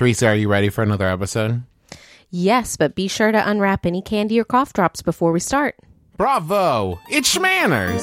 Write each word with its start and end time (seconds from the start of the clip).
Teresa, 0.00 0.28
are 0.28 0.34
you 0.34 0.48
ready 0.48 0.70
for 0.70 0.82
another 0.82 1.06
episode? 1.06 1.62
Yes, 2.30 2.78
but 2.78 2.94
be 2.94 3.06
sure 3.06 3.32
to 3.32 3.50
unwrap 3.50 3.84
any 3.84 4.00
candy 4.00 4.40
or 4.40 4.44
cough 4.44 4.72
drops 4.72 5.02
before 5.02 5.30
we 5.30 5.40
start. 5.40 5.76
Bravo! 6.16 6.98
It's 7.10 7.36
Schmanners! 7.36 8.00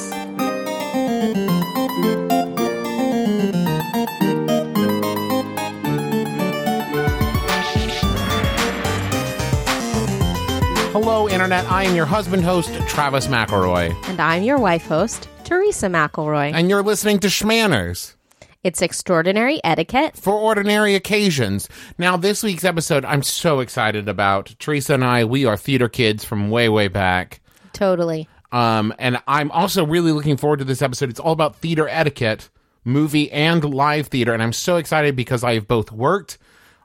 Hello, 10.91 11.27
Internet. 11.27 11.65
I 11.65 11.85
am 11.85 11.95
your 11.95 12.05
husband 12.05 12.43
host, 12.43 12.71
Travis 12.87 13.25
McElroy, 13.25 13.95
And 14.07 14.19
I'm 14.19 14.43
your 14.43 14.59
wife 14.59 14.85
host, 14.85 15.27
Teresa 15.43 15.87
McElroy. 15.87 16.53
and 16.53 16.69
you're 16.69 16.83
listening 16.83 17.17
to 17.21 17.27
Schmanners 17.27 18.13
It's 18.63 18.81
extraordinary 18.81 19.61
etiquette. 19.63 20.17
for 20.17 20.33
ordinary 20.33 20.95
occasions. 20.95 21.69
Now, 21.97 22.17
this 22.17 22.43
week's 22.43 22.65
episode, 22.65 23.05
I'm 23.05 23.23
so 23.23 23.59
excited 23.59 24.09
about. 24.09 24.55
Teresa 24.59 24.95
and 24.95 25.03
I, 25.03 25.25
we 25.25 25.45
are 25.45 25.55
theater 25.55 25.87
kids 25.87 26.25
from 26.25 26.49
way, 26.49 26.67
way 26.67 26.87
back. 26.87 27.39
Totally. 27.73 28.27
Um, 28.51 28.93
and 28.97 29.21
I'm 29.27 29.51
also 29.51 29.85
really 29.85 30.11
looking 30.11 30.37
forward 30.37 30.59
to 30.59 30.65
this 30.65 30.81
episode. 30.81 31.09
It's 31.09 31.19
all 31.19 31.33
about 31.33 31.57
theater 31.57 31.87
etiquette, 31.87 32.49
movie 32.83 33.31
and 33.31 33.63
live 33.63 34.07
theater. 34.07 34.33
And 34.33 34.41
I'm 34.41 34.53
so 34.53 34.77
excited 34.77 35.15
because 35.15 35.43
I 35.43 35.53
have 35.53 35.67
both 35.67 35.91
worked 35.91 36.37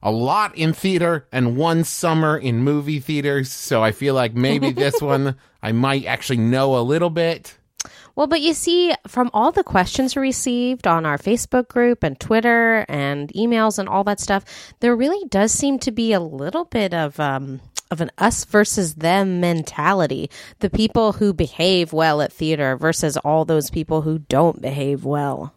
a 0.02 0.10
lot 0.10 0.56
in 0.56 0.72
theater 0.72 1.26
and 1.30 1.56
one 1.56 1.84
summer 1.84 2.36
in 2.36 2.58
movie 2.58 3.00
theaters. 3.00 3.50
So 3.50 3.82
I 3.82 3.92
feel 3.92 4.14
like 4.14 4.34
maybe 4.34 4.72
this 4.72 5.00
one 5.00 5.36
I 5.62 5.72
might 5.72 6.04
actually 6.06 6.38
know 6.38 6.76
a 6.76 6.82
little 6.82 7.10
bit. 7.10 7.56
Well, 8.14 8.26
but 8.26 8.40
you 8.40 8.52
see, 8.54 8.92
from 9.06 9.30
all 9.32 9.52
the 9.52 9.64
questions 9.64 10.16
received 10.16 10.86
on 10.86 11.06
our 11.06 11.18
Facebook 11.18 11.68
group 11.68 12.02
and 12.02 12.18
Twitter 12.18 12.84
and 12.88 13.30
emails 13.32 13.78
and 13.78 13.88
all 13.88 14.04
that 14.04 14.20
stuff, 14.20 14.44
there 14.80 14.94
really 14.94 15.26
does 15.28 15.52
seem 15.52 15.78
to 15.80 15.90
be 15.90 16.12
a 16.12 16.20
little 16.20 16.64
bit 16.66 16.92
of 16.92 17.18
um, 17.18 17.60
of 17.90 18.00
an 18.00 18.10
us 18.18 18.44
versus 18.44 18.94
them 18.96 19.40
mentality. 19.40 20.30
The 20.60 20.70
people 20.70 21.12
who 21.12 21.32
behave 21.32 21.92
well 21.92 22.22
at 22.22 22.32
theater 22.32 22.76
versus 22.76 23.16
all 23.18 23.44
those 23.44 23.70
people 23.70 24.02
who 24.02 24.18
don't 24.18 24.60
behave 24.60 25.04
well. 25.04 25.54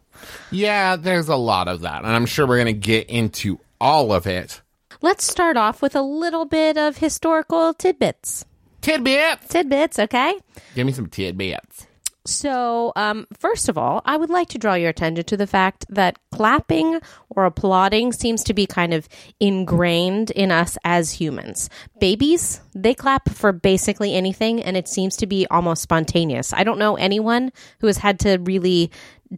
Yeah, 0.50 0.96
there's 0.96 1.28
a 1.28 1.36
lot 1.36 1.68
of 1.68 1.80
that. 1.80 2.04
And 2.04 2.12
I'm 2.12 2.26
sure 2.26 2.46
we're 2.46 2.62
going 2.62 2.66
to 2.66 2.72
get 2.72 3.08
into 3.08 3.58
all 3.80 4.12
of 4.12 4.26
it. 4.26 4.60
Let's 5.02 5.24
start 5.24 5.56
off 5.56 5.82
with 5.82 5.94
a 5.94 6.02
little 6.02 6.44
bit 6.44 6.78
of 6.78 6.98
historical 6.98 7.74
tidbits. 7.74 8.44
Tidbits. 8.80 9.48
Tidbits, 9.48 9.98
okay? 9.98 10.38
Give 10.74 10.86
me 10.86 10.92
some 10.92 11.08
tidbits. 11.08 11.86
So, 12.26 12.92
um, 12.96 13.26
first 13.38 13.68
of 13.68 13.78
all, 13.78 14.02
I 14.04 14.16
would 14.16 14.30
like 14.30 14.48
to 14.50 14.58
draw 14.58 14.74
your 14.74 14.90
attention 14.90 15.24
to 15.24 15.36
the 15.36 15.46
fact 15.46 15.86
that 15.88 16.18
clapping 16.32 17.00
or 17.30 17.44
applauding 17.44 18.12
seems 18.12 18.44
to 18.44 18.54
be 18.54 18.66
kind 18.66 18.92
of 18.92 19.08
ingrained 19.40 20.30
in 20.30 20.50
us 20.50 20.76
as 20.84 21.12
humans. 21.12 21.70
Babies, 22.00 22.60
they 22.74 22.94
clap 22.94 23.28
for 23.30 23.52
basically 23.52 24.14
anything, 24.14 24.62
and 24.62 24.76
it 24.76 24.88
seems 24.88 25.16
to 25.16 25.26
be 25.26 25.46
almost 25.50 25.82
spontaneous. 25.82 26.52
I 26.52 26.64
don't 26.64 26.78
know 26.78 26.96
anyone 26.96 27.52
who 27.80 27.86
has 27.86 27.98
had 27.98 28.20
to 28.20 28.38
really 28.38 28.90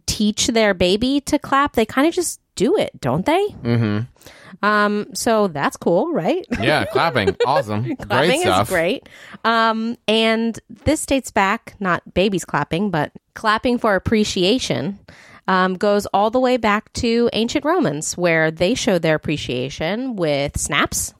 teach 0.05 0.47
their 0.47 0.73
baby 0.73 1.21
to 1.21 1.39
clap. 1.39 1.73
They 1.73 1.85
kind 1.85 2.07
of 2.07 2.13
just 2.13 2.39
do 2.55 2.75
it, 2.77 2.99
don't 2.99 3.25
they? 3.25 3.47
Mm-hmm. 3.63 3.99
Um, 4.61 5.07
so 5.13 5.47
that's 5.47 5.77
cool, 5.77 6.11
right? 6.11 6.45
Yeah, 6.59 6.85
clapping. 6.91 7.35
Awesome. 7.45 7.83
great 7.95 8.41
stuff. 8.41 8.67
is 8.67 8.69
great. 8.69 9.07
Um, 9.43 9.97
and 10.07 10.59
this 10.85 11.05
dates 11.05 11.31
back, 11.31 11.75
not 11.79 12.13
babies 12.13 12.45
clapping, 12.45 12.89
but 12.91 13.11
clapping 13.35 13.77
for 13.77 13.95
appreciation. 13.95 14.99
Um, 15.47 15.75
goes 15.75 16.05
all 16.07 16.29
the 16.29 16.39
way 16.39 16.57
back 16.57 16.93
to 16.93 17.27
ancient 17.33 17.65
Romans, 17.65 18.15
where 18.15 18.51
they 18.51 18.75
showed 18.75 19.01
their 19.01 19.15
appreciation 19.15 20.15
with 20.15 20.57
snaps 20.59 21.13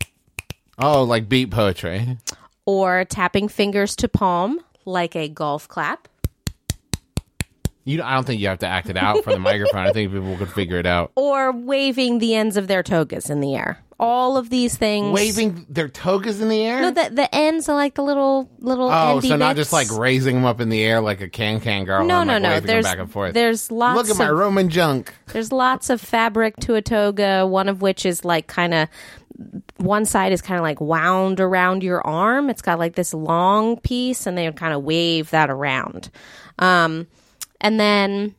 Oh, 0.77 1.03
like 1.03 1.27
beat 1.27 1.49
poetry. 1.49 2.17
or 2.65 3.05
tapping 3.05 3.47
fingers 3.47 3.95
to 3.97 4.07
palm, 4.07 4.59
like 4.85 5.15
a 5.15 5.27
golf 5.29 5.67
clap, 5.67 6.07
You, 7.89 8.03
I 8.03 8.13
don't 8.13 8.25
think 8.25 8.39
you 8.39 8.47
have 8.47 8.59
to 8.59 8.67
act 8.67 8.89
it 8.89 8.97
out 8.97 9.23
for 9.23 9.31
the 9.33 9.39
microphone. 9.39 9.87
I 9.87 9.91
think 9.91 10.11
people 10.13 10.37
could 10.37 10.51
figure 10.51 10.77
it 10.77 10.85
out. 10.85 11.11
or 11.15 11.51
waving 11.51 12.19
the 12.19 12.35
ends 12.35 12.55
of 12.55 12.67
their 12.67 12.83
togas 12.83 13.29
in 13.29 13.41
the 13.41 13.55
air. 13.55 13.83
All 13.99 14.37
of 14.37 14.49
these 14.49 14.77
things. 14.77 15.11
Waving 15.11 15.65
their 15.67 15.89
togas 15.89 16.39
in 16.39 16.47
the 16.49 16.61
air? 16.61 16.81
No, 16.81 16.91
the 16.91 17.09
the 17.09 17.35
ends 17.35 17.67
are 17.67 17.75
like 17.75 17.95
the 17.95 18.03
little 18.03 18.49
little. 18.59 18.89
oh, 18.89 19.19
so 19.19 19.35
not 19.35 19.57
just 19.57 19.73
like 19.73 19.91
raising 19.91 20.35
them 20.35 20.45
up 20.45 20.61
in 20.61 20.69
the 20.69 20.81
air 20.81 21.01
like 21.01 21.19
a 21.19 21.27
can 21.27 21.59
can 21.59 21.83
girl. 21.83 22.05
No, 22.05 22.23
no, 22.23 22.33
like, 22.33 22.41
no. 22.43 22.59
There's 22.61 22.85
back 22.85 22.99
and 22.99 23.11
forth. 23.11 23.33
there's 23.33 23.71
lots. 23.71 23.97
Look 23.97 24.09
at 24.09 24.17
my 24.17 24.29
Roman 24.29 24.69
junk. 24.69 25.13
There's 25.33 25.51
lots 25.51 25.89
of 25.89 25.99
fabric 25.99 26.55
to 26.57 26.75
a 26.75 26.81
toga, 26.81 27.45
one 27.45 27.67
of 27.67 27.81
which 27.81 28.05
is 28.05 28.23
like 28.23 28.47
kind 28.47 28.73
of 28.73 28.87
one 29.77 30.05
side 30.05 30.31
is 30.31 30.41
kind 30.41 30.57
of 30.57 30.63
like 30.63 30.79
wound 30.79 31.39
around 31.39 31.83
your 31.83 32.05
arm. 32.05 32.49
It's 32.49 32.61
got 32.61 32.79
like 32.79 32.95
this 32.95 33.13
long 33.13 33.77
piece, 33.81 34.27
and 34.27 34.37
they 34.37 34.45
would 34.45 34.57
kind 34.57 34.73
of 34.73 34.83
wave 34.83 35.31
that 35.31 35.49
around. 35.49 36.09
Um, 36.59 37.07
and 37.61 37.79
then 37.79 38.35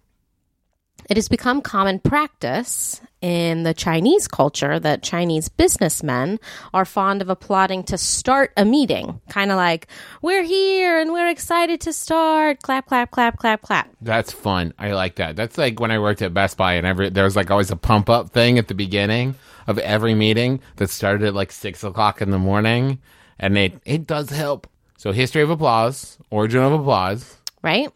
it 1.08 1.16
has 1.16 1.28
become 1.28 1.60
common 1.60 1.98
practice 1.98 3.00
in 3.20 3.64
the 3.64 3.74
Chinese 3.74 4.26
culture 4.28 4.78
that 4.78 5.02
Chinese 5.02 5.48
businessmen 5.48 6.38
are 6.72 6.84
fond 6.84 7.20
of 7.20 7.28
applauding 7.28 7.82
to 7.84 7.98
start 7.98 8.52
a 8.56 8.64
meeting. 8.64 9.20
Kind 9.28 9.50
of 9.50 9.56
like, 9.56 9.88
we're 10.22 10.42
here 10.42 10.98
and 10.98 11.12
we're 11.12 11.28
excited 11.28 11.80
to 11.82 11.92
start. 11.92 12.62
Clap, 12.62 12.86
clap, 12.86 13.10
clap, 13.10 13.38
clap, 13.38 13.60
clap. 13.62 13.90
That's 14.00 14.32
fun. 14.32 14.72
I 14.78 14.92
like 14.92 15.16
that. 15.16 15.36
That's 15.36 15.58
like 15.58 15.80
when 15.80 15.90
I 15.90 15.98
worked 15.98 16.22
at 16.22 16.32
Best 16.32 16.56
Buy 16.56 16.74
and 16.74 16.86
every 16.86 17.10
there 17.10 17.24
was 17.24 17.36
like 17.36 17.50
always 17.50 17.70
a 17.70 17.76
pump 17.76 18.08
up 18.08 18.30
thing 18.30 18.58
at 18.58 18.68
the 18.68 18.74
beginning 18.74 19.34
of 19.66 19.78
every 19.78 20.14
meeting 20.14 20.60
that 20.76 20.90
started 20.90 21.26
at 21.26 21.34
like 21.34 21.52
six 21.52 21.84
o'clock 21.84 22.22
in 22.22 22.30
the 22.30 22.38
morning, 22.38 23.00
and 23.38 23.58
it 23.58 23.80
it 23.84 24.06
does 24.06 24.30
help. 24.30 24.66
So 24.96 25.12
history 25.12 25.42
of 25.42 25.50
applause, 25.50 26.18
origin 26.30 26.62
of 26.62 26.72
applause, 26.72 27.36
Right? 27.62 27.90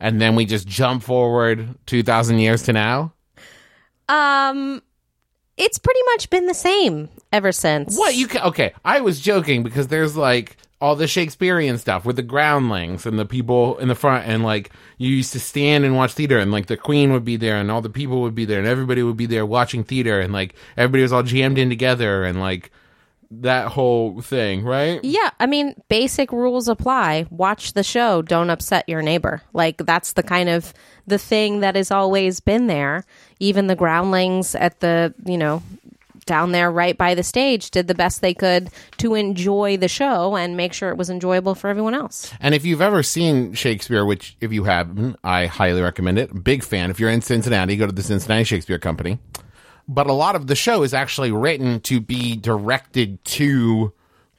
And 0.00 0.20
then 0.20 0.34
we 0.34 0.44
just 0.44 0.66
jump 0.66 1.02
forward 1.02 1.74
two 1.86 2.02
thousand 2.02 2.38
years 2.38 2.62
to 2.64 2.72
now. 2.72 3.12
Um, 4.08 4.82
it's 5.56 5.78
pretty 5.78 6.00
much 6.12 6.30
been 6.30 6.46
the 6.46 6.54
same 6.54 7.08
ever 7.32 7.52
since. 7.52 7.96
What 7.96 8.14
you 8.14 8.28
ca- 8.28 8.46
okay? 8.48 8.72
I 8.84 9.00
was 9.00 9.20
joking 9.20 9.62
because 9.62 9.88
there's 9.88 10.16
like 10.16 10.56
all 10.80 10.94
the 10.94 11.08
Shakespearean 11.08 11.76
stuff 11.76 12.04
with 12.04 12.14
the 12.16 12.22
groundlings 12.22 13.04
and 13.04 13.18
the 13.18 13.26
people 13.26 13.76
in 13.78 13.88
the 13.88 13.94
front, 13.94 14.26
and 14.26 14.44
like 14.44 14.70
you 14.96 15.08
used 15.08 15.32
to 15.32 15.40
stand 15.40 15.84
and 15.84 15.96
watch 15.96 16.12
theater, 16.12 16.38
and 16.38 16.52
like 16.52 16.66
the 16.66 16.76
Queen 16.76 17.12
would 17.12 17.24
be 17.24 17.36
there, 17.36 17.56
and 17.56 17.70
all 17.70 17.80
the 17.80 17.90
people 17.90 18.22
would 18.22 18.34
be 18.34 18.44
there, 18.44 18.58
and 18.60 18.68
everybody 18.68 19.02
would 19.02 19.16
be 19.16 19.26
there 19.26 19.44
watching 19.44 19.82
theater, 19.82 20.20
and 20.20 20.32
like 20.32 20.54
everybody 20.76 21.02
was 21.02 21.12
all 21.12 21.24
jammed 21.24 21.58
in 21.58 21.68
together, 21.68 22.24
and 22.24 22.40
like 22.40 22.70
that 23.30 23.68
whole 23.68 24.20
thing, 24.20 24.64
right? 24.64 25.00
Yeah, 25.04 25.30
I 25.38 25.46
mean, 25.46 25.74
basic 25.88 26.32
rules 26.32 26.68
apply. 26.68 27.26
Watch 27.30 27.74
the 27.74 27.82
show. 27.82 28.22
Don't 28.22 28.50
upset 28.50 28.88
your 28.88 29.02
neighbor. 29.02 29.42
Like 29.52 29.78
that's 29.78 30.14
the 30.14 30.22
kind 30.22 30.48
of 30.48 30.72
the 31.06 31.18
thing 31.18 31.60
that 31.60 31.76
has 31.76 31.90
always 31.90 32.40
been 32.40 32.66
there. 32.66 33.04
Even 33.38 33.66
the 33.66 33.76
groundlings 33.76 34.54
at 34.54 34.80
the 34.80 35.14
you 35.24 35.36
know 35.36 35.62
down 36.28 36.52
there 36.52 36.70
right 36.70 36.96
by 36.96 37.14
the 37.14 37.22
stage 37.22 37.70
did 37.70 37.88
the 37.88 37.94
best 37.94 38.20
they 38.20 38.34
could 38.34 38.70
to 38.98 39.14
enjoy 39.14 39.78
the 39.78 39.88
show 39.88 40.36
and 40.36 40.56
make 40.56 40.74
sure 40.74 40.90
it 40.90 40.96
was 40.96 41.08
enjoyable 41.08 41.54
for 41.54 41.68
everyone 41.68 41.94
else. 41.94 42.32
And 42.38 42.54
if 42.54 42.64
you've 42.66 42.82
ever 42.82 43.02
seen 43.02 43.54
Shakespeare, 43.54 44.04
which 44.04 44.36
if 44.40 44.52
you 44.52 44.64
haven't, 44.64 45.16
I 45.24 45.46
highly 45.46 45.80
recommend 45.80 46.18
it. 46.18 46.44
Big 46.44 46.62
fan. 46.62 46.90
If 46.90 47.00
you're 47.00 47.10
in 47.10 47.22
Cincinnati, 47.22 47.76
go 47.76 47.86
to 47.86 47.92
the 47.92 48.02
Cincinnati 48.02 48.44
Shakespeare 48.44 48.78
Company. 48.78 49.18
But 49.88 50.06
a 50.06 50.12
lot 50.12 50.36
of 50.36 50.46
the 50.46 50.54
show 50.54 50.82
is 50.82 50.92
actually 50.92 51.32
written 51.32 51.80
to 51.80 52.00
be 52.00 52.36
directed 52.36 53.24
to 53.24 53.92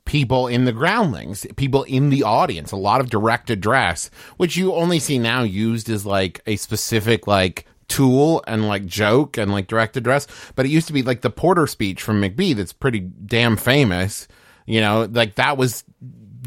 people 0.06 0.48
in 0.48 0.66
the 0.66 0.72
groundlings, 0.72 1.46
people 1.56 1.84
in 1.84 2.10
the 2.10 2.24
audience. 2.24 2.72
A 2.72 2.78
lot 2.78 3.02
of 3.02 3.10
direct 3.10 3.50
address, 3.50 4.10
which 4.38 4.58
you 4.58 4.74
only 4.74 5.00
see 5.00 5.20
now 5.20 5.44
used 5.44 5.90
as 5.90 6.06
like 6.06 6.42
a 6.46 6.56
specific 6.56 7.28
like 7.28 7.66
tool 7.88 8.44
and 8.48 8.68
like 8.68 8.86
joke 8.86 9.38
and 9.38 9.52
like 9.52 9.68
direct 9.68 9.98
address. 9.98 10.28
But 10.56 10.66
it 10.66 10.70
used 10.70 10.88
to 10.88 10.94
be 10.94 11.04
like 11.04 11.22
the 11.22 11.30
Porter 11.30 11.68
speech 11.68 12.02
from 12.02 12.20
Macbeth 12.20 12.58
that's 12.58 12.74
pretty 12.74 13.00
damn 13.00 13.58
famous. 13.58 14.28
You 14.66 14.82
know, 14.82 15.08
like 15.12 15.36
that 15.36 15.58
was 15.58 15.84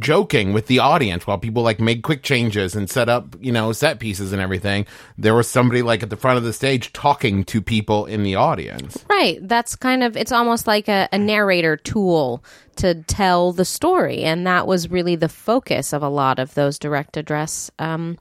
joking 0.00 0.52
with 0.52 0.66
the 0.66 0.78
audience 0.78 1.26
while 1.26 1.38
people 1.38 1.62
like 1.62 1.80
made 1.80 2.02
quick 2.02 2.22
changes 2.22 2.74
and 2.74 2.88
set 2.88 3.08
up, 3.08 3.36
you 3.40 3.52
know, 3.52 3.72
set 3.72 3.98
pieces 3.98 4.32
and 4.32 4.40
everything. 4.40 4.86
There 5.18 5.34
was 5.34 5.48
somebody 5.48 5.82
like 5.82 6.02
at 6.02 6.10
the 6.10 6.16
front 6.16 6.38
of 6.38 6.44
the 6.44 6.52
stage 6.52 6.92
talking 6.92 7.44
to 7.44 7.60
people 7.60 8.06
in 8.06 8.22
the 8.22 8.34
audience. 8.34 9.04
Right. 9.08 9.38
That's 9.46 9.76
kind 9.76 10.02
of, 10.02 10.16
it's 10.16 10.32
almost 10.32 10.66
like 10.66 10.88
a, 10.88 11.08
a 11.12 11.18
narrator 11.18 11.76
tool 11.76 12.42
to 12.76 12.94
tell 13.02 13.52
the 13.52 13.64
story. 13.64 14.22
And 14.22 14.46
that 14.46 14.66
was 14.66 14.90
really 14.90 15.16
the 15.16 15.28
focus 15.28 15.92
of 15.92 16.02
a 16.02 16.08
lot 16.08 16.38
of 16.38 16.54
those 16.54 16.78
direct 16.78 17.16
address 17.16 17.70
um, 17.78 18.18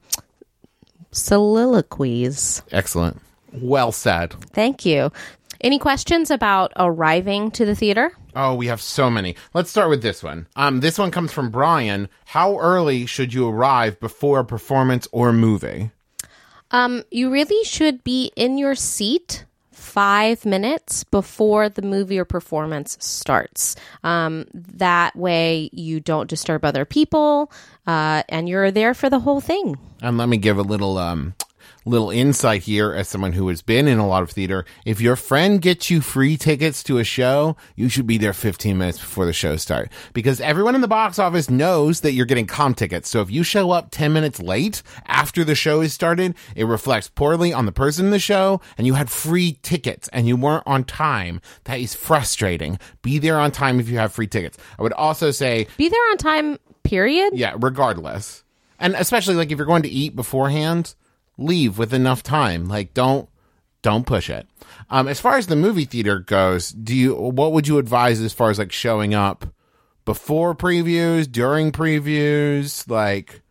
soliloquies. 1.10 2.62
Excellent. 2.70 3.20
Well 3.54 3.92
said. 3.92 4.32
Thank 4.52 4.86
you. 4.86 5.12
Any 5.62 5.78
questions 5.78 6.32
about 6.32 6.72
arriving 6.76 7.52
to 7.52 7.64
the 7.64 7.76
theater? 7.76 8.10
Oh, 8.34 8.54
we 8.54 8.66
have 8.66 8.80
so 8.80 9.08
many. 9.08 9.36
Let's 9.54 9.70
start 9.70 9.90
with 9.90 10.02
this 10.02 10.20
one. 10.20 10.48
Um, 10.56 10.80
this 10.80 10.98
one 10.98 11.12
comes 11.12 11.32
from 11.32 11.50
Brian. 11.50 12.08
How 12.24 12.58
early 12.58 13.06
should 13.06 13.32
you 13.32 13.48
arrive 13.48 14.00
before 14.00 14.40
a 14.40 14.44
performance 14.44 15.06
or 15.12 15.32
movie? 15.32 15.92
Um, 16.72 17.04
you 17.12 17.30
really 17.30 17.62
should 17.64 18.02
be 18.02 18.32
in 18.34 18.58
your 18.58 18.74
seat 18.74 19.44
five 19.70 20.44
minutes 20.44 21.04
before 21.04 21.68
the 21.68 21.82
movie 21.82 22.18
or 22.18 22.24
performance 22.24 22.96
starts. 22.98 23.76
Um, 24.02 24.46
that 24.54 25.14
way, 25.14 25.70
you 25.72 26.00
don't 26.00 26.30
disturb 26.30 26.64
other 26.64 26.84
people, 26.84 27.52
uh, 27.86 28.24
and 28.28 28.48
you're 28.48 28.70
there 28.72 28.94
for 28.94 29.08
the 29.10 29.20
whole 29.20 29.40
thing. 29.40 29.76
And 30.00 30.18
let 30.18 30.28
me 30.28 30.38
give 30.38 30.58
a 30.58 30.62
little 30.62 30.98
um 30.98 31.34
little 31.84 32.10
insight 32.10 32.62
here 32.62 32.92
as 32.92 33.08
someone 33.08 33.32
who 33.32 33.48
has 33.48 33.62
been 33.62 33.88
in 33.88 33.98
a 33.98 34.06
lot 34.06 34.22
of 34.22 34.30
theater. 34.30 34.64
If 34.84 35.00
your 35.00 35.16
friend 35.16 35.60
gets 35.60 35.90
you 35.90 36.00
free 36.00 36.36
tickets 36.36 36.82
to 36.84 36.98
a 36.98 37.04
show, 37.04 37.56
you 37.76 37.88
should 37.88 38.06
be 38.06 38.18
there 38.18 38.32
15 38.32 38.78
minutes 38.78 38.98
before 38.98 39.26
the 39.26 39.32
show 39.32 39.56
start 39.56 39.90
because 40.12 40.40
everyone 40.40 40.74
in 40.74 40.80
the 40.80 40.88
box 40.88 41.18
office 41.18 41.50
knows 41.50 42.00
that 42.02 42.12
you're 42.12 42.26
getting 42.26 42.46
comp 42.46 42.76
tickets. 42.76 43.08
So 43.08 43.20
if 43.20 43.30
you 43.30 43.42
show 43.42 43.70
up 43.72 43.88
10 43.90 44.12
minutes 44.12 44.40
late 44.40 44.82
after 45.06 45.44
the 45.44 45.54
show 45.54 45.80
is 45.80 45.92
started, 45.92 46.34
it 46.54 46.64
reflects 46.64 47.08
poorly 47.08 47.52
on 47.52 47.66
the 47.66 47.72
person 47.72 48.04
in 48.06 48.10
the 48.12 48.18
show 48.18 48.60
and 48.78 48.86
you 48.86 48.94
had 48.94 49.10
free 49.10 49.58
tickets 49.62 50.08
and 50.12 50.28
you 50.28 50.36
weren't 50.36 50.64
on 50.66 50.84
time. 50.84 51.40
That 51.64 51.80
is 51.80 51.94
frustrating. 51.94 52.78
Be 53.02 53.18
there 53.18 53.38
on 53.38 53.50
time 53.50 53.80
if 53.80 53.88
you 53.88 53.98
have 53.98 54.12
free 54.12 54.26
tickets. 54.28 54.56
I 54.78 54.82
would 54.82 54.92
also 54.92 55.30
say 55.30 55.66
Be 55.76 55.88
there 55.88 56.10
on 56.10 56.16
time, 56.18 56.58
period. 56.84 57.32
yeah, 57.34 57.56
regardless. 57.58 58.44
And 58.78 58.94
especially 58.94 59.34
like 59.36 59.50
if 59.52 59.58
you're 59.58 59.66
going 59.66 59.82
to 59.82 59.88
eat 59.88 60.16
beforehand, 60.16 60.94
leave 61.42 61.78
with 61.78 61.92
enough 61.92 62.22
time. 62.22 62.66
Like 62.68 62.94
don't 62.94 63.28
don't 63.82 64.06
push 64.06 64.30
it. 64.30 64.46
Um 64.90 65.08
as 65.08 65.20
far 65.20 65.36
as 65.36 65.46
the 65.46 65.56
movie 65.56 65.84
theater 65.84 66.18
goes, 66.18 66.70
do 66.70 66.94
you 66.94 67.14
what 67.14 67.52
would 67.52 67.68
you 67.68 67.78
advise 67.78 68.20
as 68.20 68.32
far 68.32 68.50
as 68.50 68.58
like 68.58 68.72
showing 68.72 69.14
up 69.14 69.46
before 70.04 70.54
previews, 70.54 71.30
during 71.30 71.72
previews, 71.72 72.88
like 72.88 73.42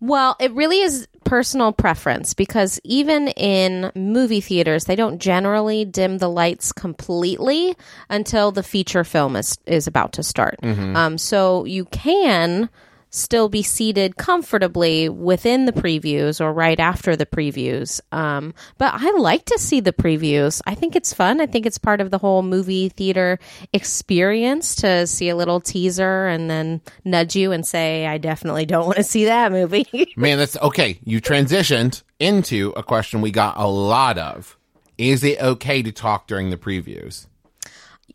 Well, 0.00 0.36
it 0.40 0.52
really 0.52 0.80
is 0.80 1.06
personal 1.24 1.72
preference 1.72 2.34
because 2.34 2.80
even 2.84 3.28
in 3.28 3.92
movie 3.94 4.40
theaters, 4.40 4.84
they 4.84 4.96
don't 4.96 5.18
generally 5.18 5.84
dim 5.84 6.18
the 6.18 6.28
lights 6.28 6.72
completely 6.72 7.76
until 8.08 8.50
the 8.50 8.62
feature 8.62 9.04
film 9.04 9.36
is, 9.36 9.58
is 9.66 9.86
about 9.86 10.12
to 10.14 10.22
start. 10.22 10.58
Um, 10.62 11.18
so 11.18 11.64
you 11.66 11.84
can 11.84 12.70
still 13.10 13.48
be 13.48 13.62
seated 13.62 14.16
comfortably 14.16 15.08
within 15.08 15.66
the 15.66 15.72
previews 15.72 16.40
or 16.40 16.52
right 16.52 16.78
after 16.78 17.16
the 17.16 17.26
previews. 17.26 18.00
Um, 18.12 18.54
but 18.78 18.94
I 18.94 19.10
like 19.18 19.44
to 19.46 19.58
see 19.58 19.80
the 19.80 19.92
previews. 19.92 20.62
I 20.66 20.74
think 20.74 20.96
it's 20.96 21.12
fun. 21.12 21.40
I 21.40 21.46
think 21.46 21.66
it's 21.66 21.78
part 21.78 22.00
of 22.00 22.10
the 22.10 22.18
whole 22.18 22.42
movie 22.42 22.88
theater 22.88 23.38
experience 23.72 24.76
to 24.76 25.06
see 25.06 25.28
a 25.28 25.36
little 25.36 25.60
teaser 25.60 26.26
and 26.26 26.48
then 26.48 26.80
nudge 27.04 27.36
you 27.36 27.52
and 27.52 27.66
say, 27.66 28.06
I 28.06 28.18
definitely 28.18 28.66
don't 28.66 28.86
want 28.86 28.98
to 28.98 29.04
see 29.04 29.24
that 29.24 29.52
movie. 29.52 30.12
man, 30.16 30.38
that's 30.38 30.56
okay. 30.58 30.98
You 31.04 31.20
transitioned 31.20 32.02
into 32.18 32.72
a 32.76 32.82
question 32.82 33.20
we 33.20 33.30
got 33.32 33.58
a 33.58 33.66
lot 33.66 34.18
of. 34.18 34.56
Is 34.98 35.24
it 35.24 35.40
okay 35.40 35.82
to 35.82 35.92
talk 35.92 36.26
during 36.26 36.50
the 36.50 36.56
previews? 36.56 37.26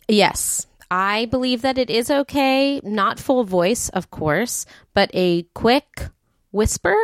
yes. 0.07 0.67
I 0.89 1.25
believe 1.25 1.61
that 1.61 1.77
it 1.77 1.89
is 1.89 2.11
okay, 2.11 2.79
not 2.83 3.19
full 3.19 3.43
voice, 3.43 3.89
of 3.89 4.11
course, 4.11 4.65
but 4.93 5.09
a 5.13 5.43
quick 5.53 6.09
whisper 6.51 6.95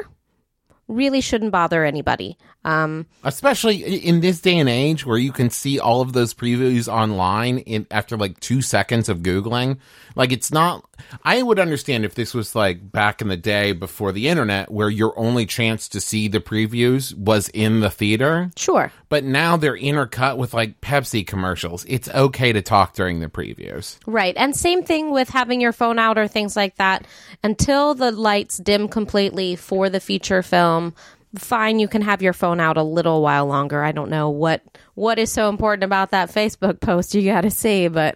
really 0.88 1.22
shouldn't 1.22 1.52
bother 1.52 1.84
anybody. 1.84 2.38
Um, 2.64 3.08
especially 3.24 3.78
in 3.84 4.22
this 4.22 4.40
day 4.40 4.60
and 4.60 4.70
age 4.70 5.06
where 5.06 5.18
you 5.18 5.32
can 5.32 5.50
see 5.50 5.80
all 5.80 6.02
of 6.02 6.14
those 6.14 6.34
previews 6.34 6.88
online 6.88 7.60
in 7.60 7.88
after 7.90 8.18
like 8.18 8.40
two 8.40 8.62
seconds 8.62 9.10
of 9.10 9.20
googling 9.20 9.80
like 10.16 10.32
it's 10.32 10.52
not 10.52 10.86
i 11.24 11.42
would 11.42 11.58
understand 11.58 12.06
if 12.06 12.14
this 12.14 12.36
was 12.36 12.56
like 12.56 12.92
back 12.92 13.20
in 13.20 13.30
the 13.30 13.38
day 13.38 13.72
before 13.72 14.12
the 14.12 14.28
internet 14.28 14.70
where 14.72 14.92
your 14.92 15.18
only 15.18 15.48
chance 15.48 15.90
to 15.90 16.00
see 16.00 16.28
the 16.28 16.40
previews 16.40 17.16
was 17.18 17.50
in 17.50 17.80
the 17.80 17.90
theater 17.90 18.52
sure. 18.56 18.92
but 19.10 19.24
now 19.24 19.58
they're 19.58 19.78
intercut 19.78 20.38
with 20.38 20.54
like 20.54 20.80
pepsi 20.82 21.26
commercials 21.26 21.84
it's 21.86 22.10
okay 22.10 22.54
to 22.54 22.62
talk 22.62 22.94
during 22.94 23.22
the 23.22 23.28
previews 23.28 23.98
Right. 24.06 24.36
And 24.38 24.56
same 24.56 24.84
thing 24.84 25.12
with 25.12 25.30
having 25.30 25.62
your 25.62 25.72
phone 25.72 25.98
out 25.98 26.18
or 26.18 26.28
things 26.28 26.56
like 26.56 26.76
that. 26.76 27.06
Until 27.44 27.96
the 27.96 28.12
lights 28.12 28.58
dim 28.58 28.88
completely 28.88 29.56
for 29.56 29.90
the 29.90 30.00
feature 30.00 30.44
film, 30.44 30.94
fine, 31.38 31.80
you 31.80 31.88
can 31.88 32.02
have 32.02 32.22
your 32.22 32.34
phone 32.34 32.60
out 32.60 32.78
a 32.78 32.84
little 32.84 33.22
while 33.22 33.46
longer. 33.46 33.84
I 33.84 33.92
don't 33.92 34.10
know 34.10 34.30
what 34.30 34.62
what 34.96 35.20
is 35.20 35.32
so 35.32 35.50
important 35.50 35.84
about 35.84 36.12
that 36.12 36.30
Facebook 36.30 36.80
post 36.80 37.16
you 37.16 37.24
got 37.24 37.42
to 37.42 37.52
see, 37.52 37.88
but 37.88 38.16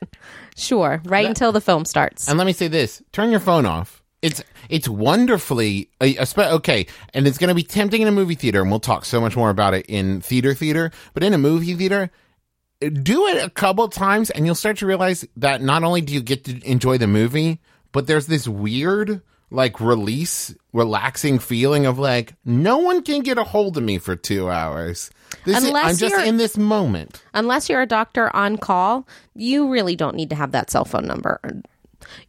sure, 0.56 1.01
right 1.06 1.25
until 1.25 1.51
the 1.51 1.62
film 1.62 1.85
starts. 1.85 2.27
And 2.27 2.38
let 2.38 2.45
me 2.45 2.53
say 2.53 2.67
this: 2.67 3.01
turn 3.12 3.31
your 3.31 3.39
phone 3.39 3.65
off. 3.65 4.03
It's 4.21 4.44
it's 4.69 4.89
wonderfully 4.89 5.89
okay, 6.01 6.88
and 7.13 7.27
it's 7.27 7.38
going 7.38 7.50
to 7.50 7.56
be 7.56 7.63
tempting 7.63 8.01
in 8.01 8.07
a 8.07 8.12
movie 8.12 8.35
theater, 8.35 8.62
and 8.62 8.69
we'll 8.69 8.79
talk 8.79 9.06
so 9.06 9.21
much 9.21 9.35
more 9.35 9.50
about 9.50 9.73
it 9.73 9.85
in 9.88 10.21
theater 10.21 10.53
theater. 10.53 10.91
But 11.13 11.23
in 11.23 11.33
a 11.33 11.38
movie 11.38 11.75
theater, 11.75 12.09
do 12.79 13.27
it 13.27 13.44
a 13.44 13.50
couple 13.50 13.88
times, 13.88 14.29
and 14.29 14.45
you'll 14.45 14.56
start 14.56 14.77
to 14.77 14.85
realize 14.85 15.25
that 15.38 15.62
not 15.62 15.83
only 15.83 16.01
do 16.01 16.13
you 16.13 16.21
get 16.21 16.44
to 16.45 16.59
enjoy 16.69 16.97
the 16.97 17.07
movie, 17.07 17.62
but 17.91 18.07
there's 18.07 18.27
this 18.27 18.47
weird 18.47 19.21
like 19.51 19.80
release, 19.80 20.53
relaxing 20.74 21.39
feeling 21.39 21.86
of 21.86 22.00
like 22.00 22.36
no 22.45 22.80
one 22.80 23.01
can 23.03 23.21
get 23.21 23.38
a 23.38 23.44
hold 23.44 23.77
of 23.77 23.83
me 23.83 23.97
for 23.97 24.15
two 24.15 24.50
hours. 24.50 25.12
This 25.44 25.57
is, 25.57 25.63
Unless 25.65 25.86
I'm 25.86 26.09
just 26.09 26.27
in 26.27 26.38
this 26.38 26.57
moment. 26.57 27.24
Unless 27.33 27.69
you're 27.69 27.81
a 27.81 27.88
doctor 27.88 28.33
on 28.36 28.57
call, 28.57 29.07
you 29.36 29.69
really 29.69 29.95
don't 29.95 30.15
need 30.15 30.30
to 30.30 30.36
have 30.36 30.51
that 30.51 30.69
cell 30.69 30.86
phone 30.86 31.06
number. 31.06 31.39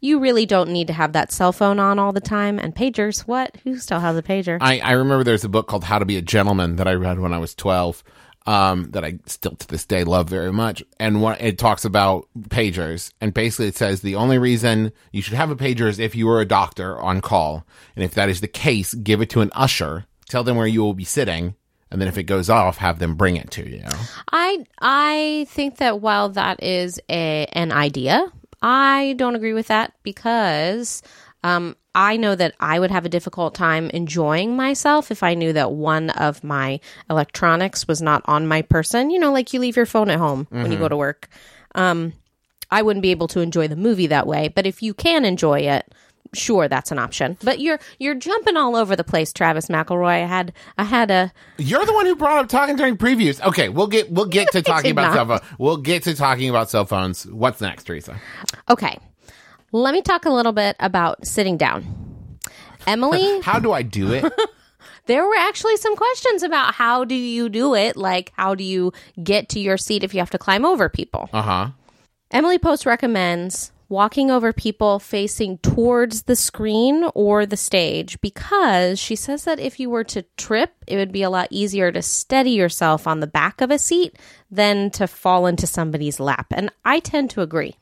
You 0.01 0.19
really 0.19 0.47
don't 0.47 0.71
need 0.71 0.87
to 0.87 0.93
have 0.93 1.13
that 1.13 1.33
cell 1.33 1.53
phone 1.53 1.79
on 1.79 1.99
all 1.99 2.13
the 2.13 2.21
time. 2.21 2.59
And 2.59 2.75
pagers, 2.75 3.21
what? 3.21 3.57
Who 3.65 3.79
still 3.79 4.01
has 4.01 4.17
a 4.17 4.23
pager? 4.23 4.59
I, 4.61 4.79
I 4.81 4.93
remember 4.93 5.25
there's 5.25 5.45
a 5.45 5.49
book 5.49 5.69
called 5.69 5.85
How 5.85 5.99
to 5.99 6.05
Be 6.05 6.17
a 6.17 6.23
Gentleman 6.23 6.77
that 6.77 6.89
I 6.89 6.95
read 6.95 7.19
when 7.19 7.33
I 7.33 7.39
was 7.39 7.55
12 7.55 8.03
um, 8.47 8.91
that 8.93 9.05
I 9.05 9.19
still 9.27 9.57
to 9.57 9.69
this 9.69 9.85
day 9.85 10.05
love 10.05 10.29
very 10.29 10.53
much. 10.53 10.83
And 11.01 11.23
it 11.41 11.59
talks 11.59 11.85
about 11.85 12.29
pagers. 12.49 13.13
And 13.21 13.35
basically 13.35 13.67
it 13.69 13.77
says 13.77 14.01
the 14.01 14.15
only 14.15 14.39
reason 14.39 14.93
you 15.13 15.23
should 15.23 15.35
have 15.35 15.51
a 15.51 15.57
pager 15.57 15.89
is 15.89 15.99
if 15.99 16.15
you 16.15 16.27
were 16.27 16.41
a 16.41 16.47
doctor 16.47 16.99
on 17.01 17.21
call. 17.21 17.67
And 17.97 18.05
if 18.05 18.15
that 18.15 18.29
is 18.29 18.41
the 18.41 18.49
case, 18.49 18.95
give 18.95 19.21
it 19.21 19.31
to 19.31 19.41
an 19.41 19.51
usher, 19.55 20.07
tell 20.29 20.45
them 20.45 20.57
where 20.57 20.67
you 20.67 20.83
will 20.83 20.95
be 20.95 21.05
sitting. 21.05 21.55
And 21.91 22.01
then 22.01 22.09
if 22.09 22.19
it 22.19 22.25
goes 22.25 22.51
off, 22.51 22.79
have 22.79 22.99
them 22.99 23.15
bring 23.15 23.37
it 23.37 23.51
to 23.53 23.69
you. 23.69 23.85
I 24.33 24.67
I 24.81 25.47
think 25.51 25.77
that 25.77 26.01
while 26.01 26.31
that 26.31 26.63
is 26.63 27.01
a 27.09 27.47
an 27.53 27.71
idea, 27.71 28.33
I 28.61 29.15
don't 29.17 29.37
agree 29.37 29.53
with 29.53 29.69
that 29.69 29.93
because 30.03 31.03
um, 31.47 31.77
I 31.95 32.17
know 32.17 32.35
that 32.35 32.55
I 32.59 32.81
would 32.81 32.91
have 32.91 33.07
a 33.07 33.09
difficult 33.09 33.55
time 33.55 33.89
enjoying 33.91 34.57
myself 34.57 35.13
if 35.13 35.23
I 35.23 35.35
knew 35.35 35.53
that 35.53 35.71
one 35.71 36.11
of 36.11 36.43
my 36.43 36.81
electronics 37.09 37.87
was 37.87 38.03
not 38.03 38.23
on 38.25 38.49
my 38.49 38.63
person. 38.63 39.11
You 39.11 39.21
know, 39.21 39.33
like 39.33 39.53
you 39.53 39.61
leave 39.61 39.77
your 39.77 39.87
phone 39.87 40.11
at 40.11 40.19
home 40.19 40.49
when 40.51 40.73
you 40.73 40.79
go 40.79 40.89
to 40.89 40.97
work. 40.97 41.29
Um, 41.77 42.15
I 42.69 42.83
wouldn't 42.83 43.03
be 43.03 43.13
able 43.13 43.29
to 43.29 43.41
enjoy 43.41 43.69
the 43.69 43.77
movie 43.77 44.09
that 44.09 44.27
way. 44.27 44.49
But 44.49 44.67
if 44.67 44.83
you 44.83 44.93
can 44.93 45.25
enjoy 45.25 45.61
it, 45.61 45.95
sure, 46.35 46.67
that's 46.67 46.91
an 46.91 46.99
option. 46.99 47.39
But 47.45 47.61
you're 47.61 47.79
you're 48.01 48.17
jumping 48.17 48.57
all 48.57 48.75
over 48.75 48.97
the 48.97 49.05
place, 49.05 49.33
Travis 49.33 49.69
McElroy. 49.69 50.25
I 50.25 50.27
had 50.27 50.53
I 50.77 50.83
had 50.83 51.13
a 51.13 51.33
You're 51.59 51.87
the 51.87 51.95
one 51.95 52.07
who 52.07 52.17
brought 52.17 52.39
up 52.39 52.49
talking 52.49 52.75
during 52.75 52.97
previews. 52.97 53.41
Okay, 53.41 53.69
we'll 53.69 53.87
get 53.87 54.11
we'll 54.11 54.27
get 54.27 54.51
to 54.51 54.63
talking 54.73 54.91
about 54.91 55.15
cell 55.15 55.27
not. 55.27 55.45
phones. 55.45 55.59
We'll 55.61 55.77
get 55.77 56.03
to 56.03 56.15
talking 56.17 56.51
about 56.51 56.71
cell 56.71 56.87
phones. 56.87 57.25
What's 57.25 57.61
next, 57.61 57.85
Teresa? 57.85 58.21
Okay. 58.69 58.99
Let 59.73 59.93
me 59.93 60.03
talk 60.03 60.25
a 60.25 60.31
little 60.31 60.53
bit 60.53 60.77
about 60.81 61.27
sitting 61.27 61.57
down. 61.57 62.39
Emily, 62.87 63.41
How 63.43 63.59
do 63.59 63.73
I 63.73 63.83
do 63.83 64.13
it? 64.13 64.25
there 65.07 65.27
were 65.27 65.37
actually 65.37 65.77
some 65.77 65.97
questions 65.97 66.43
about 66.43 66.75
how 66.75 67.05
do 67.05 67.15
you 67.15 67.49
do 67.49 67.75
it? 67.75 67.97
Like, 67.97 68.33
how 68.37 68.55
do 68.55 68.65
you 68.65 68.93
get 69.23 69.49
to 69.51 69.61
your 69.61 69.77
seat 69.77 70.05
if 70.05 70.15
you 70.15 70.21
have 70.21 70.31
to 70.31 70.39
climb 70.39 70.65
over 70.65 70.89
people? 70.89 71.29
Uh 71.33 71.43
huh. 71.43 71.69
Emily 72.31 72.59
Post 72.59 72.87
recommends 72.87 73.73
walking 73.89 74.31
over 74.31 74.53
people 74.53 74.99
facing 74.99 75.59
towards 75.59 76.25
the 76.25 76.35
screen 76.35 77.05
or 77.15 77.47
the 77.47 77.57
stage 77.57 78.21
because 78.21 78.99
she 78.99 79.15
says 79.15 79.45
that 79.45 79.61
if 79.61 79.79
you 79.79 79.89
were 79.89 80.05
to 80.05 80.23
trip, 80.37 80.73
it 80.87 80.97
would 80.97 81.13
be 81.13 81.23
a 81.23 81.31
lot 81.31 81.49
easier 81.51 81.93
to 81.93 82.03
steady 82.03 82.51
yourself 82.51 83.07
on 83.07 83.21
the 83.21 83.27
back 83.27 83.61
of 83.61 83.71
a 83.71 83.79
seat 83.79 84.19
than 84.51 84.91
to 84.91 85.07
fall 85.07 85.47
into 85.47 85.67
somebody's 85.67 86.19
lap. 86.19 86.47
And 86.51 86.71
I 86.85 87.01
tend 87.01 87.31
to 87.31 87.43
agree. 87.43 87.77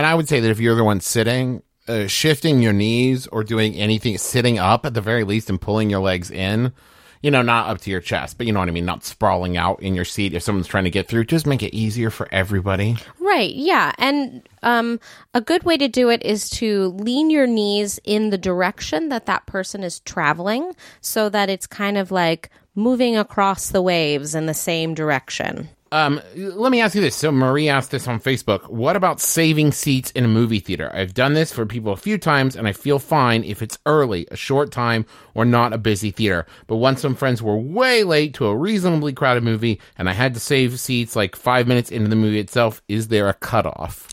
And 0.00 0.06
I 0.06 0.14
would 0.14 0.30
say 0.30 0.40
that 0.40 0.50
if 0.50 0.60
you're 0.60 0.76
the 0.76 0.82
one 0.82 1.00
sitting, 1.00 1.62
uh, 1.86 2.06
shifting 2.06 2.62
your 2.62 2.72
knees 2.72 3.26
or 3.26 3.44
doing 3.44 3.74
anything, 3.74 4.16
sitting 4.16 4.58
up 4.58 4.86
at 4.86 4.94
the 4.94 5.02
very 5.02 5.24
least 5.24 5.50
and 5.50 5.60
pulling 5.60 5.90
your 5.90 6.00
legs 6.00 6.30
in, 6.30 6.72
you 7.20 7.30
know, 7.30 7.42
not 7.42 7.68
up 7.68 7.82
to 7.82 7.90
your 7.90 8.00
chest, 8.00 8.38
but 8.38 8.46
you 8.46 8.52
know 8.54 8.60
what 8.60 8.68
I 8.70 8.72
mean, 8.72 8.86
not 8.86 9.04
sprawling 9.04 9.58
out 9.58 9.82
in 9.82 9.94
your 9.94 10.06
seat 10.06 10.32
if 10.32 10.42
someone's 10.42 10.68
trying 10.68 10.84
to 10.84 10.90
get 10.90 11.06
through, 11.06 11.24
just 11.24 11.46
make 11.46 11.62
it 11.62 11.76
easier 11.76 12.08
for 12.08 12.28
everybody. 12.32 12.96
Right, 13.18 13.54
yeah. 13.54 13.92
And 13.98 14.48
um, 14.62 15.00
a 15.34 15.42
good 15.42 15.64
way 15.64 15.76
to 15.76 15.86
do 15.86 16.08
it 16.08 16.24
is 16.24 16.48
to 16.48 16.86
lean 16.98 17.28
your 17.28 17.46
knees 17.46 18.00
in 18.02 18.30
the 18.30 18.38
direction 18.38 19.10
that 19.10 19.26
that 19.26 19.44
person 19.44 19.84
is 19.84 20.00
traveling 20.00 20.72
so 21.02 21.28
that 21.28 21.50
it's 21.50 21.66
kind 21.66 21.98
of 21.98 22.10
like 22.10 22.48
moving 22.74 23.18
across 23.18 23.68
the 23.68 23.82
waves 23.82 24.34
in 24.34 24.46
the 24.46 24.54
same 24.54 24.94
direction. 24.94 25.68
Um, 25.92 26.20
let 26.36 26.70
me 26.70 26.80
ask 26.80 26.94
you 26.94 27.00
this. 27.00 27.16
So 27.16 27.32
Marie 27.32 27.68
asked 27.68 27.90
this 27.90 28.06
on 28.06 28.20
Facebook. 28.20 28.70
What 28.70 28.94
about 28.94 29.20
saving 29.20 29.72
seats 29.72 30.12
in 30.12 30.24
a 30.24 30.28
movie 30.28 30.60
theater? 30.60 30.88
I've 30.94 31.14
done 31.14 31.34
this 31.34 31.52
for 31.52 31.66
people 31.66 31.92
a 31.92 31.96
few 31.96 32.16
times 32.16 32.54
and 32.54 32.68
I 32.68 32.72
feel 32.72 33.00
fine 33.00 33.42
if 33.42 33.60
it's 33.60 33.78
early, 33.86 34.28
a 34.30 34.36
short 34.36 34.70
time, 34.70 35.04
or 35.34 35.44
not 35.44 35.72
a 35.72 35.78
busy 35.78 36.12
theater. 36.12 36.46
But 36.68 36.76
once 36.76 37.00
some 37.00 37.16
friends 37.16 37.42
were 37.42 37.56
way 37.56 38.04
late 38.04 38.34
to 38.34 38.46
a 38.46 38.56
reasonably 38.56 39.12
crowded 39.12 39.42
movie 39.42 39.80
and 39.98 40.08
I 40.08 40.12
had 40.12 40.34
to 40.34 40.40
save 40.40 40.78
seats 40.78 41.16
like 41.16 41.34
five 41.34 41.66
minutes 41.66 41.90
into 41.90 42.08
the 42.08 42.16
movie 42.16 42.38
itself, 42.38 42.82
is 42.86 43.08
there 43.08 43.28
a 43.28 43.34
cutoff? 43.34 44.08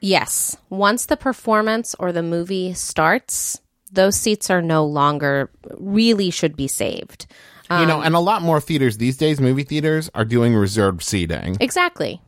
Yes. 0.00 0.58
Once 0.68 1.06
the 1.06 1.16
performance 1.16 1.94
or 1.98 2.12
the 2.12 2.22
movie 2.22 2.74
starts, 2.74 3.58
those 3.90 4.16
seats 4.16 4.50
are 4.50 4.60
no 4.60 4.84
longer 4.84 5.50
really 5.78 6.30
should 6.30 6.56
be 6.56 6.68
saved. 6.68 7.26
You 7.70 7.86
know, 7.86 7.98
um, 7.98 8.06
and 8.06 8.14
a 8.14 8.20
lot 8.20 8.42
more 8.42 8.60
theaters 8.60 8.98
these 8.98 9.16
days, 9.16 9.40
movie 9.40 9.64
theaters, 9.64 10.10
are 10.14 10.24
doing 10.24 10.54
reserved 10.54 11.02
seating. 11.02 11.56
Exactly. 11.60 12.20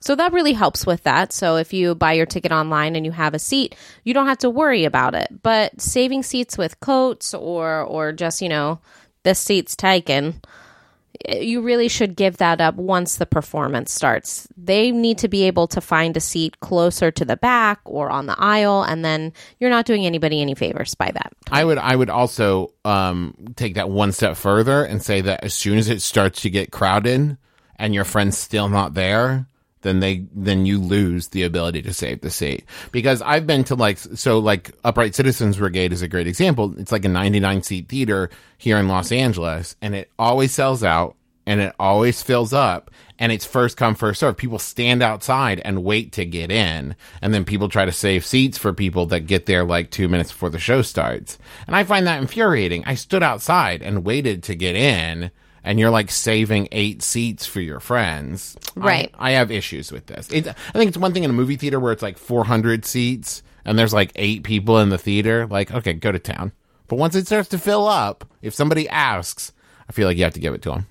So 0.00 0.14
that 0.14 0.32
really 0.32 0.52
helps 0.52 0.86
with 0.86 1.02
that. 1.02 1.32
So 1.32 1.56
if 1.56 1.72
you 1.72 1.94
buy 1.94 2.12
your 2.12 2.26
ticket 2.26 2.52
online 2.52 2.94
and 2.94 3.04
you 3.04 3.12
have 3.12 3.34
a 3.34 3.38
seat, 3.38 3.74
you 4.04 4.14
don't 4.14 4.26
have 4.26 4.38
to 4.38 4.50
worry 4.50 4.84
about 4.84 5.14
it. 5.14 5.42
But 5.42 5.80
saving 5.80 6.22
seats 6.22 6.56
with 6.56 6.80
coats 6.80 7.34
or 7.34 7.82
or 7.82 8.12
just, 8.12 8.40
you 8.40 8.48
know, 8.48 8.80
this 9.24 9.40
seat's 9.40 9.74
taken, 9.74 10.40
you 11.28 11.60
really 11.60 11.88
should 11.88 12.16
give 12.16 12.36
that 12.38 12.60
up 12.60 12.76
once 12.76 13.16
the 13.16 13.26
performance 13.26 13.92
starts. 13.92 14.48
They 14.56 14.90
need 14.90 15.18
to 15.18 15.28
be 15.28 15.44
able 15.44 15.66
to 15.68 15.80
find 15.80 16.16
a 16.16 16.20
seat 16.20 16.60
closer 16.60 17.10
to 17.10 17.24
the 17.24 17.36
back 17.36 17.80
or 17.84 18.10
on 18.10 18.26
the 18.26 18.36
aisle 18.38 18.82
and 18.82 19.04
then 19.04 19.32
you're 19.58 19.70
not 19.70 19.86
doing 19.86 20.06
anybody 20.06 20.40
any 20.40 20.54
favors 20.54 20.94
by 20.94 21.10
that. 21.12 21.32
I 21.50 21.64
would 21.64 21.78
I 21.78 21.96
would 21.96 22.10
also 22.10 22.72
um, 22.84 23.34
take 23.56 23.74
that 23.74 23.90
one 23.90 24.12
step 24.12 24.36
further 24.36 24.84
and 24.84 25.02
say 25.02 25.20
that 25.22 25.44
as 25.44 25.54
soon 25.54 25.78
as 25.78 25.88
it 25.88 26.02
starts 26.02 26.42
to 26.42 26.50
get 26.50 26.70
crowded 26.70 27.36
and 27.76 27.94
your 27.94 28.04
friend's 28.04 28.36
still 28.36 28.68
not 28.68 28.94
there, 28.94 29.46
then 29.82 30.00
they 30.00 30.26
then 30.34 30.66
you 30.66 30.78
lose 30.78 31.28
the 31.28 31.42
ability 31.42 31.82
to 31.82 31.92
save 31.92 32.20
the 32.20 32.30
seat. 32.30 32.64
Because 32.92 33.22
I've 33.22 33.46
been 33.46 33.64
to 33.64 33.74
like 33.74 33.98
so 33.98 34.38
like 34.38 34.72
Upright 34.84 35.14
Citizens 35.14 35.56
Brigade 35.56 35.92
is 35.92 36.02
a 36.02 36.08
great 36.08 36.26
example. 36.26 36.74
It's 36.78 36.92
like 36.92 37.04
a 37.04 37.08
99 37.08 37.62
seat 37.62 37.88
theater 37.88 38.30
here 38.56 38.78
in 38.78 38.88
Los 38.88 39.12
Angeles 39.12 39.76
and 39.80 39.94
it 39.94 40.10
always 40.18 40.52
sells 40.52 40.82
out 40.82 41.16
and 41.48 41.62
it 41.62 41.74
always 41.78 42.22
fills 42.22 42.52
up 42.52 42.90
and 43.18 43.32
it's 43.32 43.46
first 43.46 43.78
come 43.78 43.94
first 43.94 44.20
serve 44.20 44.36
people 44.36 44.58
stand 44.58 45.02
outside 45.02 45.60
and 45.64 45.82
wait 45.82 46.12
to 46.12 46.26
get 46.26 46.50
in 46.50 46.94
and 47.22 47.32
then 47.32 47.44
people 47.44 47.70
try 47.70 47.86
to 47.86 47.92
save 47.92 48.24
seats 48.24 48.58
for 48.58 48.74
people 48.74 49.06
that 49.06 49.20
get 49.20 49.46
there 49.46 49.64
like 49.64 49.90
two 49.90 50.08
minutes 50.08 50.30
before 50.30 50.50
the 50.50 50.58
show 50.58 50.82
starts 50.82 51.38
and 51.66 51.74
i 51.74 51.82
find 51.82 52.06
that 52.06 52.20
infuriating 52.20 52.84
i 52.84 52.94
stood 52.94 53.22
outside 53.22 53.82
and 53.82 54.04
waited 54.04 54.42
to 54.42 54.54
get 54.54 54.76
in 54.76 55.30
and 55.68 55.78
you're 55.78 55.90
like 55.90 56.10
saving 56.10 56.66
eight 56.72 57.02
seats 57.02 57.44
for 57.44 57.60
your 57.60 57.78
friends 57.80 58.56
Right. 58.74 59.10
i, 59.18 59.28
I 59.28 59.32
have 59.34 59.50
issues 59.50 59.92
with 59.92 60.06
this 60.06 60.28
it's, 60.32 60.48
i 60.48 60.72
think 60.72 60.88
it's 60.88 60.96
one 60.98 61.12
thing 61.12 61.24
in 61.24 61.30
a 61.30 61.34
movie 61.34 61.56
theater 61.56 61.78
where 61.78 61.92
it's 61.92 62.02
like 62.02 62.16
400 62.16 62.84
seats 62.84 63.42
and 63.64 63.78
there's 63.78 63.92
like 63.92 64.12
eight 64.16 64.42
people 64.44 64.78
in 64.78 64.88
the 64.88 64.98
theater 64.98 65.46
like 65.46 65.70
okay 65.72 65.92
go 65.92 66.10
to 66.12 66.18
town 66.18 66.52
but 66.86 66.96
once 66.96 67.14
it 67.14 67.26
starts 67.26 67.50
to 67.50 67.58
fill 67.58 67.86
up 67.86 68.24
if 68.42 68.54
somebody 68.54 68.88
asks 68.88 69.52
i 69.88 69.92
feel 69.92 70.08
like 70.08 70.16
you 70.16 70.24
have 70.24 70.34
to 70.34 70.40
give 70.40 70.54
it 70.54 70.62
to 70.62 70.70
them 70.70 70.86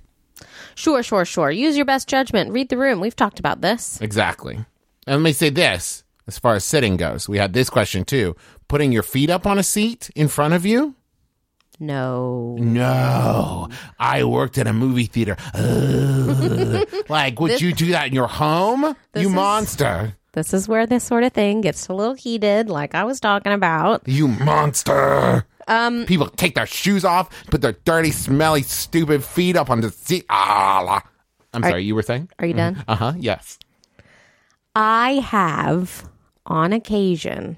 Sure, 0.75 1.01
sure, 1.01 1.25
sure. 1.25 1.49
Use 1.49 1.75
your 1.75 1.85
best 1.87 2.07
judgment. 2.07 2.51
Read 2.51 2.69
the 2.69 2.77
room. 2.77 2.99
We've 2.99 3.15
talked 3.15 3.39
about 3.39 3.61
this. 3.61 3.99
Exactly. 3.99 4.53
And 5.07 5.15
let 5.15 5.21
me 5.21 5.33
say 5.33 5.49
this 5.49 6.03
as 6.27 6.37
far 6.37 6.53
as 6.53 6.63
sitting 6.63 6.97
goes. 6.97 7.27
We 7.27 7.39
had 7.39 7.53
this 7.53 7.67
question 7.71 8.05
too. 8.05 8.35
Putting 8.67 8.91
your 8.91 9.01
feet 9.01 9.31
up 9.31 9.47
on 9.47 9.57
a 9.57 9.63
seat 9.63 10.11
in 10.15 10.27
front 10.27 10.53
of 10.53 10.67
you? 10.67 10.93
No. 11.79 12.55
No. 12.59 13.69
I 13.99 14.23
worked 14.23 14.57
at 14.57 14.65
a 14.67 14.73
movie 14.73 15.05
theater. 15.05 15.37
Like, 17.09 17.39
would 17.39 17.61
you 17.61 17.73
do 17.73 17.91
that 17.91 18.07
in 18.07 18.13
your 18.13 18.27
home? 18.27 18.95
You 19.15 19.27
is- 19.27 19.29
monster. 19.29 20.13
This 20.33 20.53
is 20.53 20.67
where 20.67 20.85
this 20.85 21.03
sort 21.03 21.23
of 21.23 21.33
thing 21.33 21.61
gets 21.61 21.87
a 21.87 21.93
little 21.95 22.13
heated, 22.13 22.69
like 22.69 22.93
I 22.93 23.05
was 23.05 23.19
talking 23.19 23.53
about. 23.53 24.03
You 24.07 24.27
monster. 24.27 25.47
Um, 25.67 26.05
People 26.05 26.27
take 26.27 26.53
their 26.53 26.67
shoes 26.67 27.03
off, 27.03 27.29
put 27.47 27.61
their 27.61 27.71
dirty, 27.85 28.11
smelly, 28.11 28.61
stupid 28.61 29.23
feet 29.23 29.55
up 29.55 29.69
on 29.71 29.81
the 29.81 29.89
seat. 29.89 30.25
Ah. 30.29 31.01
I'm 31.53 31.63
sorry, 31.63 31.83
you 31.85 31.95
were 31.95 32.03
saying? 32.03 32.29
Are 32.37 32.45
you 32.45 32.53
done? 32.53 32.83
Uh 32.87 32.95
huh, 32.95 33.13
yes. 33.17 33.57
I 34.75 35.13
have, 35.25 36.07
on 36.45 36.71
occasion, 36.71 37.57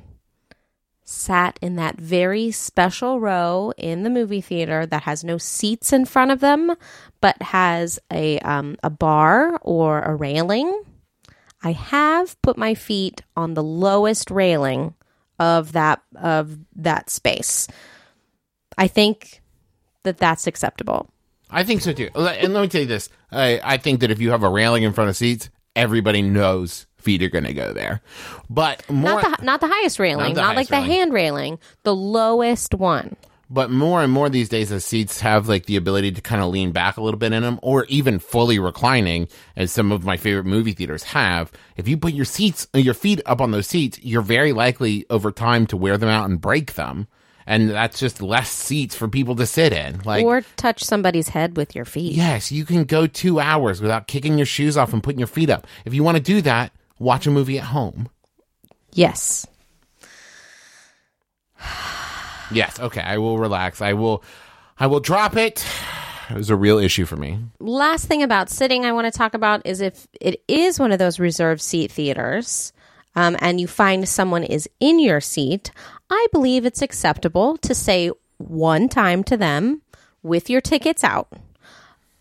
sat 1.10 1.58
in 1.60 1.76
that 1.76 2.00
very 2.00 2.52
special 2.52 3.20
row 3.20 3.74
in 3.78 4.04
the 4.04 4.10
movie 4.12 4.42
theater 4.42 4.86
that 4.86 5.04
has 5.04 5.24
no 5.24 5.40
seats 5.40 5.92
in 5.92 6.06
front 6.06 6.30
of 6.30 6.40
them, 6.40 6.76
but 7.20 7.42
has 7.42 8.00
a 8.12 8.38
um, 8.40 8.78
a 8.84 8.90
bar 8.90 9.60
or 9.64 10.02
a 10.02 10.16
railing. 10.16 10.84
I 11.64 11.72
have 11.72 12.40
put 12.44 12.58
my 12.58 12.76
feet 12.76 13.24
on 13.36 13.56
the 13.56 13.64
lowest 13.64 14.30
railing 14.30 14.94
of 15.40 15.72
that 15.72 16.02
of 16.16 16.58
that 16.76 17.10
space. 17.10 17.68
I 18.78 18.88
think 18.88 19.42
that 20.04 20.20
that's 20.20 20.46
acceptable. 20.46 21.10
I 21.50 21.64
think 21.64 21.82
so 21.82 21.92
too. 21.92 22.10
And 22.14 22.54
let 22.54 22.62
me 22.62 22.68
tell 22.68 22.82
you 22.82 22.88
this: 22.88 23.10
I, 23.32 23.60
I 23.64 23.78
think 23.78 24.02
that 24.02 24.12
if 24.12 24.22
you 24.22 24.30
have 24.30 24.44
a 24.44 24.50
railing 24.50 24.84
in 24.84 24.94
front 24.94 25.10
of 25.10 25.18
seats, 25.18 25.50
everybody 25.76 26.22
knows 26.22 26.86
feet 27.00 27.24
are 27.24 27.30
going 27.30 27.46
to 27.46 27.54
go 27.54 27.74
there. 27.74 28.02
But 28.50 28.88
more, 28.90 29.22
Not 29.22 29.40
the 29.40 29.46
not 29.46 29.62
the 29.62 29.68
highest 29.68 30.00
railing, 30.00 30.34
the 30.36 30.42
not, 30.42 30.56
like 30.56 30.70
highest 30.70 30.70
the 30.70 30.82
hand 30.82 31.14
railing, 31.14 31.60
the 31.84 31.96
lowest 31.96 32.74
one. 32.74 33.16
but 33.50 33.72
more 33.72 34.02
and 34.04 34.12
more 34.14 34.30
these 34.30 34.50
days, 34.50 34.70
the 34.70 34.80
seats 34.80 35.22
have 35.22 35.48
like 35.50 35.66
the 35.66 35.76
ability 35.76 36.12
to 36.12 36.22
kind 36.22 36.42
of 36.42 36.50
lean 36.50 36.72
back 36.72 36.98
a 36.98 37.02
little 37.02 37.18
bit 37.18 37.34
in 37.34 37.42
them, 37.44 37.60
or 37.64 37.86
even 37.86 38.20
fully 38.20 38.60
reclining, 38.60 39.28
as 39.56 39.72
some 39.72 39.92
of 39.92 40.04
my 40.06 40.18
favorite 40.18 40.46
movie 40.46 40.74
theaters 40.74 41.04
have. 41.04 41.52
If 41.76 41.88
you 41.88 41.98
put 41.98 42.14
your 42.14 42.26
seats, 42.26 42.68
your 42.74 42.94
feet 42.94 43.22
up 43.26 43.42
on 43.42 43.52
those 43.52 43.68
seats, 43.68 44.00
you're 44.04 44.22
very 44.22 44.54
likely 44.54 45.06
over 45.10 45.32
time 45.32 45.66
to 45.68 45.78
wear 45.78 45.98
them 45.98 46.10
out 46.10 46.30
and 46.30 46.40
break 46.40 46.74
them. 46.76 47.08
And 47.48 47.72
that's 47.72 48.00
just 48.00 48.22
less 48.22 48.52
seats 48.52 48.94
for 48.94 49.08
people 49.08 49.36
to 49.38 49.48
sit 49.48 49.74
in. 49.74 50.02
Like, 50.06 50.24
or 50.24 50.42
touch 50.56 50.84
somebody's 50.84 51.30
head 51.30 51.58
with 51.58 51.74
your 51.76 51.86
feet. 51.86 52.14
Yes, 52.14 52.52
you 52.52 52.64
can 52.64 52.84
go 52.84 53.08
two 53.08 53.40
hours 53.40 53.82
without 53.82 54.06
kicking 54.06 54.38
your 54.38 54.46
shoes 54.46 54.78
off 54.78 54.94
and 54.94 55.02
putting 55.02 55.18
your 55.18 55.28
feet 55.28 55.50
up. 55.50 55.66
If 55.84 55.96
you 55.96 56.04
want 56.04 56.18
to 56.18 56.22
do 56.22 56.42
that, 56.44 56.72
watch 57.00 57.26
a 57.26 57.32
movie 57.32 57.58
at 57.58 57.66
home. 57.66 58.10
Yes. 58.94 59.48
Yes, 62.52 62.80
okay, 62.80 63.02
I 63.02 63.18
will 63.18 63.38
relax. 63.38 63.82
I 63.82 63.94
will 63.94 64.24
I 64.80 64.88
will 64.88 65.00
drop 65.00 65.36
it. 65.36 65.66
It 66.30 66.36
was 66.36 66.50
a 66.50 66.56
real 66.56 66.78
issue 66.78 67.06
for 67.06 67.16
me. 67.16 67.40
Last 67.60 68.06
thing 68.06 68.24
about 68.24 68.50
sitting 68.50 68.86
I 68.86 68.92
want 68.92 69.12
to 69.12 69.18
talk 69.18 69.34
about 69.34 69.66
is 69.66 69.82
if 69.82 70.08
it 70.22 70.44
is 70.48 70.80
one 70.80 70.92
of 70.92 71.00
those 71.00 71.20
reserved 71.20 71.62
seat 71.62 71.92
theaters 71.92 72.72
um, 73.16 73.36
and 73.40 73.60
you 73.60 73.68
find 73.68 74.08
someone 74.08 74.44
is 74.44 74.70
in 74.80 75.00
your 75.00 75.22
seat, 75.22 75.72
I 76.10 76.28
believe 76.32 76.66
it's 76.66 76.82
acceptable 76.82 77.58
to 77.58 77.74
say 77.74 78.12
one 78.38 78.90
time 78.90 79.24
to 79.26 79.38
them 79.38 79.82
with 80.24 80.50
your 80.50 80.62
tickets 80.62 81.04
out, 81.04 81.32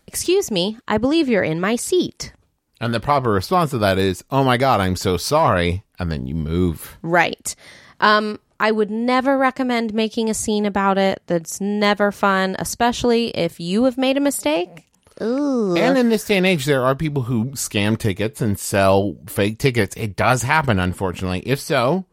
Excuse 0.07 0.49
me, 0.49 0.75
I 0.87 0.97
believe 0.97 1.29
you're 1.29 1.43
in 1.43 1.61
my 1.61 1.75
seat. 1.75 2.33
And 2.81 2.93
the 2.93 2.99
proper 2.99 3.31
response 3.31 3.71
to 3.71 3.77
that 3.79 3.97
is, 3.97 4.23
"Oh 4.31 4.43
my 4.43 4.57
god, 4.57 4.79
I'm 4.79 4.95
so 4.95 5.17
sorry," 5.17 5.83
and 5.99 6.11
then 6.11 6.25
you 6.27 6.35
move. 6.35 6.97
Right. 7.01 7.55
Um, 7.99 8.39
I 8.59 8.71
would 8.71 8.89
never 8.91 9.37
recommend 9.37 9.93
making 9.93 10.29
a 10.29 10.33
scene 10.33 10.65
about 10.65 10.97
it. 10.97 11.21
That's 11.27 11.59
never 11.59 12.11
fun, 12.11 12.55
especially 12.59 13.29
if 13.29 13.59
you 13.59 13.83
have 13.85 13.97
made 13.97 14.17
a 14.17 14.21
mistake. 14.21 14.85
Ooh. 15.21 15.75
And 15.75 15.97
in 15.97 16.07
this 16.09 16.23
day 16.25 16.37
and 16.37 16.45
age, 16.45 16.63
there 16.65 16.83
are 16.85 16.95
people 16.95 17.23
who 17.23 17.47
scam 17.51 17.97
tickets 17.97 18.39
and 18.41 18.57
sell 18.57 19.17
fake 19.27 19.59
tickets. 19.59 19.95
It 19.97 20.15
does 20.15 20.43
happen, 20.43 20.79
unfortunately. 20.79 21.41
If 21.45 21.59
so, 21.59 22.05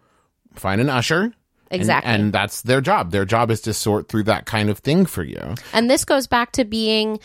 find 0.55 0.81
an 0.81 0.91
usher. 0.91 1.23
and- 1.23 1.35
Exactly. 1.81 2.13
And, 2.13 2.33
that's 2.33 2.63
their 2.63 2.81
job. 2.81 3.11
Their 3.11 3.25
job 3.25 3.51
is 3.51 3.61
to 3.63 3.75
sort 3.75 4.09
through 4.09 4.23
that 4.25 4.47
kind 4.47 4.71
of 4.71 4.79
thing 4.79 5.05
for 5.05 5.25
you. 5.25 5.57
And 5.73 5.91
this 5.91 6.05
goes 6.05 6.29
back 6.29 6.53
to 6.53 6.65
being 6.65 7.19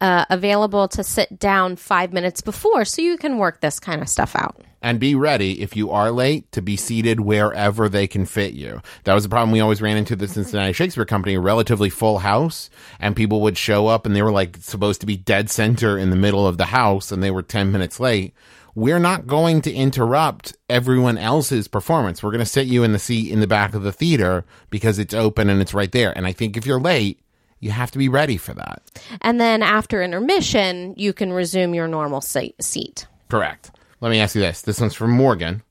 uh, 0.00 0.26
available 0.30 0.88
to 0.88 1.02
sit 1.02 1.38
down 1.38 1.76
five 1.76 2.12
minutes 2.12 2.40
before 2.40 2.84
so 2.84 3.02
you 3.02 3.16
can 3.16 3.38
work 3.38 3.60
this 3.60 3.80
kind 3.80 4.02
of 4.02 4.08
stuff 4.08 4.34
out. 4.36 4.56
And 4.82 5.00
be 5.00 5.14
ready, 5.14 5.62
if 5.62 5.74
you 5.74 5.90
are 5.90 6.12
late, 6.12 6.52
to 6.52 6.62
be 6.62 6.76
seated 6.76 7.20
wherever 7.20 7.88
they 7.88 8.06
can 8.06 8.24
fit 8.26 8.52
you. 8.52 8.80
That 9.04 9.14
was 9.14 9.24
the 9.24 9.28
problem 9.28 9.50
we 9.50 9.60
always 9.60 9.82
ran 9.82 9.96
into 9.96 10.14
the 10.14 10.28
Cincinnati 10.28 10.72
Shakespeare 10.72 11.04
Company, 11.04 11.34
a 11.34 11.40
relatively 11.40 11.90
full 11.90 12.18
house, 12.18 12.70
and 13.00 13.16
people 13.16 13.40
would 13.40 13.58
show 13.58 13.86
up 13.88 14.06
and 14.06 14.14
they 14.14 14.22
were 14.22 14.30
like 14.30 14.58
supposed 14.58 15.00
to 15.00 15.06
be 15.06 15.16
dead 15.16 15.50
center 15.50 15.98
in 15.98 16.10
the 16.10 16.16
middle 16.16 16.46
of 16.46 16.58
the 16.58 16.66
house 16.66 17.10
and 17.10 17.22
they 17.22 17.30
were 17.30 17.42
10 17.42 17.72
minutes 17.72 17.98
late. 17.98 18.34
We're 18.76 18.98
not 18.98 19.26
going 19.26 19.62
to 19.62 19.72
interrupt 19.72 20.54
everyone 20.68 21.16
else's 21.16 21.66
performance. 21.66 22.22
We're 22.22 22.30
going 22.30 22.40
to 22.40 22.46
sit 22.46 22.66
you 22.66 22.84
in 22.84 22.92
the 22.92 22.98
seat 22.98 23.32
in 23.32 23.40
the 23.40 23.46
back 23.46 23.74
of 23.74 23.82
the 23.82 23.92
theater 23.92 24.44
because 24.68 24.98
it's 24.98 25.14
open 25.14 25.48
and 25.48 25.62
it's 25.62 25.72
right 25.72 25.90
there. 25.90 26.12
And 26.14 26.26
I 26.26 26.32
think 26.32 26.58
if 26.58 26.66
you're 26.66 26.78
late, 26.78 27.18
you 27.60 27.70
have 27.70 27.90
to 27.90 27.98
be 27.98 28.08
ready 28.08 28.36
for 28.36 28.54
that. 28.54 28.82
And 29.20 29.40
then 29.40 29.62
after 29.62 30.02
intermission, 30.02 30.94
you 30.96 31.12
can 31.12 31.32
resume 31.32 31.74
your 31.74 31.88
normal 31.88 32.20
seat. 32.20 33.06
Correct. 33.28 33.70
Let 34.00 34.10
me 34.10 34.20
ask 34.20 34.34
you 34.34 34.40
this. 34.40 34.62
This 34.62 34.80
one's 34.80 34.94
from 34.94 35.10
Morgan. 35.10 35.62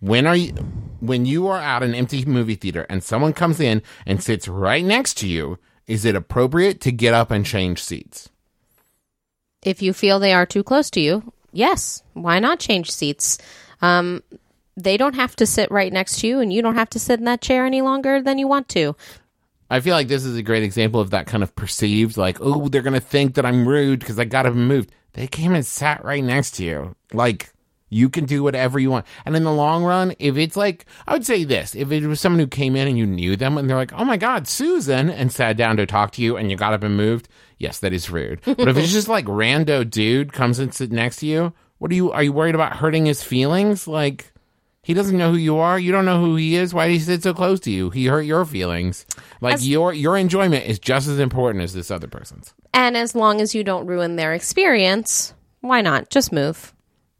When 0.00 0.26
are 0.26 0.36
you 0.36 0.52
when 1.00 1.26
you 1.26 1.46
are 1.46 1.58
at 1.58 1.82
an 1.82 1.94
empty 1.94 2.24
movie 2.24 2.54
theater 2.54 2.86
and 2.88 3.02
someone 3.02 3.32
comes 3.32 3.60
in 3.60 3.82
and 4.06 4.22
sits 4.22 4.48
right 4.48 4.84
next 4.84 5.14
to 5.18 5.28
you, 5.28 5.58
is 5.86 6.04
it 6.04 6.16
appropriate 6.16 6.80
to 6.82 6.92
get 6.92 7.14
up 7.14 7.30
and 7.30 7.44
change 7.44 7.82
seats? 7.82 8.28
If 9.62 9.82
you 9.82 9.92
feel 9.92 10.18
they 10.18 10.32
are 10.32 10.46
too 10.46 10.62
close 10.62 10.90
to 10.90 11.00
you, 11.00 11.32
yes, 11.52 12.02
why 12.12 12.38
not 12.38 12.60
change 12.60 12.90
seats? 12.90 13.38
Um, 13.82 14.22
they 14.76 14.96
don't 14.96 15.14
have 15.14 15.34
to 15.36 15.46
sit 15.46 15.70
right 15.70 15.92
next 15.92 16.20
to 16.20 16.26
you, 16.26 16.40
and 16.40 16.52
you 16.52 16.62
don't 16.62 16.74
have 16.76 16.90
to 16.90 16.98
sit 16.98 17.18
in 17.18 17.24
that 17.24 17.40
chair 17.40 17.64
any 17.64 17.80
longer 17.82 18.20
than 18.20 18.38
you 18.38 18.46
want 18.46 18.68
to. 18.70 18.94
I 19.70 19.80
feel 19.80 19.94
like 19.94 20.08
this 20.08 20.24
is 20.24 20.36
a 20.36 20.42
great 20.42 20.62
example 20.62 21.00
of 21.00 21.10
that 21.10 21.26
kind 21.26 21.42
of 21.42 21.54
perceived, 21.56 22.16
like, 22.16 22.38
oh, 22.40 22.68
they're 22.68 22.82
going 22.82 22.94
to 22.94 23.00
think 23.00 23.34
that 23.34 23.46
I'm 23.46 23.66
rude 23.66 24.00
because 24.00 24.18
I 24.18 24.24
got 24.24 24.42
to 24.42 24.52
moved. 24.52 24.92
They 25.14 25.26
came 25.26 25.54
and 25.54 25.66
sat 25.66 26.04
right 26.04 26.22
next 26.22 26.52
to 26.52 26.64
you. 26.64 26.94
Like, 27.12 27.52
you 27.88 28.08
can 28.08 28.24
do 28.24 28.42
whatever 28.42 28.78
you 28.78 28.90
want. 28.90 29.06
And 29.24 29.36
in 29.36 29.44
the 29.44 29.52
long 29.52 29.84
run, 29.84 30.14
if 30.18 30.36
it's 30.36 30.56
like, 30.56 30.86
I 31.06 31.12
would 31.12 31.24
say 31.26 31.44
this 31.44 31.74
if 31.74 31.90
it 31.92 32.06
was 32.06 32.20
someone 32.20 32.40
who 32.40 32.46
came 32.46 32.76
in 32.76 32.88
and 32.88 32.98
you 32.98 33.06
knew 33.06 33.36
them 33.36 33.56
and 33.56 33.68
they're 33.68 33.76
like, 33.76 33.92
oh 33.92 34.04
my 34.04 34.16
God, 34.16 34.48
Susan, 34.48 35.08
and 35.08 35.32
sat 35.32 35.56
down 35.56 35.76
to 35.76 35.86
talk 35.86 36.12
to 36.12 36.22
you 36.22 36.36
and 36.36 36.50
you 36.50 36.56
got 36.56 36.72
up 36.72 36.82
and 36.82 36.96
moved, 36.96 37.28
yes, 37.58 37.78
that 37.80 37.92
is 37.92 38.10
rude. 38.10 38.40
But 38.44 38.68
if 38.68 38.76
it's 38.76 38.92
just 38.92 39.08
like 39.08 39.26
rando 39.26 39.88
dude 39.88 40.32
comes 40.32 40.58
and 40.58 40.74
sit 40.74 40.90
next 40.90 41.18
to 41.18 41.26
you, 41.26 41.52
what 41.78 41.90
are 41.90 41.94
you, 41.94 42.10
are 42.10 42.22
you 42.22 42.32
worried 42.32 42.54
about 42.54 42.76
hurting 42.76 43.06
his 43.06 43.22
feelings? 43.22 43.86
Like, 43.86 44.32
he 44.86 44.94
doesn't 44.94 45.18
know 45.18 45.32
who 45.32 45.36
you 45.36 45.56
are. 45.58 45.80
You 45.80 45.90
don't 45.90 46.04
know 46.04 46.20
who 46.20 46.36
he 46.36 46.54
is. 46.54 46.72
Why 46.72 46.86
did 46.86 46.92
he 46.92 47.00
sit 47.00 47.20
so 47.20 47.34
close 47.34 47.58
to 47.60 47.72
you? 47.72 47.90
He 47.90 48.06
hurt 48.06 48.20
your 48.20 48.44
feelings. 48.44 49.04
Like 49.40 49.54
As- 49.54 49.68
your 49.68 49.92
your 49.92 50.16
enjoyment 50.16 50.64
is 50.64 50.78
just 50.78 51.08
as 51.08 51.18
important 51.18 51.64
as 51.64 51.74
this 51.74 51.90
other 51.90 52.06
person's. 52.06 52.54
And 52.72 52.96
as 52.96 53.12
long 53.16 53.40
as 53.40 53.52
you 53.52 53.64
don't 53.64 53.88
ruin 53.88 54.14
their 54.14 54.32
experience, 54.32 55.34
why 55.60 55.80
not? 55.80 56.08
Just 56.08 56.30
move. 56.30 56.72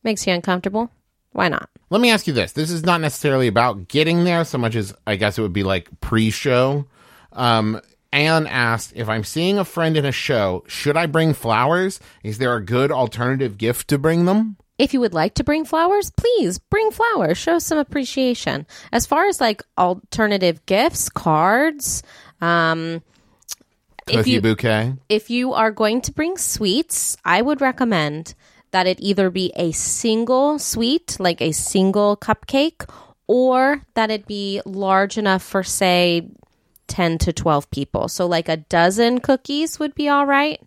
Makes 0.05 0.29
you 0.29 0.33
uncomfortable. 0.33 0.93
Why 1.33 1.49
not? 1.49 1.69
Let 1.91 2.01
me 2.01 2.13
ask 2.13 2.29
you 2.29 2.33
this. 2.33 2.53
This 2.53 2.71
is 2.71 2.85
not 2.85 3.01
necessarily 3.01 3.49
about 3.49 3.89
getting 3.89 4.23
there 4.23 4.45
so 4.45 4.59
much 4.59 4.77
as 4.77 4.95
I 5.05 5.17
guess 5.17 5.37
it 5.37 5.43
would 5.43 5.53
be 5.53 5.65
like 5.65 5.89
pre-show. 6.01 6.87
Um 7.33 7.81
Anne 8.13 8.47
asked 8.47 8.93
if 8.95 9.09
I'm 9.09 9.25
seeing 9.25 9.59
a 9.59 9.65
friend 9.65 9.97
in 9.97 10.05
a 10.05 10.13
show, 10.13 10.63
should 10.69 10.97
I 10.97 11.07
bring 11.07 11.35
flowers? 11.35 11.99
Is 12.23 12.39
there 12.39 12.55
a 12.55 12.65
good 12.65 12.93
alternative 12.93 13.59
gift 13.59 13.89
to 13.89 13.99
bring 13.99 14.25
them? 14.27 14.57
If 14.79 14.93
you 14.93 15.01
would 15.01 15.15
like 15.15 15.35
to 15.35 15.45
bring 15.45 15.65
flowers, 15.65 16.11
please 16.11 16.59
bring 16.59 16.91
flowers. 16.91 17.39
Show 17.39 17.59
some 17.59 17.79
appreciation. 17.79 18.67
As 18.93 19.07
far 19.07 19.27
as 19.27 19.41
like 19.41 19.63
alternative 19.79 20.65
gifts, 20.67 21.09
cards, 21.09 22.03
um, 22.41 23.03
if 24.09 24.19
Cookie 24.19 24.31
you 24.33 24.41
bouquet. 24.41 24.95
if 25.09 25.31
you 25.31 25.55
are 25.55 25.71
going 25.71 26.01
to 26.03 26.13
bring 26.13 26.37
sweets, 26.37 27.17
I 27.25 27.43
would 27.43 27.61
recommend 27.61 28.35
that 28.71 28.87
it 28.87 28.99
either 29.01 29.31
be 29.31 29.53
a 29.57 29.73
single 29.73 30.59
sweet, 30.59 31.17
like 31.19 31.41
a 31.41 31.53
single 31.53 32.17
cupcake, 32.17 32.89
or 33.27 33.83
that 33.95 34.11
it 34.11 34.27
be 34.27 34.61
large 34.65 35.19
enough 35.19 35.43
for 35.43 35.63
say 35.63 36.29
10 36.89 37.19
to 37.19 37.33
12 37.33 37.71
people. 37.71 38.09
So 38.09 38.27
like 38.27 38.49
a 38.49 38.59
dozen 38.59 39.21
cookies 39.21 39.79
would 39.79 39.95
be 39.95 40.09
all 40.09 40.27
right. 40.27 40.61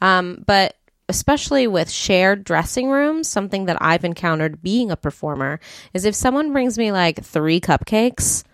Um, 0.00 0.42
but 0.46 0.76
especially 1.08 1.66
with 1.66 1.90
shared 1.90 2.44
dressing 2.44 2.90
rooms, 2.90 3.28
something 3.28 3.66
that 3.66 3.78
I've 3.80 4.04
encountered 4.04 4.62
being 4.62 4.90
a 4.90 4.96
performer 4.96 5.60
is 5.94 6.04
if 6.04 6.14
someone 6.14 6.52
brings 6.52 6.76
me 6.78 6.92
like 6.92 7.22
3 7.22 7.60
cupcakes, 7.60 8.44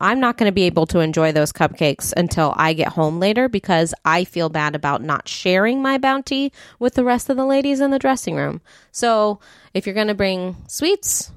I'm 0.00 0.20
not 0.20 0.36
going 0.36 0.48
to 0.48 0.54
be 0.54 0.64
able 0.64 0.86
to 0.86 1.00
enjoy 1.00 1.32
those 1.32 1.52
cupcakes 1.52 2.12
until 2.16 2.54
I 2.56 2.72
get 2.72 2.88
home 2.88 3.20
later 3.20 3.48
because 3.48 3.94
I 4.04 4.24
feel 4.24 4.48
bad 4.48 4.74
about 4.74 5.02
not 5.02 5.28
sharing 5.28 5.82
my 5.82 5.98
bounty 5.98 6.52
with 6.78 6.94
the 6.94 7.04
rest 7.04 7.30
of 7.30 7.36
the 7.36 7.44
ladies 7.44 7.80
in 7.80 7.90
the 7.90 7.98
dressing 7.98 8.34
room. 8.34 8.62
So, 8.90 9.38
if 9.74 9.86
you're 9.86 9.94
going 9.94 10.08
to 10.08 10.14
bring 10.14 10.56
sweets, 10.66 11.30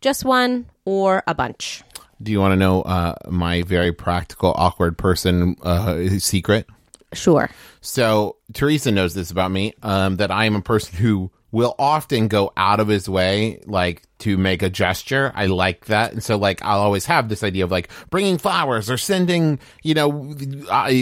just 0.00 0.24
one 0.24 0.66
or 0.84 1.22
a 1.26 1.34
bunch. 1.34 1.82
Do 2.22 2.30
you 2.30 2.38
want 2.38 2.52
to 2.52 2.56
know 2.56 2.82
uh, 2.82 3.14
my 3.28 3.62
very 3.62 3.92
practical 3.92 4.52
awkward 4.56 4.96
person 4.96 5.56
uh, 5.62 6.08
secret? 6.18 6.68
Sure. 7.14 7.50
So 7.80 8.36
Teresa 8.52 8.90
knows 8.90 9.14
this 9.14 9.30
about 9.30 9.50
me, 9.50 9.74
um, 9.82 10.16
that 10.16 10.30
I 10.30 10.44
am 10.44 10.56
a 10.56 10.62
person 10.62 10.96
who 10.96 11.30
will 11.52 11.76
often 11.78 12.26
go 12.26 12.52
out 12.56 12.80
of 12.80 12.88
his 12.88 13.08
way, 13.08 13.60
like 13.66 14.02
to 14.18 14.36
make 14.36 14.60
a 14.62 14.68
gesture. 14.68 15.30
I 15.36 15.46
like 15.46 15.84
that. 15.86 16.12
And 16.12 16.22
so 16.22 16.36
like, 16.36 16.60
I'll 16.62 16.80
always 16.80 17.06
have 17.06 17.28
this 17.28 17.44
idea 17.44 17.62
of 17.62 17.70
like 17.70 17.90
bringing 18.10 18.38
flowers 18.38 18.90
or 18.90 18.96
sending, 18.96 19.60
you 19.84 19.94
know, 19.94 20.34
uh, 20.68 20.92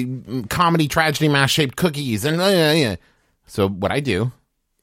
comedy 0.50 0.88
tragedy 0.88 1.28
mash 1.28 1.54
shaped 1.54 1.76
cookies. 1.76 2.26
And 2.26 2.38
uh, 2.38 2.96
so 3.46 3.68
what 3.68 3.92
I 3.92 4.00
do 4.00 4.30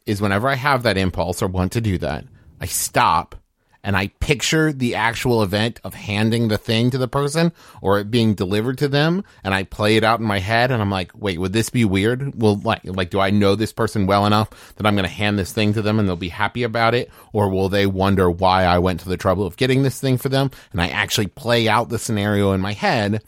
is 0.08 0.22
whenever 0.22 0.48
I 0.48 0.56
have 0.56 0.84
that 0.84 0.98
impulse 0.98 1.44
or 1.44 1.48
want 1.48 1.74
to 1.74 1.82
do 1.82 2.00
that, 2.00 2.26
I 2.60 2.66
stop 2.66 3.36
and 3.84 3.96
I 3.96 4.08
picture 4.20 4.74
the 4.74 4.96
actual 4.96 5.42
event 5.42 5.80
of 5.84 5.94
handing 5.94 6.48
the 6.48 6.58
thing 6.58 6.92
to 6.92 6.98
the 6.98 7.08
person 7.08 7.54
or 7.82 8.00
it 8.00 8.12
being 8.12 8.34
delivered 8.34 8.78
to 8.80 8.88
them 8.88 9.24
and 9.44 9.54
I 9.54 9.64
play 9.64 9.96
it 9.96 10.04
out 10.04 10.20
in 10.20 10.26
my 10.26 10.40
head 10.40 10.72
and 10.72 10.82
I'm 10.82 10.92
like, 10.92 11.12
wait, 11.16 11.40
would 11.40 11.54
this 11.54 11.70
be 11.70 11.86
weird? 11.86 12.40
Well, 12.40 12.58
like, 12.58 12.82
like, 12.84 13.10
do 13.10 13.20
I 13.20 13.30
know 13.30 13.56
this 13.56 13.72
person 13.74 14.08
well 14.08 14.26
enough 14.26 14.76
that 14.76 14.86
I'm 14.86 14.96
going 14.96 15.08
to 15.08 15.14
hand 15.14 15.40
this 15.40 15.54
thing 15.54 15.74
to 15.74 15.82
them 15.82 16.00
and 16.00 16.08
they'll 16.08 16.16
be 16.16 16.30
happy 16.30 16.64
about 16.64 16.94
it? 16.94 17.10
Or 17.34 17.50
will 17.50 17.70
they 17.70 17.86
wonder 17.86 18.30
why 18.30 18.66
I 18.66 18.80
went 18.80 19.00
to 19.02 19.10
the 19.10 19.18
trouble 19.18 19.46
of 19.46 19.58
getting 19.58 19.84
this 19.84 20.00
thing 20.00 20.18
for 20.18 20.30
them? 20.30 20.52
And 20.72 20.82
I 20.82 20.90
actually 20.90 21.28
play 21.28 21.68
out 21.68 21.90
the 21.90 22.00
scenario 22.00 22.52
in 22.52 22.62
my 22.62 22.74
head. 22.74 23.24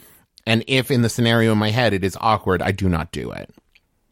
And 0.46 0.64
if 0.68 0.92
in 0.92 1.02
the 1.02 1.10
scenario 1.10 1.54
in 1.54 1.58
my 1.58 1.72
head 1.72 1.94
it 1.94 2.04
is 2.04 2.18
awkward, 2.20 2.62
I 2.62 2.72
do 2.72 2.90
not 2.90 3.12
do 3.12 3.32
it. 3.32 3.50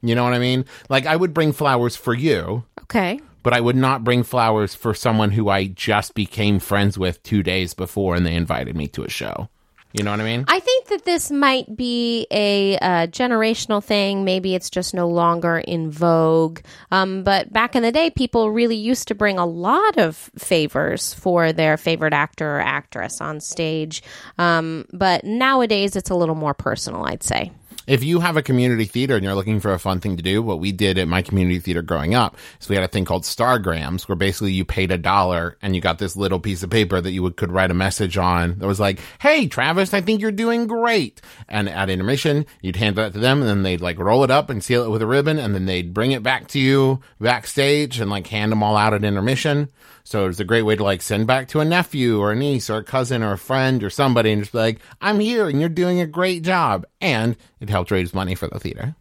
You 0.01 0.15
know 0.15 0.23
what 0.23 0.33
I 0.33 0.39
mean? 0.39 0.65
Like 0.87 1.05
I 1.05 1.15
would 1.15 1.33
bring 1.33 1.51
flowers 1.51 1.95
for 1.95 2.13
you 2.13 2.63
Okay. 2.89 3.19
But 3.43 3.54
I 3.54 3.62
would 3.62 3.75
not 3.75 4.04
bring 4.04 4.23
flowers 4.23 4.75
for 4.75 4.93
someone 4.93 5.32
who 5.32 5.49
I 5.49 5.67
just 5.67 6.13
became 6.13 6.60
friends 6.60 6.97
with 6.97 7.23
two 7.23 7.43
days 7.43 7.73
before 7.73 8.15
and 8.15 8.25
they 8.25 8.36
invited 8.36 8.75
me 8.75 8.88
to 8.89 9.04
a 9.04 9.10
show. 9.10 9.49
You 9.91 10.04
know 10.04 10.12
what 10.12 10.21
I 10.21 10.23
mean? 10.23 10.45
I 10.47 10.60
think 10.60 10.88
that 10.89 11.06
this 11.06 11.32
might 11.32 11.75
be 11.75 12.28
a 12.30 12.78
uh, 12.78 13.08
generational 13.08 13.84
thing. 13.84 14.23
Maybe 14.23 14.54
it's 14.54 14.69
just 14.69 14.93
no 14.93 15.08
longer 15.08 15.58
in 15.58 15.89
vogue. 15.89 16.60
Um, 16.91 17.23
but 17.23 17.52
back 17.52 17.75
in 17.75 17.82
the 17.82 17.91
day, 17.91 18.12
people 18.12 18.52
really 18.52 18.75
used 18.75 19.08
to 19.08 19.15
bring 19.15 19.39
a 19.39 19.47
lot 19.47 19.97
of 19.97 20.15
favors 20.38 21.15
for 21.15 21.52
their 21.52 21.75
favorite 21.75 22.13
actor 22.13 22.58
or 22.58 22.62
actress 22.62 23.19
on 23.19 23.39
stage. 23.39 24.04
Um, 24.38 24.86
but 24.93 25.23
nowadays, 25.23 25.95
it's 25.95 26.12
a 26.12 26.15
little 26.15 26.36
more 26.36 26.54
personal, 26.54 27.06
I'd 27.06 27.23
say. 27.23 27.52
If 27.89 28.04
you 28.04 28.19
have 28.19 28.38
a 28.38 28.43
community 28.43 28.86
theater 28.86 29.15
and 29.15 29.23
you're 29.23 29.34
looking 29.34 29.60
for 29.60 29.73
a 29.73 29.80
fun 29.80 29.99
thing 29.99 30.15
to 30.15 30.21
do, 30.21 30.43
what 30.43 30.60
we 30.60 30.71
did 30.71 30.99
at 30.99 31.08
my 31.08 31.23
community 31.23 31.58
theater 31.58 31.82
growing 31.82 32.13
up 32.13 32.38
is 32.62 32.69
we 32.69 32.75
had 32.75 32.86
a 32.86 32.88
thing 32.88 33.04
called 33.04 33.23
Stargrams 33.23 34.08
where 34.08 34.15
basically 34.15 34.52
you 34.52 34.63
paid 34.63 34.91
a 34.91 34.97
dollar 34.99 35.58
and 35.63 35.73
you 35.73 35.82
got 35.82 35.97
this 35.97 36.15
little 36.15 36.39
piece 36.39 36.62
of 36.62 36.69
paper 36.69 37.02
that 37.02 37.10
you 37.10 37.23
would, 37.23 37.36
could 37.36 37.52
write 37.52 37.71
a 37.71 37.73
message 37.73 38.15
on 38.15 38.60
that 38.60 38.67
was 38.67 38.80
like, 38.80 38.99
Hey, 39.19 39.47
Travis, 39.47 39.91
I 39.91 40.02
think 40.02 40.21
you're 40.21 40.32
doing 40.32 40.67
great. 40.67 41.19
And 41.47 41.67
at 41.67 41.89
intermission, 41.89 42.45
you'd 42.62 42.75
hand 42.75 42.95
that 42.97 43.13
to 43.13 43.19
them 43.19 43.39
and 43.39 43.49
then 43.49 43.63
they'd 43.63 43.82
like 43.82 43.97
roll 43.97 44.23
it 44.23 44.30
up 44.30 44.52
and 44.52 44.63
seal 44.63 44.84
it 44.84 44.91
with 44.91 45.02
a 45.02 45.08
ribbon 45.08 45.39
and 45.39 45.56
then 45.56 45.65
they'd 45.65 45.91
bring 45.91 46.12
it 46.12 46.21
back 46.21 46.47
to 46.49 46.60
you 46.60 46.99
backstage 47.19 47.99
and 47.99 48.12
like 48.12 48.28
hand 48.28 48.52
them 48.52 48.62
all 48.62 48.78
out 48.78 48.93
at 48.93 49.04
intermission. 49.04 49.67
So 50.09 50.23
it 50.23 50.27
was 50.29 50.39
a 50.39 50.43
great 50.43 50.63
way 50.63 50.75
to 50.75 50.83
like 50.83 51.03
send 51.03 51.27
back 51.27 51.49
to 51.49 51.59
a 51.59 51.65
nephew 51.65 52.19
or 52.19 52.31
a 52.31 52.35
niece 52.35 52.67
or 52.71 52.77
a 52.77 52.83
cousin 52.83 53.21
or 53.21 53.33
a 53.33 53.37
friend 53.37 53.83
or 53.83 53.91
somebody 53.91 54.31
and 54.31 54.41
just 54.41 54.51
be 54.53 54.57
like, 54.57 54.79
I'm 54.99 55.19
here 55.19 55.47
and 55.47 55.59
you're 55.59 55.69
doing 55.69 56.01
a 56.01 56.07
great 56.07 56.41
job. 56.41 56.87
And 56.99 57.37
it 57.59 57.69
helped 57.69 57.91
raise 57.91 58.11
money 58.11 58.33
for 58.33 58.47
the 58.47 58.59
theater. 58.59 58.95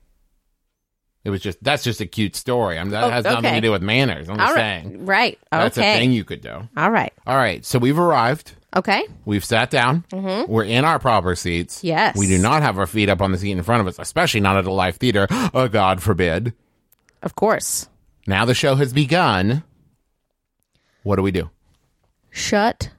It 1.25 1.31
was 1.31 1.41
just, 1.41 1.65
that's 1.65 1.83
just 1.83 2.03
a 2.03 2.07
cute 2.07 2.37
story. 2.37 2.79
I'm, 2.79 2.91
that 2.91 3.05
Oh, 3.05 3.09
has 3.09 3.25
nothing 3.25 3.55
to 3.55 3.61
do 3.63 3.71
with 3.71 3.81
manners. 3.81 4.29
I'm 4.29 4.37
just 4.37 4.51
All 4.51 4.55
right. 4.55 4.83
saying. 4.83 5.07
Right. 5.07 5.39
Okay. 5.51 5.63
That's 5.63 5.79
a 5.79 5.81
thing 5.81 6.13
you 6.13 6.25
could 6.25 6.43
do. 6.43 6.69
All 6.77 6.91
right. 6.91 7.15
All 7.27 7.37
right. 7.39 7.65
So 7.65 7.79
we've 7.79 7.99
arrived. 7.99 8.53
Okay. 8.77 9.03
We've 9.25 9.43
sat 9.47 9.71
down. 9.71 10.05
We're 10.13 10.65
in 10.65 10.85
our 10.85 10.99
proper 10.99 11.35
seats. 11.37 11.79
Mm-hmm. 11.79 11.87
Yes. 11.87 12.17
We 12.19 12.27
do 12.27 12.37
not 12.37 12.61
have 12.61 12.79
our 12.79 12.87
feet 12.87 13.09
up 13.09 13.23
on 13.23 13.33
the 13.33 13.39
seat 13.39 13.53
in 13.53 13.63
front 13.63 13.81
of 13.81 13.87
us, 13.89 13.99
especially 13.99 14.41
not 14.41 14.59
at 14.59 14.67
a 14.67 14.73
live 14.73 14.97
theater. 14.97 15.27
Oh, 15.55 15.69
God 15.69 16.03
forbid. 16.03 16.53
Of 17.23 17.35
course. 17.35 17.89
Now 18.27 18.45
the 18.45 18.53
show 18.53 18.75
has 18.75 18.93
begun. 18.93 19.65
What 21.09 21.17
do 21.17 21.23
we 21.23 21.31
do? 21.31 21.49
Shut 22.29 22.91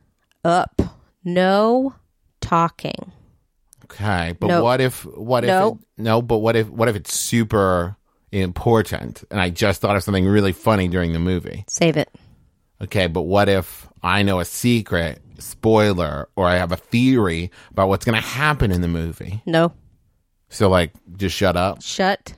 up. 0.44 0.82
No 1.24 1.94
talking. 2.42 3.12
Okay, 3.86 4.36
but 4.40 4.48
No. 4.48 4.64
what 4.64 4.82
if 4.82 5.06
what 5.06 5.44
if 5.44 5.50
No. 5.50 5.68
it, 5.98 6.02
no? 6.02 6.20
But 6.24 6.40
what 6.40 6.56
if 6.56 6.68
what 6.70 6.90
if 6.90 6.96
it's 6.96 7.14
super 7.14 7.98
important 8.32 9.24
and 9.30 9.40
I 9.40 9.52
just 9.52 9.80
thought 9.82 9.96
of 9.96 10.02
something 10.04 10.26
really 10.26 10.54
funny 10.54 10.88
during 10.88 11.14
the 11.14 11.20
movie? 11.20 11.66
Save 11.68 11.98
it. 11.98 12.10
Okay, 12.82 13.06
but 13.06 13.22
what 13.24 13.48
if 13.48 13.88
I 14.02 14.24
know 14.24 14.40
a 14.40 14.46
secret 14.46 15.22
spoiler 15.38 16.30
or 16.36 16.48
I 16.48 16.56
have 16.56 16.72
a 16.72 16.78
theory 16.78 17.52
about 17.70 17.90
what's 17.90 18.06
going 18.06 18.20
to 18.20 18.28
happen 18.28 18.72
in 18.72 18.82
the 18.82 18.88
movie? 18.88 19.44
No. 19.46 19.74
So 20.50 20.68
like, 20.68 20.94
just 21.16 21.36
shut 21.36 21.56
up. 21.56 21.84
Shut 21.84 22.34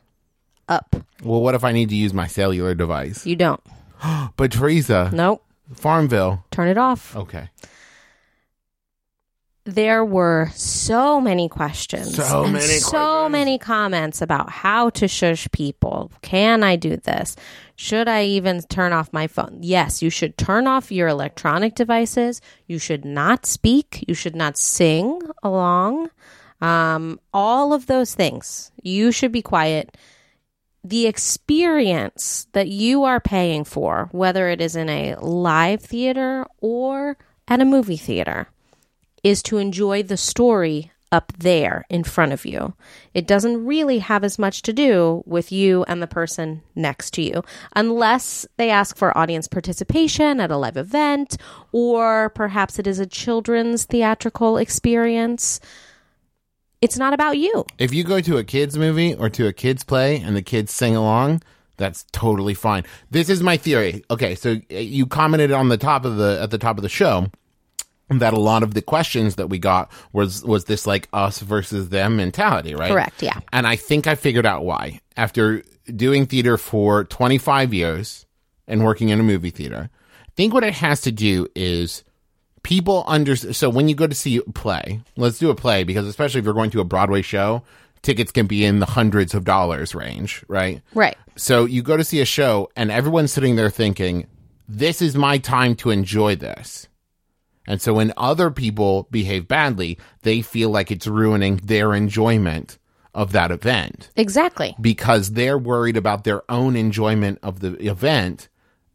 up. 0.67 0.97
Well, 1.23 1.39
what 1.41 1.55
if 1.55 1.63
I 1.63 1.71
need 1.71 1.87
to 1.89 1.95
use 1.95 2.13
my 2.13 2.27
cellular 2.27 2.75
device? 2.75 3.25
You 3.25 3.37
don't. 3.37 3.61
But 4.35 4.51
Teresa, 4.51 5.09
Nope. 5.13 5.45
Farmville. 5.75 6.43
Turn 6.51 6.67
it 6.67 6.77
off. 6.77 7.15
Okay, 7.15 7.49
There 9.63 10.03
were 10.03 10.49
so 10.55 11.21
many 11.21 11.47
questions. 11.47 12.15
So 12.15 12.43
and 12.45 12.53
many 12.53 12.65
So 12.65 12.89
questions. 12.89 13.31
many 13.31 13.57
comments 13.59 14.21
about 14.21 14.49
how 14.49 14.89
to 14.91 15.07
shush 15.07 15.47
people. 15.51 16.11
Can 16.23 16.63
I 16.63 16.75
do 16.77 16.97
this? 16.97 17.35
Should 17.75 18.07
I 18.07 18.23
even 18.25 18.61
turn 18.63 18.91
off 18.91 19.13
my 19.13 19.27
phone? 19.27 19.59
Yes, 19.61 20.01
you 20.01 20.09
should 20.09 20.35
turn 20.37 20.65
off 20.65 20.91
your 20.91 21.07
electronic 21.07 21.75
devices. 21.75 22.41
You 22.65 22.79
should 22.79 23.05
not 23.05 23.45
speak. 23.45 24.03
You 24.07 24.15
should 24.15 24.35
not 24.35 24.57
sing 24.57 25.21
along. 25.43 26.09
Um, 26.59 27.19
all 27.33 27.71
of 27.73 27.85
those 27.85 28.13
things. 28.15 28.71
You 28.81 29.11
should 29.11 29.31
be 29.31 29.41
quiet. 29.43 29.95
The 30.83 31.07
experience 31.07 32.47
that 32.53 32.67
you 32.67 33.03
are 33.03 33.19
paying 33.19 33.63
for, 33.63 34.09
whether 34.11 34.49
it 34.49 34.61
is 34.61 34.75
in 34.75 34.89
a 34.89 35.15
live 35.15 35.81
theater 35.81 36.45
or 36.59 37.17
at 37.47 37.61
a 37.61 37.65
movie 37.65 37.97
theater, 37.97 38.47
is 39.23 39.43
to 39.43 39.57
enjoy 39.57 40.01
the 40.01 40.17
story 40.17 40.91
up 41.11 41.33
there 41.37 41.85
in 41.89 42.03
front 42.03 42.31
of 42.31 42.45
you. 42.45 42.73
It 43.13 43.27
doesn't 43.27 43.65
really 43.65 43.99
have 43.99 44.23
as 44.23 44.39
much 44.39 44.61
to 44.63 44.73
do 44.73 45.23
with 45.25 45.51
you 45.51 45.83
and 45.83 46.01
the 46.01 46.07
person 46.07 46.63
next 46.73 47.11
to 47.15 47.21
you, 47.21 47.43
unless 47.75 48.47
they 48.57 48.69
ask 48.69 48.95
for 48.95 49.15
audience 49.17 49.47
participation 49.47 50.39
at 50.39 50.51
a 50.51 50.57
live 50.57 50.77
event, 50.77 51.37
or 51.71 52.29
perhaps 52.29 52.79
it 52.79 52.87
is 52.87 52.99
a 52.99 53.05
children's 53.05 53.83
theatrical 53.83 54.57
experience. 54.57 55.59
It's 56.81 56.97
not 56.97 57.13
about 57.13 57.37
you. 57.37 57.65
If 57.77 57.93
you 57.93 58.03
go 58.03 58.21
to 58.21 58.37
a 58.37 58.43
kids 58.43 58.77
movie 58.77 59.13
or 59.13 59.29
to 59.29 59.47
a 59.47 59.53
kids 59.53 59.83
play 59.83 60.17
and 60.17 60.35
the 60.35 60.41
kids 60.41 60.73
sing 60.73 60.95
along, 60.95 61.43
that's 61.77 62.05
totally 62.11 62.55
fine. 62.55 62.83
This 63.11 63.29
is 63.29 63.43
my 63.43 63.57
theory. 63.57 64.03
Okay, 64.09 64.35
so 64.35 64.57
uh, 64.71 64.77
you 64.77 65.05
commented 65.05 65.51
on 65.51 65.69
the 65.69 65.77
top 65.77 66.05
of 66.05 66.17
the 66.17 66.39
at 66.41 66.51
the 66.51 66.57
top 66.57 66.77
of 66.77 66.83
the 66.83 66.89
show 66.89 67.27
that 68.09 68.33
a 68.33 68.39
lot 68.39 68.63
of 68.63 68.73
the 68.73 68.81
questions 68.81 69.35
that 69.35 69.47
we 69.47 69.57
got 69.59 69.91
was 70.11 70.43
was 70.43 70.65
this 70.65 70.85
like 70.85 71.07
us 71.13 71.39
versus 71.39 71.89
them 71.89 72.17
mentality, 72.17 72.75
right? 72.75 72.91
Correct, 72.91 73.21
yeah. 73.21 73.39
And 73.53 73.67
I 73.67 73.75
think 73.75 74.07
I 74.07 74.15
figured 74.15 74.45
out 74.45 74.65
why. 74.65 75.01
After 75.17 75.63
doing 75.95 76.25
theater 76.25 76.57
for 76.57 77.03
25 77.05 77.73
years 77.73 78.25
and 78.67 78.83
working 78.83 79.09
in 79.09 79.19
a 79.19 79.23
movie 79.23 79.49
theater, 79.49 79.89
I 80.21 80.31
think 80.35 80.53
what 80.53 80.63
it 80.63 80.73
has 80.73 81.01
to 81.01 81.11
do 81.11 81.47
is 81.55 82.03
people 82.63 83.03
under 83.07 83.35
so 83.35 83.69
when 83.69 83.89
you 83.89 83.95
go 83.95 84.07
to 84.07 84.15
see 84.15 84.37
a 84.37 84.41
play, 84.43 85.01
let's 85.17 85.39
do 85.39 85.49
a 85.49 85.55
play 85.55 85.83
because 85.83 86.07
especially 86.07 86.39
if 86.39 86.45
you're 86.45 86.53
going 86.53 86.71
to 86.71 86.81
a 86.81 86.85
Broadway 86.85 87.21
show, 87.21 87.63
tickets 88.01 88.31
can 88.31 88.47
be 88.47 88.63
in 88.65 88.79
the 88.79 88.85
hundreds 88.85 89.33
of 89.33 89.43
dollars 89.45 89.93
range, 89.95 90.43
right? 90.47 90.81
Right. 90.93 91.17
So 91.35 91.65
you 91.65 91.81
go 91.81 91.97
to 91.97 92.03
see 92.03 92.19
a 92.21 92.25
show 92.25 92.69
and 92.75 92.91
everyone's 92.91 93.31
sitting 93.31 93.55
there 93.55 93.69
thinking, 93.69 94.27
this 94.67 95.01
is 95.01 95.15
my 95.15 95.37
time 95.37 95.75
to 95.75 95.89
enjoy 95.89 96.35
this. 96.35 96.87
And 97.67 97.81
so 97.81 97.93
when 97.93 98.13
other 98.17 98.49
people 98.51 99.07
behave 99.11 99.47
badly, 99.47 99.97
they 100.23 100.41
feel 100.41 100.69
like 100.69 100.91
it's 100.91 101.07
ruining 101.07 101.57
their 101.57 101.93
enjoyment 101.93 102.77
of 103.13 103.33
that 103.33 103.51
event 103.51 104.09
Exactly. 104.15 104.75
because 104.79 105.31
they're 105.33 105.57
worried 105.57 105.97
about 105.97 106.23
their 106.23 106.49
own 106.49 106.75
enjoyment 106.75 107.39
of 107.43 107.59
the 107.59 107.73
event 107.87 108.47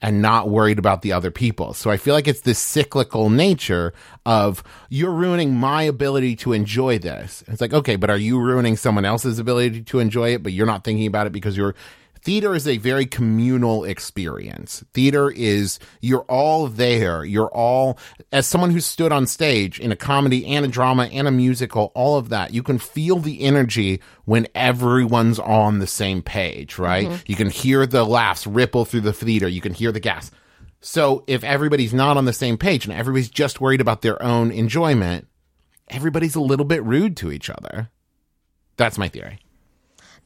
and 0.03 0.21
not 0.21 0.49
worried 0.49 0.79
about 0.79 1.03
the 1.03 1.13
other 1.13 1.31
people. 1.31 1.73
So 1.73 1.91
I 1.91 1.97
feel 1.97 2.15
like 2.15 2.29
it's 2.29 2.43
this 2.43 2.59
cyclical 2.59 3.31
nature 3.31 3.95
of 4.27 4.63
you're 4.91 5.13
ruining 5.13 5.55
my 5.55 5.83
ability 5.83 6.37
to 6.37 6.53
enjoy 6.53 6.99
this. 6.99 7.43
It's 7.49 7.61
like, 7.61 7.73
okay, 7.73 7.97
but 7.97 8.11
are 8.11 8.17
you 8.17 8.39
ruining 8.39 8.77
someone 8.77 9.05
else's 9.05 9.39
ability 9.39 9.83
to 9.83 9.99
enjoy 9.99 10.35
it, 10.35 10.43
but 10.43 10.53
you're 10.53 10.67
not 10.67 10.85
thinking 10.85 11.07
about 11.07 11.27
it 11.27 11.33
because 11.33 11.57
you're 11.57 11.75
theater 12.27 12.57
is 12.57 12.67
a 12.67 12.77
very 12.79 13.07
communal 13.07 13.85
experience. 13.85 14.85
Theater 14.93 15.31
is 15.31 15.79
you're 16.01 16.25
all 16.29 16.67
there. 16.67 17.25
You're 17.25 17.53
all 17.55 18.01
as 18.33 18.49
someone 18.49 18.73
who 18.73 18.81
stood 18.81 19.13
on 19.13 19.29
stage 19.29 19.79
in 19.79 19.93
a 19.93 19.97
comedy 19.97 20.45
and 20.45 20.65
a 20.65 20.69
drama 20.69 21.05
and 21.05 21.29
a 21.29 21.31
musical, 21.31 21.93
all 21.95 22.19
of 22.19 22.31
that. 22.31 22.53
You 22.53 22.65
can 22.65 22.79
feel 22.79 23.21
the 23.21 23.43
energy 23.43 24.01
when 24.25 24.49
everyone's 24.57 25.39
on 25.39 25.79
the 25.79 25.87
same 25.87 26.21
page, 26.21 26.79
right? 26.79 27.07
Mm-hmm. 27.07 27.23
You 27.27 27.37
can 27.37 27.49
hear 27.49 27.87
the 27.87 28.05
laughs 28.05 28.45
ripple 28.45 28.85
through 28.85 29.03
the 29.03 29.13
theater. 29.13 29.47
You 29.47 29.61
can 29.61 29.73
hear 29.73 29.93
the 29.93 30.01
gas. 30.01 30.33
So 30.81 31.23
if 31.29 31.45
everybody's 31.45 31.95
not 31.95 32.17
on 32.17 32.25
the 32.25 32.33
same 32.33 32.59
page 32.59 32.87
and 32.87 32.93
everybody's 32.93 33.31
just 33.31 33.61
worried 33.61 33.81
about 33.81 34.03
their 34.03 34.21
own 34.21 34.51
enjoyment, 34.51 35.29
everybody's 35.87 36.35
a 36.35 36.41
little 36.41 36.67
bit 36.67 36.83
rude 36.83 37.17
to 37.19 37.31
each 37.31 37.49
other. 37.49 37.89
That's 38.77 38.99
my 38.99 39.07
theory. 39.07 39.39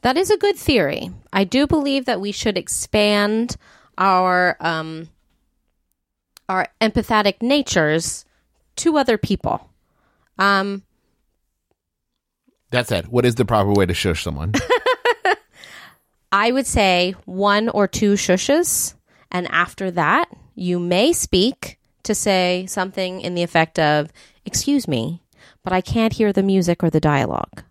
That 0.01 0.17
is 0.17 0.31
a 0.31 0.37
good 0.37 0.55
theory. 0.55 1.11
I 1.31 1.43
do 1.43 1.67
believe 1.67 2.05
that 2.05 2.21
we 2.21 2.31
should 2.31 2.57
expand 2.57 3.55
our 3.97 4.57
um, 4.59 5.09
our 6.49 6.67
empathetic 6.81 7.41
natures 7.41 8.25
to 8.77 8.97
other 8.97 9.17
people. 9.17 9.69
Um, 10.37 10.83
That 12.71 12.87
said, 12.87 13.07
what 13.07 13.25
is 13.25 13.35
the 13.35 13.45
proper 13.45 13.71
way 13.71 13.85
to 13.85 13.93
shush 13.93 14.23
someone? 14.23 14.53
I 16.31 16.51
would 16.51 16.65
say 16.65 17.15
one 17.25 17.69
or 17.69 17.87
two 17.87 18.13
shushes, 18.13 18.95
and 19.29 19.47
after 19.51 19.91
that, 19.91 20.29
you 20.55 20.79
may 20.79 21.13
speak 21.13 21.77
to 22.03 22.15
say 22.15 22.65
something 22.67 23.21
in 23.21 23.35
the 23.35 23.43
effect 23.43 23.77
of, 23.77 24.11
"Excuse 24.45 24.87
me, 24.87 25.21
but 25.63 25.73
I 25.73 25.81
can't 25.81 26.13
hear 26.13 26.33
the 26.33 26.41
music 26.43 26.83
or 26.83 26.89
the 26.89 27.01
dialogue." 27.01 27.63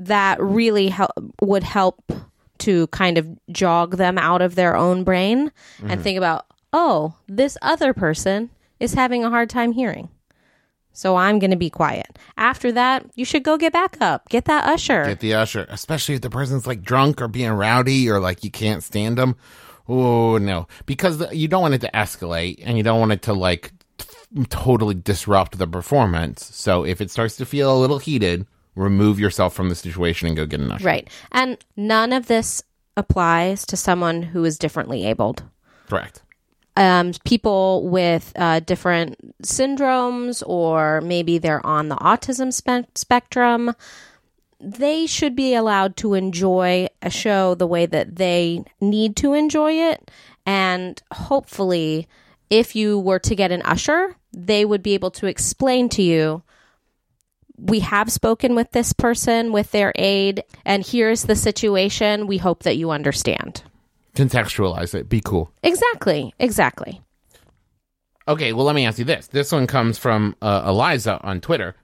That 0.00 0.40
really 0.42 0.88
hel- 0.88 1.12
would 1.40 1.62
help 1.62 2.12
to 2.58 2.86
kind 2.88 3.18
of 3.18 3.26
jog 3.50 3.96
them 3.96 4.18
out 4.18 4.42
of 4.42 4.54
their 4.54 4.76
own 4.76 5.04
brain 5.04 5.52
and 5.80 5.90
mm-hmm. 5.90 6.02
think 6.02 6.18
about, 6.18 6.46
"Oh, 6.72 7.14
this 7.28 7.56
other 7.62 7.92
person 7.92 8.50
is 8.78 8.94
having 8.94 9.24
a 9.24 9.30
hard 9.30 9.50
time 9.50 9.72
hearing." 9.72 10.08
So 10.92 11.16
I'm 11.16 11.38
going 11.38 11.52
to 11.52 11.56
be 11.56 11.70
quiet. 11.70 12.18
After 12.36 12.72
that, 12.72 13.06
you 13.14 13.24
should 13.24 13.42
go 13.44 13.56
get 13.56 13.72
back 13.72 13.96
up. 14.00 14.28
Get 14.28 14.46
that 14.46 14.66
usher. 14.66 15.04
Get 15.04 15.20
the 15.20 15.34
usher, 15.34 15.66
especially 15.68 16.16
if 16.16 16.20
the 16.20 16.30
person's 16.30 16.66
like 16.66 16.82
drunk 16.82 17.22
or 17.22 17.28
being 17.28 17.50
rowdy 17.52 18.10
or 18.10 18.18
like 18.20 18.42
you 18.42 18.50
can't 18.50 18.82
stand 18.82 19.16
them. 19.16 19.36
Oh 19.88 20.38
no, 20.38 20.68
because 20.86 21.18
the- 21.18 21.34
you 21.34 21.48
don't 21.48 21.62
want 21.62 21.74
it 21.74 21.80
to 21.82 21.90
escalate 21.92 22.60
and 22.62 22.76
you 22.76 22.82
don't 22.82 23.00
want 23.00 23.12
it 23.12 23.22
to 23.22 23.32
like 23.32 23.72
t- 23.98 24.44
totally 24.48 24.94
disrupt 24.94 25.58
the 25.58 25.66
performance. 25.66 26.54
So 26.54 26.84
if 26.84 27.00
it 27.00 27.10
starts 27.10 27.36
to 27.36 27.46
feel 27.46 27.74
a 27.74 27.78
little 27.78 27.98
heated, 27.98 28.46
remove 28.80 29.20
yourself 29.20 29.54
from 29.54 29.68
the 29.68 29.74
situation 29.74 30.28
and 30.28 30.36
go 30.36 30.46
get 30.46 30.60
an 30.60 30.72
usher. 30.72 30.84
Right. 30.84 31.08
And 31.32 31.58
none 31.76 32.12
of 32.12 32.26
this 32.26 32.62
applies 32.96 33.66
to 33.66 33.76
someone 33.76 34.22
who 34.22 34.44
is 34.44 34.58
differently 34.58 35.06
abled. 35.06 35.42
Correct. 35.88 36.22
Um, 36.76 37.12
people 37.24 37.88
with 37.88 38.32
uh, 38.36 38.60
different 38.60 39.42
syndromes, 39.42 40.42
or 40.46 41.00
maybe 41.00 41.38
they're 41.38 41.64
on 41.66 41.88
the 41.88 41.96
autism 41.96 42.52
spe- 42.52 42.88
spectrum, 42.96 43.74
they 44.60 45.06
should 45.06 45.34
be 45.34 45.54
allowed 45.54 45.96
to 45.96 46.14
enjoy 46.14 46.86
a 47.02 47.10
show 47.10 47.54
the 47.54 47.66
way 47.66 47.86
that 47.86 48.16
they 48.16 48.64
need 48.80 49.16
to 49.16 49.34
enjoy 49.34 49.72
it. 49.72 50.10
And 50.46 51.00
hopefully, 51.12 52.08
if 52.50 52.76
you 52.76 52.98
were 52.98 53.18
to 53.20 53.34
get 53.34 53.52
an 53.52 53.62
usher, 53.62 54.16
they 54.32 54.64
would 54.64 54.82
be 54.82 54.94
able 54.94 55.10
to 55.12 55.26
explain 55.26 55.88
to 55.90 56.02
you 56.02 56.42
we 57.60 57.80
have 57.80 58.10
spoken 58.10 58.54
with 58.54 58.70
this 58.72 58.92
person 58.92 59.52
with 59.52 59.70
their 59.70 59.92
aid, 59.96 60.44
and 60.64 60.86
here's 60.86 61.24
the 61.24 61.36
situation. 61.36 62.26
We 62.26 62.38
hope 62.38 62.62
that 62.62 62.76
you 62.76 62.90
understand. 62.90 63.62
Contextualize 64.14 64.94
it. 64.94 65.08
Be 65.08 65.20
cool. 65.24 65.52
Exactly. 65.62 66.34
Exactly. 66.38 67.00
Okay, 68.26 68.52
well, 68.52 68.64
let 68.64 68.74
me 68.74 68.86
ask 68.86 68.98
you 68.98 69.04
this. 69.04 69.26
This 69.28 69.52
one 69.52 69.66
comes 69.66 69.98
from 69.98 70.36
uh, 70.40 70.64
Eliza 70.66 71.20
on 71.22 71.40
Twitter. 71.40 71.74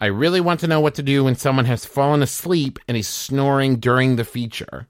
I 0.00 0.06
really 0.06 0.40
want 0.40 0.60
to 0.60 0.66
know 0.66 0.80
what 0.80 0.96
to 0.96 1.02
do 1.02 1.24
when 1.24 1.36
someone 1.36 1.66
has 1.66 1.84
fallen 1.84 2.22
asleep 2.22 2.78
and 2.88 2.96
is 2.96 3.06
snoring 3.06 3.76
during 3.76 4.16
the 4.16 4.24
feature. 4.24 4.88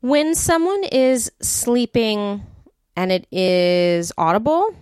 When 0.00 0.34
someone 0.34 0.84
is 0.84 1.32
sleeping 1.42 2.42
and 2.96 3.10
it 3.10 3.26
is 3.32 4.12
audible, 4.16 4.74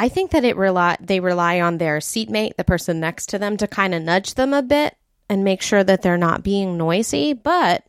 I 0.00 0.08
think 0.08 0.30
that 0.30 0.46
it 0.46 0.56
rely 0.56 0.96
they 0.98 1.20
rely 1.20 1.60
on 1.60 1.76
their 1.76 2.00
seatmate, 2.00 2.56
the 2.56 2.64
person 2.64 3.00
next 3.00 3.26
to 3.26 3.38
them, 3.38 3.58
to 3.58 3.66
kind 3.66 3.94
of 3.94 4.02
nudge 4.02 4.32
them 4.32 4.54
a 4.54 4.62
bit 4.62 4.96
and 5.28 5.44
make 5.44 5.60
sure 5.60 5.84
that 5.84 6.00
they're 6.00 6.16
not 6.16 6.42
being 6.42 6.78
noisy. 6.78 7.34
But 7.34 7.84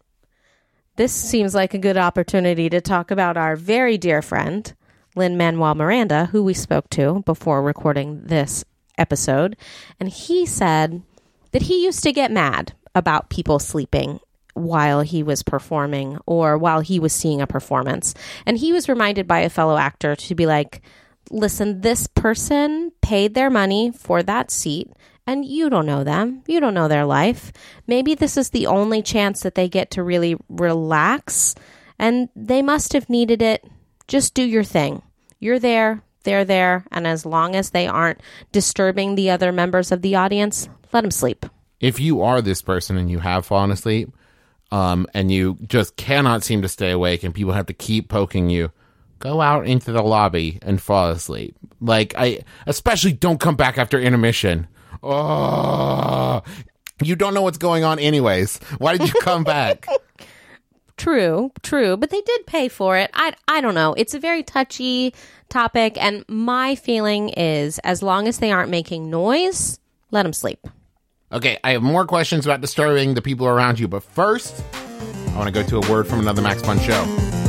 this 0.97 1.13
seems 1.13 1.55
like 1.55 1.73
a 1.73 1.77
good 1.77 1.95
opportunity 1.95 2.69
to 2.69 2.81
talk 2.81 3.11
about 3.11 3.37
our 3.37 3.55
very 3.55 3.97
dear 3.97 4.21
friend, 4.21 4.73
Lin-Manuel 5.15 5.75
Miranda, 5.75 6.25
who 6.25 6.43
we 6.43 6.53
spoke 6.53 6.89
to 6.89 7.23
before 7.25 7.61
recording 7.61 8.23
this 8.25 8.65
episode. 8.97 9.55
And 9.97 10.09
he 10.09 10.45
said 10.45 11.03
that 11.53 11.61
he 11.61 11.85
used 11.85 12.03
to 12.03 12.11
get 12.11 12.29
mad 12.29 12.73
about 12.93 13.29
people 13.29 13.57
sleeping 13.57 14.19
while 14.53 14.99
he 14.99 15.23
was 15.23 15.43
performing 15.43 16.19
or 16.25 16.57
while 16.57 16.81
he 16.81 16.99
was 16.99 17.13
seeing 17.13 17.39
a 17.39 17.47
performance. 17.47 18.13
And 18.45 18.57
he 18.57 18.73
was 18.73 18.89
reminded 18.89 19.29
by 19.29 19.39
a 19.39 19.49
fellow 19.49 19.77
actor 19.77 20.13
to 20.13 20.35
be 20.35 20.45
like, 20.45 20.81
listen, 21.31 21.81
this 21.81 22.07
person 22.07 22.91
paid 23.01 23.33
their 23.33 23.49
money 23.49 23.91
for 23.91 24.21
that 24.23 24.51
seat 24.51 24.91
and 25.25 25.45
you 25.45 25.69
don't 25.69 25.85
know 25.85 26.03
them. 26.03 26.43
You 26.47 26.59
don't 26.59 26.73
know 26.73 26.87
their 26.87 27.05
life. 27.05 27.51
Maybe 27.87 28.15
this 28.15 28.37
is 28.37 28.49
the 28.49 28.67
only 28.67 29.01
chance 29.01 29.41
that 29.41 29.55
they 29.55 29.69
get 29.69 29.91
to 29.91 30.03
really 30.03 30.35
relax 30.49 31.55
and 31.97 32.29
they 32.35 32.61
must 32.61 32.93
have 32.93 33.09
needed 33.09 33.41
it. 33.41 33.65
Just 34.07 34.33
do 34.33 34.43
your 34.43 34.63
thing. 34.63 35.01
You're 35.39 35.59
there, 35.59 36.03
they're 36.23 36.45
there, 36.45 36.85
and 36.91 37.07
as 37.07 37.25
long 37.25 37.55
as 37.55 37.69
they 37.69 37.87
aren't 37.87 38.21
disturbing 38.51 39.15
the 39.15 39.29
other 39.29 39.51
members 39.51 39.91
of 39.91 40.01
the 40.01 40.15
audience, 40.15 40.67
let 40.91 41.01
them 41.01 41.11
sleep. 41.11 41.45
If 41.79 41.99
you 41.99 42.21
are 42.21 42.41
this 42.41 42.61
person 42.61 42.97
and 42.97 43.09
you 43.09 43.19
have 43.19 43.45
fallen 43.45 43.71
asleep, 43.71 44.13
um, 44.71 45.07
and 45.13 45.31
you 45.31 45.57
just 45.67 45.95
cannot 45.95 46.43
seem 46.43 46.61
to 46.61 46.69
stay 46.69 46.91
awake, 46.91 47.23
and 47.23 47.33
people 47.33 47.53
have 47.53 47.65
to 47.67 47.73
keep 47.73 48.09
poking 48.09 48.49
you, 48.49 48.71
go 49.21 49.39
out 49.41 49.65
into 49.65 49.91
the 49.91 50.01
lobby 50.01 50.59
and 50.61 50.81
fall 50.81 51.09
asleep. 51.09 51.55
Like 51.79 52.13
I, 52.17 52.39
especially 52.67 53.13
don't 53.13 53.39
come 53.39 53.55
back 53.55 53.77
after 53.77 53.99
intermission. 53.99 54.67
Oh, 55.01 56.41
You 57.01 57.15
don't 57.15 57.33
know 57.33 57.41
what's 57.41 57.57
going 57.57 57.83
on, 57.83 57.97
anyways. 57.99 58.57
Why 58.77 58.97
did 58.97 59.11
you 59.13 59.19
come 59.21 59.43
back? 59.43 59.87
True, 60.97 61.51
true, 61.63 61.97
but 61.97 62.11
they 62.11 62.21
did 62.21 62.45
pay 62.45 62.67
for 62.67 62.95
it. 62.95 63.09
I 63.15 63.33
I 63.47 63.59
don't 63.59 63.73
know. 63.73 63.95
It's 63.95 64.13
a 64.13 64.19
very 64.19 64.43
touchy 64.43 65.15
topic 65.49 65.97
and 65.99 66.23
my 66.27 66.75
feeling 66.75 67.29
is 67.29 67.79
as 67.79 68.03
long 68.03 68.27
as 68.27 68.37
they 68.37 68.51
aren't 68.51 68.69
making 68.69 69.09
noise, 69.09 69.79
let 70.11 70.23
them 70.23 70.33
sleep. 70.33 70.59
Okay, 71.31 71.57
I 71.63 71.71
have 71.71 71.81
more 71.81 72.05
questions 72.05 72.45
about 72.45 72.61
disturbing 72.61 73.15
the 73.15 73.21
people 73.23 73.47
around 73.47 73.79
you, 73.79 73.87
but 73.87 74.03
first, 74.03 74.63
I 75.29 75.37
want 75.37 75.47
to 75.47 75.51
go 75.51 75.63
to 75.63 75.77
a 75.77 75.91
word 75.91 76.07
from 76.07 76.19
another 76.19 76.43
Max 76.43 76.61
Fun 76.61 76.77
show. 76.79 77.40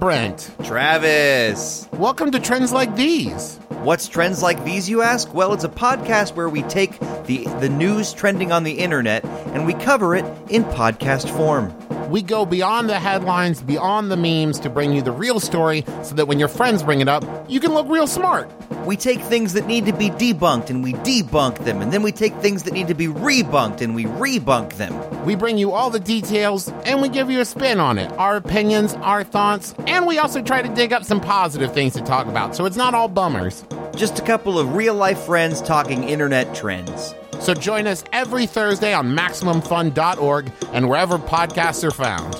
Brent. 0.00 0.50
Travis. 0.64 1.86
Welcome 1.92 2.30
to 2.30 2.40
Trends 2.40 2.72
Like 2.72 2.96
These. 2.96 3.58
What's 3.82 4.08
trends 4.08 4.42
like 4.42 4.64
these, 4.64 4.88
you 4.88 5.02
ask? 5.02 5.34
Well, 5.34 5.52
it's 5.52 5.64
a 5.64 5.68
podcast 5.68 6.36
where 6.36 6.48
we 6.48 6.62
take 6.62 6.98
the, 7.26 7.44
the 7.60 7.68
news 7.68 8.14
trending 8.14 8.50
on 8.50 8.64
the 8.64 8.72
internet 8.72 9.22
and 9.24 9.66
we 9.66 9.74
cover 9.74 10.16
it 10.16 10.24
in 10.48 10.64
podcast 10.64 11.28
form. 11.36 11.68
We 12.10 12.22
go 12.22 12.44
beyond 12.44 12.90
the 12.90 12.98
headlines, 12.98 13.62
beyond 13.62 14.10
the 14.10 14.16
memes 14.16 14.58
to 14.60 14.68
bring 14.68 14.92
you 14.92 15.00
the 15.00 15.12
real 15.12 15.38
story 15.38 15.84
so 16.02 16.16
that 16.16 16.26
when 16.26 16.40
your 16.40 16.48
friends 16.48 16.82
bring 16.82 17.00
it 17.00 17.06
up, 17.06 17.24
you 17.48 17.60
can 17.60 17.72
look 17.72 17.86
real 17.88 18.08
smart. 18.08 18.50
We 18.84 18.96
take 18.96 19.20
things 19.20 19.52
that 19.52 19.68
need 19.68 19.86
to 19.86 19.92
be 19.92 20.10
debunked 20.10 20.70
and 20.70 20.82
we 20.82 20.94
debunk 20.94 21.64
them, 21.64 21.80
and 21.80 21.92
then 21.92 22.02
we 22.02 22.10
take 22.10 22.34
things 22.38 22.64
that 22.64 22.72
need 22.72 22.88
to 22.88 22.94
be 22.94 23.06
rebunked 23.06 23.80
and 23.80 23.94
we 23.94 24.06
rebunk 24.06 24.72
them. 24.72 25.24
We 25.24 25.36
bring 25.36 25.56
you 25.56 25.70
all 25.70 25.88
the 25.88 26.00
details 26.00 26.68
and 26.84 27.00
we 27.00 27.08
give 27.08 27.30
you 27.30 27.38
a 27.38 27.44
spin 27.44 27.78
on 27.78 27.96
it, 27.96 28.10
our 28.14 28.34
opinions, 28.34 28.94
our 28.94 29.22
thoughts, 29.22 29.76
and 29.86 30.04
we 30.04 30.18
also 30.18 30.42
try 30.42 30.62
to 30.62 30.74
dig 30.74 30.92
up 30.92 31.04
some 31.04 31.20
positive 31.20 31.72
things 31.72 31.92
to 31.92 32.00
talk 32.00 32.26
about 32.26 32.56
so 32.56 32.64
it's 32.64 32.76
not 32.76 32.92
all 32.92 33.06
bummers. 33.06 33.64
Just 33.94 34.18
a 34.18 34.22
couple 34.22 34.58
of 34.58 34.74
real 34.74 34.96
life 34.96 35.20
friends 35.20 35.62
talking 35.62 36.02
internet 36.08 36.56
trends. 36.56 37.14
So 37.40 37.54
join 37.54 37.86
us 37.86 38.04
every 38.12 38.46
Thursday 38.46 38.92
on 38.92 39.16
MaximumFun.org 39.16 40.52
and 40.72 40.88
wherever 40.88 41.18
podcasts 41.18 41.82
are 41.82 41.90
found. 41.90 42.34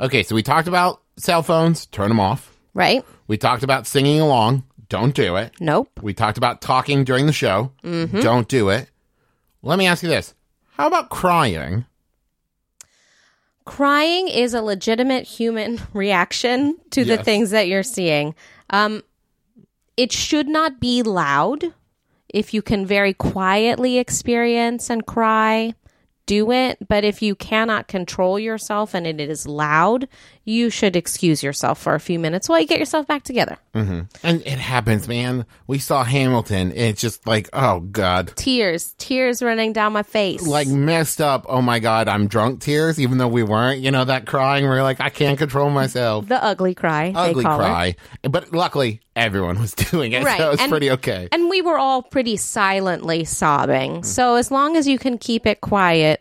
Okay, 0.00 0.24
so 0.24 0.34
we 0.34 0.42
talked 0.42 0.66
about 0.66 1.00
cell 1.16 1.44
phones, 1.44 1.86
turn 1.86 2.08
them 2.08 2.18
off. 2.18 2.56
Right? 2.74 3.04
We 3.28 3.36
talked 3.38 3.62
about 3.62 3.86
singing 3.86 4.20
along, 4.20 4.64
don't 4.88 5.14
do 5.14 5.36
it. 5.36 5.52
Nope. 5.60 5.90
We 6.02 6.12
talked 6.12 6.38
about 6.38 6.60
talking 6.60 7.04
during 7.04 7.26
the 7.26 7.32
show, 7.32 7.70
mm-hmm. 7.84 8.20
don't 8.20 8.48
do 8.48 8.70
it. 8.70 8.90
Let 9.62 9.78
me 9.78 9.86
ask 9.86 10.02
you 10.02 10.08
this 10.08 10.34
How 10.72 10.88
about 10.88 11.10
crying? 11.10 11.84
Crying 13.64 14.28
is 14.28 14.54
a 14.54 14.62
legitimate 14.62 15.24
human 15.24 15.80
reaction 15.92 16.76
to 16.90 17.04
the 17.04 17.14
Yes. 17.14 17.24
things 17.24 17.50
that 17.50 17.68
you're 17.68 17.82
seeing. 17.82 18.34
Um, 18.70 19.02
it 19.96 20.10
should 20.12 20.48
not 20.48 20.80
be 20.80 21.02
loud. 21.02 21.72
If 22.28 22.54
you 22.54 22.62
can 22.62 22.86
very 22.86 23.12
quietly 23.12 23.98
experience 23.98 24.88
and 24.88 25.04
cry, 25.06 25.74
do 26.26 26.50
it. 26.52 26.78
But 26.88 27.04
if 27.04 27.22
you 27.22 27.34
cannot 27.34 27.88
control 27.88 28.38
yourself 28.38 28.94
and 28.94 29.06
it 29.06 29.20
is 29.20 29.46
loud, 29.46 30.08
you 30.44 30.70
should 30.70 30.96
excuse 30.96 31.42
yourself 31.42 31.80
for 31.80 31.94
a 31.94 32.00
few 32.00 32.18
minutes 32.18 32.48
while 32.48 32.60
you 32.60 32.66
get 32.66 32.78
yourself 32.80 33.06
back 33.06 33.22
together. 33.22 33.58
Mm-hmm. 33.74 34.00
And 34.24 34.40
it 34.40 34.58
happens, 34.58 35.06
man. 35.06 35.46
We 35.66 35.78
saw 35.78 36.02
Hamilton. 36.04 36.70
And 36.70 36.78
it's 36.78 37.00
just 37.00 37.26
like, 37.26 37.48
oh, 37.52 37.80
God. 37.80 38.32
Tears, 38.36 38.94
tears 38.98 39.40
running 39.42 39.72
down 39.72 39.92
my 39.92 40.02
face. 40.02 40.46
Like 40.46 40.66
messed 40.68 41.20
up. 41.20 41.46
Oh 41.48 41.62
my 41.62 41.78
God, 41.78 42.08
I'm 42.08 42.26
drunk 42.26 42.60
tears, 42.60 42.98
even 43.00 43.18
though 43.18 43.28
we 43.28 43.42
weren't. 43.44 43.80
You 43.80 43.90
know, 43.92 44.04
that 44.04 44.26
crying 44.26 44.64
where 44.64 44.74
you're 44.74 44.82
like, 44.82 45.00
I 45.00 45.10
can't 45.10 45.38
control 45.38 45.70
myself. 45.70 46.26
the 46.28 46.42
ugly 46.42 46.74
cry. 46.74 47.12
Ugly 47.14 47.42
they 47.42 47.48
call 47.48 47.60
it. 47.60 47.64
cry. 47.64 47.96
But 48.22 48.52
luckily, 48.52 49.00
everyone 49.14 49.60
was 49.60 49.72
doing 49.90 50.12
it. 50.12 50.24
Right, 50.24 50.38
So 50.38 50.48
it 50.48 50.50
was 50.52 50.60
and- 50.60 50.70
pretty 50.70 50.90
okay. 50.92 51.28
And 51.30 51.48
we 51.48 51.62
were 51.62 51.78
all 51.78 52.02
pretty 52.02 52.36
silently 52.36 53.24
sobbing. 53.24 54.00
Mm. 54.00 54.04
So 54.04 54.34
as 54.34 54.50
long 54.50 54.76
as 54.76 54.88
you 54.88 54.98
can 54.98 55.18
keep 55.18 55.46
it 55.46 55.60
quiet, 55.60 56.11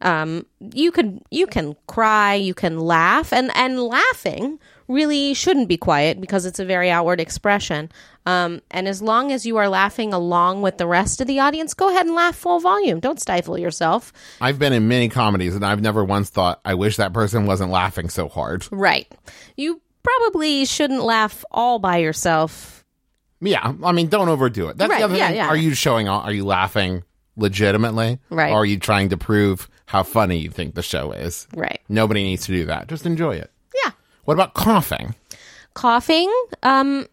um, 0.00 0.46
you 0.60 0.92
can 0.92 1.22
you 1.30 1.46
can 1.46 1.74
cry, 1.86 2.34
you 2.34 2.54
can 2.54 2.78
laugh, 2.78 3.32
and 3.32 3.50
and 3.56 3.80
laughing 3.82 4.58
really 4.86 5.34
shouldn't 5.34 5.68
be 5.68 5.76
quiet 5.76 6.20
because 6.20 6.46
it's 6.46 6.58
a 6.58 6.64
very 6.64 6.90
outward 6.90 7.20
expression. 7.20 7.90
Um, 8.24 8.62
and 8.70 8.88
as 8.88 9.02
long 9.02 9.32
as 9.32 9.44
you 9.44 9.56
are 9.58 9.68
laughing 9.68 10.12
along 10.14 10.62
with 10.62 10.78
the 10.78 10.86
rest 10.86 11.20
of 11.20 11.26
the 11.26 11.40
audience, 11.40 11.74
go 11.74 11.90
ahead 11.90 12.06
and 12.06 12.14
laugh 12.14 12.36
full 12.36 12.58
volume. 12.60 12.98
Don't 13.00 13.20
stifle 13.20 13.58
yourself. 13.58 14.12
I've 14.40 14.58
been 14.58 14.72
in 14.72 14.88
many 14.88 15.08
comedies 15.10 15.54
and 15.54 15.64
I've 15.64 15.82
never 15.82 16.02
once 16.04 16.30
thought, 16.30 16.60
I 16.64 16.72
wish 16.74 16.96
that 16.96 17.12
person 17.12 17.44
wasn't 17.44 17.70
laughing 17.70 18.08
so 18.08 18.28
hard. 18.28 18.66
Right. 18.70 19.06
You 19.56 19.82
probably 20.02 20.64
shouldn't 20.64 21.02
laugh 21.04 21.44
all 21.50 21.78
by 21.78 21.98
yourself. 21.98 22.82
Yeah, 23.40 23.74
I 23.84 23.92
mean, 23.92 24.08
don't 24.08 24.28
overdo 24.30 24.68
it. 24.68 24.78
That's 24.78 24.88
Right, 24.90 24.98
the 25.00 25.04
other 25.04 25.16
yeah, 25.16 25.26
thing. 25.28 25.36
yeah. 25.36 25.48
Are 25.48 25.56
you 25.56 25.74
showing 25.74 26.08
off? 26.08 26.24
Are 26.24 26.32
you 26.32 26.44
laughing 26.46 27.02
legitimately? 27.38 28.18
Right. 28.30 28.52
Or 28.52 28.58
are 28.58 28.66
you 28.66 28.78
trying 28.78 29.08
to 29.08 29.16
prove 29.16 29.68
how 29.86 30.02
funny 30.02 30.36
you 30.38 30.50
think 30.50 30.74
the 30.74 30.82
show 30.82 31.12
is? 31.12 31.46
Right. 31.54 31.80
Nobody 31.88 32.22
needs 32.22 32.44
to 32.46 32.52
do 32.52 32.66
that. 32.66 32.88
Just 32.88 33.06
enjoy 33.06 33.36
it. 33.36 33.50
Yeah. 33.84 33.92
What 34.24 34.34
about 34.34 34.54
coughing? 34.54 35.14
coughing 35.74 36.32
um 36.64 37.06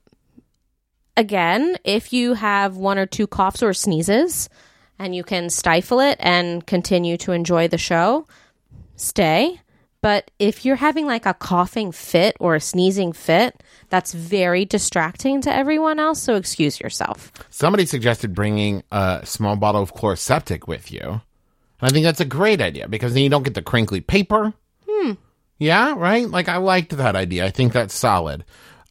again 1.17 1.77
if 1.83 2.11
you 2.11 2.33
have 2.33 2.77
one 2.77 2.97
or 2.97 3.05
two 3.05 3.27
coughs 3.27 3.61
or 3.61 3.73
sneezes 3.73 4.49
and 4.97 5.15
you 5.15 5.23
can 5.23 5.51
stifle 5.51 5.99
it 5.99 6.17
and 6.19 6.65
continue 6.65 7.15
to 7.15 7.31
enjoy 7.31 7.67
the 7.67 7.77
show 7.77 8.25
stay 8.95 9.59
but 10.01 10.31
if 10.39 10.65
you're 10.65 10.77
having 10.77 11.05
like 11.05 11.27
a 11.27 11.33
coughing 11.35 11.91
fit 11.91 12.35
or 12.39 12.55
a 12.55 12.61
sneezing 12.61 13.13
fit 13.13 13.61
that's 13.89 14.13
very 14.13 14.65
distracting 14.65 15.41
to 15.41 15.53
everyone 15.53 15.99
else 15.99 16.21
so 16.21 16.35
excuse 16.35 16.79
yourself 16.79 17.31
Somebody 17.49 17.85
suggested 17.85 18.33
bringing 18.35 18.83
a 18.91 19.21
small 19.23 19.55
bottle 19.55 19.81
of 19.81 19.93
Chloraseptic 19.93 20.67
with 20.67 20.91
you. 20.91 21.01
And 21.01 21.21
I 21.81 21.89
think 21.89 22.03
that's 22.05 22.21
a 22.21 22.25
great 22.25 22.61
idea 22.61 22.87
because 22.87 23.13
then 23.13 23.23
you 23.23 23.29
don't 23.29 23.43
get 23.43 23.53
the 23.53 23.61
crinkly 23.61 24.01
paper. 24.01 24.53
Hmm. 24.89 25.11
Yeah, 25.57 25.93
right? 25.97 26.29
Like, 26.29 26.49
I 26.49 26.57
liked 26.57 26.95
that 26.97 27.15
idea. 27.15 27.45
I 27.45 27.49
think 27.49 27.73
that's 27.73 27.93
solid. 27.93 28.43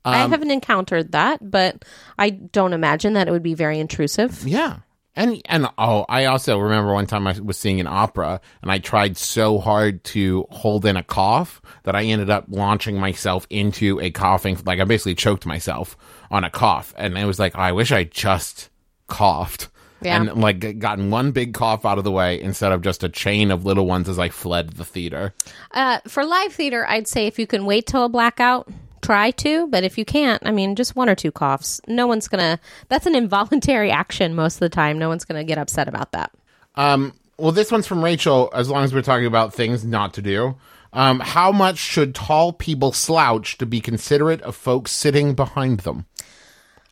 i 0.04 0.18
haven't 0.28 0.50
encountered 0.50 1.12
that 1.12 1.38
but 1.50 1.83
i 2.18 2.28
don't 2.28 2.74
imagine 2.74 3.14
that 3.14 3.26
it 3.26 3.30
would 3.30 3.42
be 3.42 3.54
very 3.54 3.78
intrusive 3.78 4.46
Yeah. 4.46 4.80
And 5.16 5.40
and 5.46 5.68
oh, 5.79 6.05
I 6.09 6.24
also 6.24 6.59
remember 6.59 6.92
one 6.92 7.07
time 7.07 7.27
I 7.27 7.38
was 7.40 7.57
seeing 7.57 7.81
an 7.81 7.87
opera 7.87 8.40
and 8.62 8.70
I 8.70 8.79
tried 8.79 9.16
so 9.16 9.59
hard 9.59 10.03
to 10.05 10.46
hold 10.50 10.85
in 10.85 10.96
a 10.96 11.03
cough 11.03 11.62
that 11.85 11.94
I 11.94 12.05
ended 12.05 12.31
up 12.31 12.46
launching 12.48 12.98
myself 12.98 13.46
into 13.48 14.00
a 14.00 14.11
coughing 14.11 14.59
like 14.64 14.81
I 14.81 14.85
basically 14.85 15.14
choked 15.14 15.46
myself 15.46 15.96
on 16.31 16.42
a 16.42 16.50
cough 16.50 16.92
and 16.96 17.16
it 17.16 17.27
was 17.27 17.38
like 17.38 17.55
I 17.55 17.72
wish 17.72 17.92
I 17.92 18.05
just 18.05 18.70
coughed. 19.07 19.68
Yeah. 20.03 20.20
And 20.20 20.40
like 20.40 20.79
gotten 20.81 21.11
one 21.11 21.31
big 21.31 21.55
cough 21.55 21.87
out 21.87 21.96
of 21.96 22.05
the 22.05 22.11
way 22.11 22.38
instead 22.40 22.72
of 22.72 22.83
just 22.83 23.03
a 23.05 23.09
chain 23.09 23.50
of 23.50 23.64
little 23.64 23.87
ones 23.87 24.07
as 24.09 24.18
I 24.18 24.29
fled 24.29 24.70
the 24.70 24.85
theater. 24.85 25.33
Uh, 25.70 26.00
for 26.07 26.27
live 26.27 26.53
theater, 26.53 26.87
I'd 26.87 27.09
say 27.09 27.27
if 27.27 27.38
you 27.38 27.46
can 27.46 27.64
wait 27.64 27.87
till 27.87 28.05
a 28.05 28.09
blackout, 28.11 28.68
try 29.05 29.31
to. 29.33 29.67
But 29.69 29.85
if 29.85 29.99
you 29.99 30.05
can't, 30.05 30.43
I 30.47 30.51
mean, 30.51 30.75
just 30.77 30.97
one 30.97 31.09
or 31.09 31.14
two 31.14 31.33
coughs. 31.33 31.81
No 31.87 32.07
one's 32.07 32.29
gonna. 32.29 32.59
That's 32.88 33.07
an 33.07 33.14
involuntary 33.14 33.90
action 33.90 34.35
most 34.35 34.57
of 34.57 34.61
the 34.61 34.69
time. 34.69 34.99
No 34.99 35.09
one's 35.09 35.25
gonna 35.25 35.45
get 35.45 35.59
upset 35.59 35.88
about 35.88 36.12
that. 36.12 36.33
Um, 36.77 37.12
well, 37.37 37.53
this 37.53 37.71
one's 37.71 37.87
from 37.87 38.03
Rachel. 38.03 38.51
As 38.55 38.69
long 38.69 38.85
as 38.85 38.95
we're 38.95 39.03
talking 39.03 39.27
about 39.27 39.55
things 39.55 39.85
not 39.85 40.14
to 40.14 40.23
do, 40.23 40.57
um, 40.93 41.21
how 41.21 41.53
much 41.53 41.79
should 41.79 42.14
tall 42.14 42.53
people 42.53 42.93
slouch 42.93 43.59
to 43.59 43.67
be 43.67 43.81
considerate 43.81 44.40
of 44.43 44.55
folks 44.55 44.93
sitting 44.93 45.35
behind 45.35 45.81
them, 45.81 46.07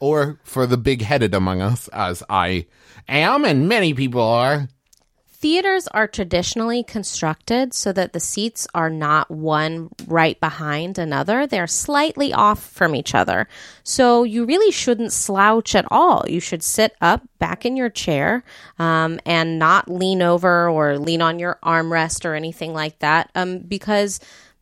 or 0.00 0.40
for 0.42 0.66
the 0.66 0.76
big-headed 0.76 1.34
among 1.34 1.60
us, 1.62 1.88
as 1.88 2.22
I 2.28 2.66
am, 3.08 3.44
and 3.44 3.68
many 3.68 3.94
people 3.94 4.20
are? 4.20 4.68
Theaters 5.42 5.88
are 5.88 6.06
traditionally 6.06 6.84
constructed 6.84 7.74
so 7.74 7.92
that 7.94 8.12
the 8.12 8.20
seats 8.20 8.68
are 8.76 8.88
not 8.88 9.28
one 9.28 9.88
right 10.06 10.38
behind 10.38 10.98
another. 10.98 11.48
They're 11.48 11.66
slightly 11.66 12.32
off 12.32 12.64
from 12.64 12.94
each 12.94 13.12
other. 13.12 13.48
So 13.82 14.22
you 14.22 14.44
really 14.44 14.70
shouldn't 14.70 15.12
slouch 15.12 15.74
at 15.74 15.84
all. 15.90 16.24
You 16.28 16.38
should 16.38 16.62
sit 16.62 16.94
up 17.00 17.22
back 17.40 17.66
in 17.66 17.76
your 17.76 17.90
chair 17.90 18.44
um, 18.78 19.18
and 19.26 19.58
not 19.58 19.90
lean 19.90 20.22
over 20.22 20.68
or 20.68 20.96
lean 20.96 21.20
on 21.20 21.40
your 21.40 21.58
armrest 21.64 22.24
or 22.24 22.36
anything 22.36 22.72
like 22.72 23.00
that 23.00 23.28
um, 23.34 23.58
because 23.58 24.20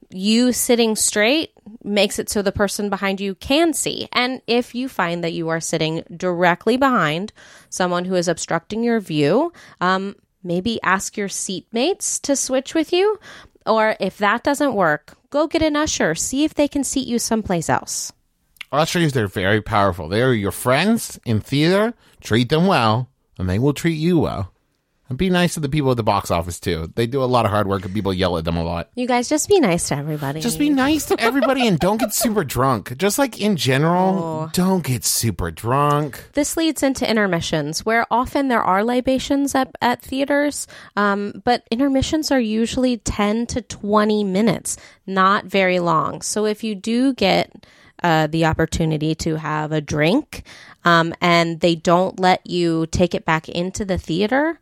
you 0.08 0.50
sitting 0.50 0.96
straight 0.96 1.50
makes 1.84 2.18
it 2.18 2.30
so 2.30 2.40
the 2.40 2.52
person 2.52 2.88
behind 2.88 3.20
you 3.20 3.34
can 3.34 3.74
see. 3.74 4.08
And 4.12 4.40
if 4.46 4.74
you 4.74 4.88
find 4.88 5.22
that 5.24 5.34
you 5.34 5.50
are 5.50 5.60
sitting 5.60 6.04
directly 6.16 6.78
behind 6.78 7.34
someone 7.68 8.06
who 8.06 8.14
is 8.14 8.28
obstructing 8.28 8.82
your 8.82 8.98
view, 8.98 9.52
um, 9.82 10.16
maybe 10.42 10.80
ask 10.82 11.16
your 11.16 11.28
seatmates 11.28 12.20
to 12.22 12.36
switch 12.36 12.74
with 12.74 12.92
you. 12.92 13.18
Or 13.66 13.96
if 14.00 14.18
that 14.18 14.42
doesn't 14.42 14.74
work, 14.74 15.16
go 15.30 15.46
get 15.46 15.62
an 15.62 15.76
usher. 15.76 16.14
See 16.14 16.44
if 16.44 16.54
they 16.54 16.68
can 16.68 16.84
seat 16.84 17.06
you 17.06 17.18
someplace 17.18 17.68
else. 17.68 18.12
Ushers, 18.72 19.12
they're 19.12 19.26
very 19.26 19.60
powerful. 19.60 20.08
They 20.08 20.22
are 20.22 20.32
your 20.32 20.52
friends 20.52 21.18
in 21.24 21.40
theater. 21.40 21.94
Treat 22.20 22.48
them 22.48 22.66
well, 22.66 23.08
and 23.38 23.48
they 23.48 23.58
will 23.58 23.74
treat 23.74 23.98
you 23.98 24.18
well. 24.18 24.52
And 25.10 25.18
be 25.18 25.28
nice 25.28 25.54
to 25.54 25.60
the 25.60 25.68
people 25.68 25.90
at 25.90 25.96
the 25.96 26.04
box 26.04 26.30
office 26.30 26.60
too. 26.60 26.92
They 26.94 27.08
do 27.08 27.20
a 27.20 27.26
lot 27.26 27.44
of 27.44 27.50
hard 27.50 27.66
work 27.66 27.84
and 27.84 27.92
people 27.92 28.14
yell 28.14 28.38
at 28.38 28.44
them 28.44 28.56
a 28.56 28.62
lot. 28.62 28.90
You 28.94 29.08
guys 29.08 29.28
just 29.28 29.48
be 29.48 29.58
nice 29.58 29.88
to 29.88 29.96
everybody. 29.96 30.40
Just 30.40 30.58
be 30.58 30.70
nice 30.70 31.04
to 31.06 31.20
everybody 31.20 31.66
and 31.66 31.80
don't 31.80 31.98
get 31.98 32.14
super 32.14 32.44
drunk. 32.44 32.96
Just 32.96 33.18
like 33.18 33.40
in 33.40 33.56
general, 33.56 34.48
don't 34.52 34.84
get 34.84 35.04
super 35.04 35.50
drunk. 35.50 36.30
This 36.34 36.56
leads 36.56 36.84
into 36.84 37.10
intermissions, 37.10 37.84
where 37.84 38.06
often 38.08 38.46
there 38.46 38.62
are 38.62 38.84
libations 38.84 39.56
at, 39.56 39.74
at 39.82 40.00
theaters, 40.00 40.68
um, 40.96 41.42
but 41.44 41.66
intermissions 41.72 42.30
are 42.30 42.40
usually 42.40 42.98
10 42.98 43.46
to 43.46 43.62
20 43.62 44.22
minutes, 44.22 44.76
not 45.08 45.44
very 45.44 45.80
long. 45.80 46.22
So 46.22 46.46
if 46.46 46.62
you 46.62 46.76
do 46.76 47.14
get 47.14 47.52
uh, 48.04 48.28
the 48.28 48.44
opportunity 48.44 49.16
to 49.16 49.34
have 49.34 49.72
a 49.72 49.80
drink 49.80 50.44
um, 50.84 51.12
and 51.20 51.58
they 51.58 51.74
don't 51.74 52.20
let 52.20 52.46
you 52.46 52.86
take 52.86 53.12
it 53.12 53.24
back 53.24 53.48
into 53.48 53.84
the 53.84 53.98
theater, 53.98 54.60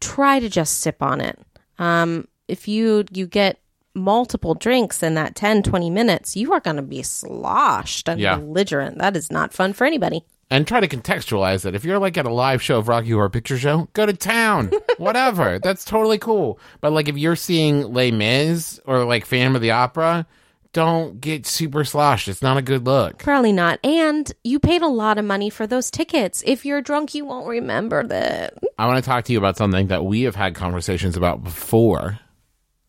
try 0.00 0.40
to 0.40 0.48
just 0.48 0.78
sip 0.80 1.02
on 1.02 1.20
it. 1.20 1.38
Um, 1.78 2.26
if 2.48 2.66
you 2.68 3.04
you 3.12 3.26
get 3.26 3.58
multiple 3.94 4.54
drinks 4.54 5.02
in 5.02 5.14
that 5.14 5.34
10 5.34 5.64
20 5.64 5.90
minutes 5.90 6.36
you 6.36 6.52
are 6.52 6.60
going 6.60 6.76
to 6.76 6.82
be 6.82 7.02
sloshed 7.02 8.08
and 8.08 8.20
Yeah. 8.20 8.36
belligerent 8.36 8.98
that 8.98 9.16
is 9.16 9.32
not 9.32 9.52
fun 9.52 9.72
for 9.72 9.84
anybody 9.84 10.24
And 10.48 10.64
try 10.66 10.78
to 10.80 10.86
contextualize 10.88 11.64
it. 11.66 11.74
If 11.74 11.84
you're 11.84 11.98
like 11.98 12.16
at 12.16 12.24
a 12.26 12.32
live 12.32 12.62
show 12.62 12.78
of 12.78 12.86
Rocky 12.88 13.10
Horror 13.10 13.28
Picture 13.30 13.58
Show, 13.58 13.88
go 13.92 14.04
to 14.06 14.12
town. 14.12 14.70
Whatever. 14.98 15.58
That's 15.60 15.84
totally 15.84 16.18
cool. 16.18 16.58
But 16.80 16.92
like 16.92 17.08
if 17.08 17.16
you're 17.16 17.36
seeing 17.36 17.92
Les 17.92 18.10
Mis 18.12 18.80
or 18.84 19.04
like 19.04 19.26
Phantom 19.26 19.54
of 19.56 19.62
the 19.62 19.70
Opera, 19.72 20.26
don't 20.72 21.20
get 21.20 21.46
super 21.46 21.84
sloshed. 21.84 22.28
It's 22.28 22.42
not 22.42 22.56
a 22.56 22.62
good 22.62 22.86
look. 22.86 23.18
Probably 23.18 23.52
not. 23.52 23.78
And 23.84 24.30
you 24.44 24.58
paid 24.58 24.82
a 24.82 24.88
lot 24.88 25.18
of 25.18 25.24
money 25.24 25.50
for 25.50 25.66
those 25.66 25.90
tickets. 25.90 26.42
If 26.46 26.64
you're 26.64 26.80
drunk, 26.80 27.14
you 27.14 27.24
won't 27.24 27.48
remember 27.48 28.06
that. 28.06 28.54
I 28.78 28.86
want 28.86 29.02
to 29.02 29.08
talk 29.08 29.24
to 29.24 29.32
you 29.32 29.38
about 29.38 29.56
something 29.56 29.88
that 29.88 30.04
we 30.04 30.22
have 30.22 30.36
had 30.36 30.54
conversations 30.54 31.16
about 31.16 31.42
before. 31.42 32.20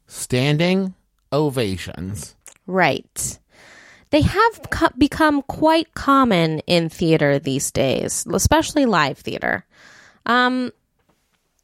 Standing 0.08 0.94
ovations. 1.34 2.36
Right. 2.67 3.39
They 4.12 4.22
have 4.22 4.62
co- 4.70 4.89
become 4.98 5.41
quite 5.44 5.94
common 5.94 6.60
in 6.60 6.89
theater 6.89 7.39
these 7.39 7.72
days, 7.72 8.26
especially 8.32 8.86
live 8.86 9.17
theater. 9.17 9.65
Um, 10.26 10.72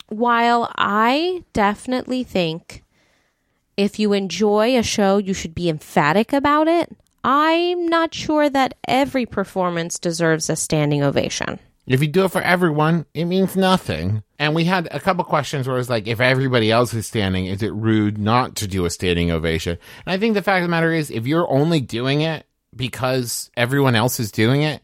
while 0.08 0.72
I 0.76 1.44
definitely 1.54 2.24
think 2.24 2.84
if 3.78 4.00
you 4.00 4.14
enjoy 4.14 4.78
a 4.78 4.84
show, 4.84 5.18
you 5.18 5.34
should 5.34 5.56
be 5.56 5.70
emphatic 5.70 6.34
about 6.34 6.68
it, 6.68 6.96
I'm 7.24 7.88
not 7.88 8.14
sure 8.14 8.50
that 8.50 8.74
every 8.88 9.26
performance 9.26 10.00
deserves 10.00 10.50
a 10.50 10.56
standing 10.56 11.04
ovation. 11.04 11.60
If 11.86 12.02
you 12.02 12.08
do 12.08 12.26
it 12.26 12.32
for 12.32 12.42
everyone, 12.42 13.06
it 13.14 13.26
means 13.26 13.56
nothing. 13.56 14.24
And 14.40 14.54
we 14.54 14.66
had 14.66 14.90
a 14.92 15.00
couple 15.00 15.24
questions 15.24 15.68
where 15.68 15.78
it 15.78 15.80
was 15.80 15.90
like, 15.90 16.08
if 16.08 16.20
everybody 16.20 16.70
else 16.70 16.94
is 16.94 17.08
standing, 17.08 17.46
is 17.46 17.64
it 17.64 17.74
rude 17.74 18.18
not 18.18 18.56
to 18.58 18.68
do 18.68 18.84
a 18.86 18.90
standing 18.90 19.32
ovation? 19.32 19.78
And 20.06 20.14
I 20.14 20.18
think 20.18 20.34
the 20.34 20.42
fact 20.42 20.64
of 20.64 20.64
the 20.64 20.72
matter 20.72 20.92
is, 20.92 21.10
if 21.10 21.26
you're 21.26 21.50
only 21.50 21.80
doing 21.80 22.22
it 22.22 22.46
because 22.76 23.50
everyone 23.56 23.96
else 23.96 24.20
is 24.20 24.32
doing 24.32 24.64
it, 24.64 24.82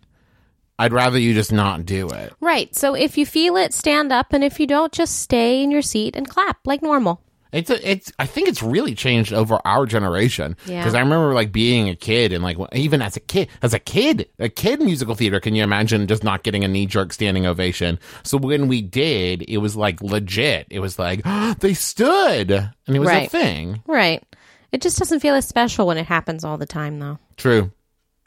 I'd 0.80 0.94
rather 0.94 1.20
you 1.20 1.34
just 1.34 1.52
not 1.52 1.86
do 1.86 2.08
it. 2.10 2.34
Right. 2.40 2.74
So 2.74 2.94
if 2.94 3.18
you 3.18 3.26
feel 3.26 3.58
it, 3.58 3.74
stand 3.74 4.12
up. 4.12 4.32
And 4.32 4.44
if 4.44 4.60
you 4.60 4.66
don't, 4.66 4.92
just 4.92 5.22
stay 5.22 5.62
in 5.62 5.72
your 5.72 5.82
seat 5.82 6.16
and 6.16 6.28
clap 6.28 6.60
like 6.66 6.82
normal. 6.82 7.22
It's 7.54 7.70
a, 7.70 7.89
it's. 7.89 8.12
I 8.20 8.26
think 8.26 8.50
it's 8.50 8.63
really 8.63 8.96
changed 8.96 9.32
over 9.32 9.60
our 9.63 9.86
generation. 9.86 10.58
Yeah. 10.66 10.82
Because 10.82 10.96
I 10.96 11.00
remember 11.00 11.34
like 11.34 11.52
being 11.52 11.88
a 11.88 11.96
kid 11.96 12.34
and 12.34 12.44
like 12.44 12.58
even 12.74 13.02
as 13.02 13.16
a 13.16 13.20
kid, 13.20 13.48
as 13.62 13.74
a 13.74 13.80
kid, 13.80 14.28
a 14.39 14.50
kid 14.50 14.82
musical 14.82 15.16
theater. 15.16 15.39
Can 15.39 15.56
you 15.56 15.63
imagine 15.63 16.08
just 16.08 16.24
not 16.24 16.44
getting 16.44 16.63
a 16.63 16.68
knee 16.68 16.88
jerk 16.88 17.13
standing 17.13 17.46
ovation? 17.46 18.00
So 18.24 18.38
when 18.38 18.68
we 18.68 18.82
did, 18.82 19.44
it 19.44 19.58
was 19.58 19.76
like 19.76 20.02
legit. 20.02 20.68
It 20.70 20.80
was 20.80 20.98
like 20.98 21.24
they 21.60 21.74
stood, 21.74 22.52
and 22.52 22.96
it 22.96 23.00
was 23.00 23.10
a 23.10 23.28
thing. 23.28 23.84
Right. 23.86 24.24
It 24.72 24.82
just 24.82 24.98
doesn't 24.98 25.20
feel 25.20 25.36
as 25.36 25.48
special 25.48 25.86
when 25.86 26.00
it 26.00 26.08
happens 26.08 26.44
all 26.44 26.58
the 26.58 26.66
time, 26.66 26.98
though. 26.98 27.20
True, 27.38 27.72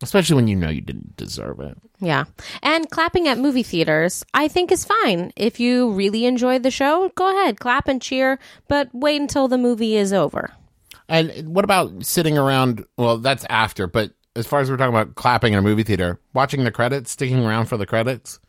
especially 0.03 0.37
when 0.37 0.49
you 0.49 0.57
know 0.57 0.69
you 0.69 0.81
didn't 0.81 1.17
deserve 1.17 1.61
it. 1.61 1.77
Yeah. 2.01 2.25
And 2.63 2.91
clapping 2.91 3.29
at 3.29 3.39
movie 3.39 3.63
theaters, 3.63 4.25
I 4.35 4.49
think 4.49 4.71
is 4.71 4.85
fine. 4.85 5.33
If 5.37 5.59
you 5.59 5.91
really 5.93 6.27
enjoyed 6.27 6.63
the 6.63 6.71
show, 6.71 7.11
go 7.15 7.31
ahead, 7.31 7.61
clap 7.61 7.89
and 7.89 8.03
cheer, 8.03 8.39
but 8.69 8.89
wait 8.93 9.21
until 9.21 9.49
the 9.49 9.59
movie 9.59 9.97
is 9.97 10.13
over. 10.13 10.53
And 11.09 11.55
what 11.55 11.65
about 11.65 12.05
sitting 12.05 12.37
around? 12.37 12.85
Well, 12.97 13.19
that's 13.19 13.47
after. 13.49 13.87
But 13.87 14.13
as 14.35 14.47
far 14.47 14.61
as 14.61 14.71
we're 14.71 14.77
talking 14.77 14.95
about 14.95 15.15
clapping 15.15 15.53
in 15.53 15.59
a 15.59 15.63
movie 15.63 15.83
theater, 15.83 16.21
watching 16.35 16.65
the 16.65 16.71
credits, 16.71 17.11
sticking 17.11 17.45
around 17.45 17.67
for 17.67 17.77
the 17.77 17.87
credits. 17.87 18.41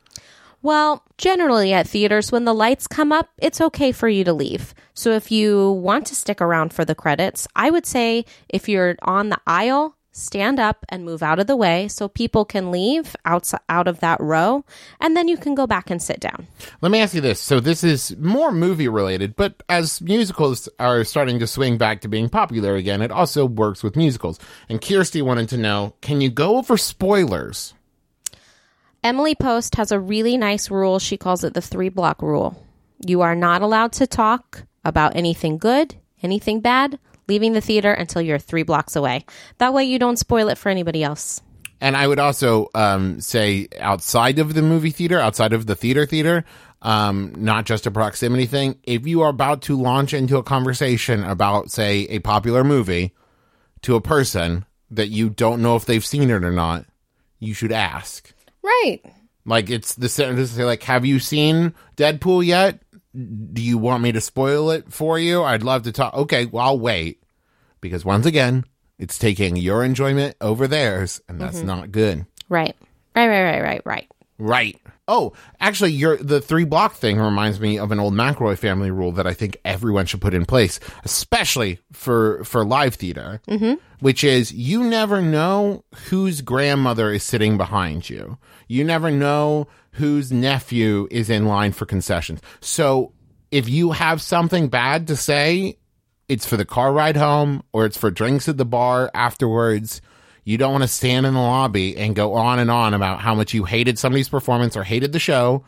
Well, 0.64 1.04
generally 1.18 1.72
at 1.72 1.88
theaters, 1.88 2.32
when 2.32 2.46
the 2.46 2.54
lights 2.54 2.88
come 2.88 3.12
up, 3.12 3.30
it's 3.38 3.62
okay 3.62 3.92
for 3.92 4.10
you 4.10 4.24
to 4.24 4.34
leave. 4.34 4.74
So 4.96 5.12
if 5.12 5.32
you 5.32 5.72
want 5.74 6.08
to 6.08 6.16
stick 6.16 6.42
around 6.42 6.74
for 6.74 6.84
the 6.84 6.96
credits, 6.96 7.48
I 7.56 7.70
would 7.70 7.86
say 7.86 8.26
if 8.50 8.68
you're 8.68 8.96
on 9.04 9.30
the 9.30 9.40
aisle, 9.46 9.96
stand 10.18 10.60
up 10.60 10.86
and 10.90 11.06
move 11.06 11.22
out 11.22 11.40
of 11.40 11.48
the 11.48 11.56
way 11.56 11.88
so 11.88 12.08
people 12.08 12.44
can 12.44 12.72
leave 12.72 13.16
out, 13.26 13.52
out 13.70 13.88
of 13.88 14.00
that 14.00 14.20
row, 14.20 14.66
and 15.00 15.16
then 15.16 15.28
you 15.28 15.38
can 15.38 15.56
go 15.56 15.68
back 15.68 15.90
and 15.90 16.02
sit 16.02 16.20
down. 16.20 16.48
Let 16.82 16.92
me 16.92 17.00
ask 17.00 17.14
you 17.14 17.22
this. 17.22 17.40
So 17.40 17.60
this 17.60 17.84
is 17.84 18.16
more 18.18 18.52
movie 18.52 18.88
related, 18.88 19.36
but 19.36 19.62
as 19.70 20.02
musicals 20.02 20.68
are 20.80 21.04
starting 21.04 21.40
to 21.40 21.48
swing 21.48 21.78
back 21.78 22.02
to 22.02 22.08
being 22.08 22.30
popular 22.30 22.76
again, 22.76 23.02
it 23.02 23.12
also 23.12 23.46
works 23.46 23.84
with 23.84 23.96
musicals. 23.96 24.40
And 24.68 24.82
Kirsty 24.82 25.22
wanted 25.22 25.50
to 25.50 25.58
know, 25.58 25.94
can 26.02 26.20
you 26.20 26.30
go 26.30 26.58
over 26.58 26.78
spoilers? 26.78 27.74
Emily 29.04 29.36
Post 29.36 29.76
has 29.76 29.92
a 29.92 30.00
really 30.00 30.38
nice 30.38 30.72
rule. 30.72 31.00
She 31.00 31.18
calls 31.18 31.44
it 31.44 31.54
the 31.54 31.62
three 31.62 31.90
block 31.90 32.22
rule. 32.22 32.66
You 33.06 33.22
are 33.22 33.36
not 33.36 33.62
allowed 33.62 33.92
to 33.94 34.08
talk 34.08 34.64
about 34.84 35.16
anything 35.16 35.60
good, 35.60 35.96
anything 36.24 36.60
bad, 36.60 36.98
leaving 37.28 37.54
the 37.54 37.62
theater 37.62 37.92
until 37.92 38.22
you're 38.22 38.40
three 38.40 38.64
blocks 38.64 38.96
away. 38.96 39.26
That 39.58 39.74
way 39.74 39.84
you 39.84 40.00
don't 40.00 40.18
spoil 40.18 40.50
it 40.50 40.58
for 40.58 40.70
anybody 40.70 41.04
else. 41.04 41.42
And 41.80 41.96
I 41.96 42.08
would 42.08 42.20
also 42.20 42.70
um, 42.74 43.22
say 43.22 43.68
outside 43.80 44.40
of 44.40 44.54
the 44.54 44.62
movie 44.62 44.90
theater, 44.90 45.20
outside 45.20 45.54
of 45.54 45.68
the 45.68 45.76
theater 45.76 46.06
theater, 46.06 46.44
um, 46.82 47.34
not 47.38 47.66
just 47.66 47.86
a 47.86 47.92
proximity 47.92 48.46
thing. 48.46 48.80
If 48.84 49.06
you 49.06 49.22
are 49.22 49.30
about 49.30 49.62
to 49.64 49.80
launch 49.80 50.14
into 50.14 50.38
a 50.38 50.44
conversation 50.44 51.24
about, 51.24 51.72
say, 51.72 52.08
a 52.10 52.20
popular 52.20 52.64
movie 52.64 53.14
to 53.84 53.96
a 53.96 54.02
person 54.02 54.66
that 54.92 55.10
you 55.10 55.30
don't 55.30 55.62
know 55.62 55.76
if 55.76 55.86
they've 55.86 56.06
seen 56.06 56.30
it 56.30 56.44
or 56.44 56.52
not, 56.52 56.86
you 57.40 57.54
should 57.54 57.72
ask. 57.72 58.34
Right. 58.64 59.02
Like 59.46 59.70
it's 59.70 59.96
the 59.96 60.10
sentence 60.10 60.52
say 60.52 60.66
like, 60.66 60.84
"Have 60.84 61.06
you 61.06 61.20
seen 61.20 61.74
Deadpool 61.96 62.46
yet? 62.46 62.82
Do 63.54 63.62
you 63.62 63.78
want 63.78 64.04
me 64.04 64.12
to 64.12 64.22
spoil 64.22 64.70
it 64.72 64.92
for 64.92 65.18
you? 65.18 65.44
I'd 65.44 65.64
love 65.64 65.84
to 65.84 65.92
talk." 65.92 66.14
Okay, 66.14 66.46
well, 66.46 66.66
I'll 66.66 66.80
wait 66.80 67.24
because 67.82 68.06
once 68.06 68.26
again, 68.26 68.64
it's 69.00 69.18
taking 69.18 69.56
your 69.56 69.84
enjoyment 69.84 70.36
over 70.42 70.68
theirs, 70.68 71.22
and 71.28 71.40
that's 71.40 71.58
mm-hmm. 71.58 71.68
not 71.68 71.92
good. 71.92 72.26
Right. 72.50 72.76
Right, 73.16 73.28
right, 73.28 73.44
right, 73.44 73.62
right, 73.62 73.82
right. 73.86 74.08
Right. 74.40 74.80
Oh, 75.08 75.34
actually, 75.60 75.94
your 75.94 76.18
the 76.18 76.42
three 76.42 76.66
block 76.66 76.94
thing 76.94 77.18
reminds 77.18 77.60
me 77.60 77.80
of 77.80 77.92
an 77.92 78.00
old 78.00 78.14
McElroy 78.14 78.58
family 78.58 78.92
rule 78.92 79.12
that 79.14 79.26
I 79.26 79.34
think 79.34 79.58
everyone 79.66 80.06
should 80.06 80.22
put 80.22 80.34
in 80.34 80.46
place, 80.46 80.80
especially 81.04 81.80
for 81.92 82.44
for 82.44 82.64
live 82.64 82.96
theater, 82.96 83.42
mm-hmm. 83.48 83.76
which 84.00 84.24
is 84.24 84.52
you 84.52 84.84
never 84.84 85.22
know 85.22 85.86
whose 86.10 86.42
grandmother 86.42 87.12
is 87.12 87.24
sitting 87.24 87.58
behind 87.58 88.10
you. 88.10 88.38
You 88.68 88.84
never 88.84 89.10
know 89.10 89.68
whose 89.98 90.32
nephew 90.32 91.08
is 91.12 91.30
in 91.30 91.46
line 91.46 91.72
for 91.72 91.86
concessions. 91.86 92.42
So 92.62 93.14
if 93.52 93.68
you 93.70 93.92
have 93.92 94.22
something 94.22 94.68
bad 94.68 95.08
to 95.08 95.16
say, 95.16 95.78
it's 96.28 96.46
for 96.46 96.58
the 96.58 96.66
car 96.66 96.92
ride 96.92 97.18
home 97.18 97.64
or 97.72 97.86
it's 97.86 97.98
for 97.98 98.12
drinks 98.12 98.50
at 98.50 98.58
the 98.58 98.66
bar 98.66 99.10
afterwards. 99.14 100.02
You 100.44 100.58
don't 100.58 100.72
want 100.72 100.84
to 100.84 100.88
stand 100.88 101.26
in 101.26 101.34
the 101.34 101.40
lobby 101.40 101.98
and 101.98 102.16
go 102.16 102.34
on 102.34 102.60
and 102.60 102.72
on 102.72 102.94
about 102.94 103.20
how 103.20 103.36
much 103.36 103.54
you 103.54 103.66
hated 103.66 104.00
somebody's 104.00 104.30
performance 104.30 104.78
or 104.78 104.84
hated 104.84 105.12
the 105.12 105.20
show 105.20 105.66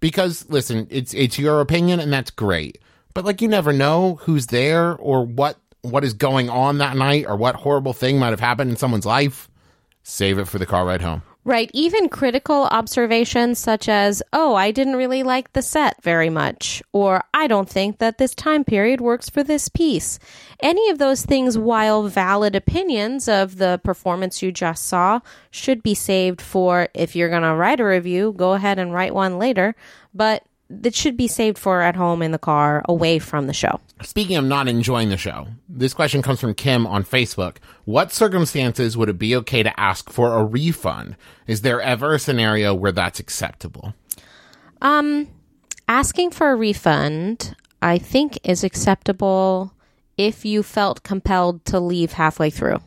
because 0.00 0.48
listen, 0.48 0.86
it's 0.90 1.14
it's 1.14 1.38
your 1.38 1.60
opinion 1.60 2.00
and 2.00 2.12
that's 2.12 2.30
great. 2.30 2.78
But 3.14 3.24
like 3.24 3.42
you 3.42 3.48
never 3.48 3.72
know 3.72 4.16
who's 4.22 4.46
there 4.46 4.96
or 4.96 5.24
what 5.24 5.58
what 5.82 6.04
is 6.04 6.14
going 6.14 6.48
on 6.48 6.78
that 6.78 6.96
night 6.96 7.26
or 7.26 7.36
what 7.36 7.56
horrible 7.56 7.92
thing 7.92 8.18
might 8.18 8.30
have 8.30 8.40
happened 8.40 8.70
in 8.70 8.76
someone's 8.76 9.06
life. 9.06 9.48
Save 10.02 10.38
it 10.38 10.48
for 10.48 10.58
the 10.58 10.66
car 10.66 10.84
ride 10.84 11.02
home. 11.02 11.22
Right. 11.44 11.72
Even 11.74 12.08
critical 12.08 12.66
observations 12.70 13.58
such 13.58 13.88
as, 13.88 14.22
oh, 14.32 14.54
I 14.54 14.70
didn't 14.70 14.94
really 14.94 15.24
like 15.24 15.52
the 15.52 15.62
set 15.62 16.00
very 16.00 16.30
much, 16.30 16.84
or 16.92 17.24
I 17.34 17.48
don't 17.48 17.68
think 17.68 17.98
that 17.98 18.18
this 18.18 18.32
time 18.32 18.62
period 18.62 19.00
works 19.00 19.28
for 19.28 19.42
this 19.42 19.68
piece. 19.68 20.20
Any 20.60 20.88
of 20.88 20.98
those 20.98 21.26
things, 21.26 21.58
while 21.58 22.04
valid 22.04 22.54
opinions 22.54 23.26
of 23.26 23.56
the 23.56 23.80
performance 23.82 24.40
you 24.40 24.52
just 24.52 24.86
saw, 24.86 25.18
should 25.50 25.82
be 25.82 25.94
saved 25.94 26.40
for 26.40 26.88
if 26.94 27.16
you're 27.16 27.28
going 27.28 27.42
to 27.42 27.56
write 27.56 27.80
a 27.80 27.84
review, 27.84 28.32
go 28.36 28.52
ahead 28.52 28.78
and 28.78 28.94
write 28.94 29.12
one 29.12 29.40
later. 29.40 29.74
But 30.14 30.44
it 30.82 30.94
should 30.94 31.16
be 31.16 31.28
saved 31.28 31.58
for 31.58 31.80
at 31.80 31.96
home 31.96 32.22
in 32.22 32.32
the 32.32 32.38
car 32.38 32.82
away 32.88 33.18
from 33.18 33.46
the 33.46 33.52
show. 33.52 33.80
Speaking 34.02 34.36
of 34.36 34.44
not 34.44 34.68
enjoying 34.68 35.08
the 35.08 35.16
show, 35.16 35.46
this 35.68 35.94
question 35.94 36.22
comes 36.22 36.40
from 36.40 36.54
Kim 36.54 36.86
on 36.86 37.04
Facebook. 37.04 37.56
What 37.84 38.12
circumstances 38.12 38.96
would 38.96 39.08
it 39.08 39.18
be 39.18 39.36
okay 39.36 39.62
to 39.62 39.80
ask 39.80 40.10
for 40.10 40.38
a 40.38 40.44
refund? 40.44 41.16
Is 41.46 41.62
there 41.62 41.80
ever 41.80 42.14
a 42.14 42.18
scenario 42.18 42.74
where 42.74 42.92
that's 42.92 43.20
acceptable? 43.20 43.94
Um, 44.80 45.28
asking 45.88 46.30
for 46.30 46.50
a 46.50 46.56
refund, 46.56 47.54
I 47.80 47.98
think, 47.98 48.38
is 48.42 48.64
acceptable 48.64 49.72
if 50.16 50.44
you 50.44 50.62
felt 50.62 51.02
compelled 51.02 51.64
to 51.66 51.80
leave 51.80 52.12
halfway 52.12 52.50
through. 52.50 52.80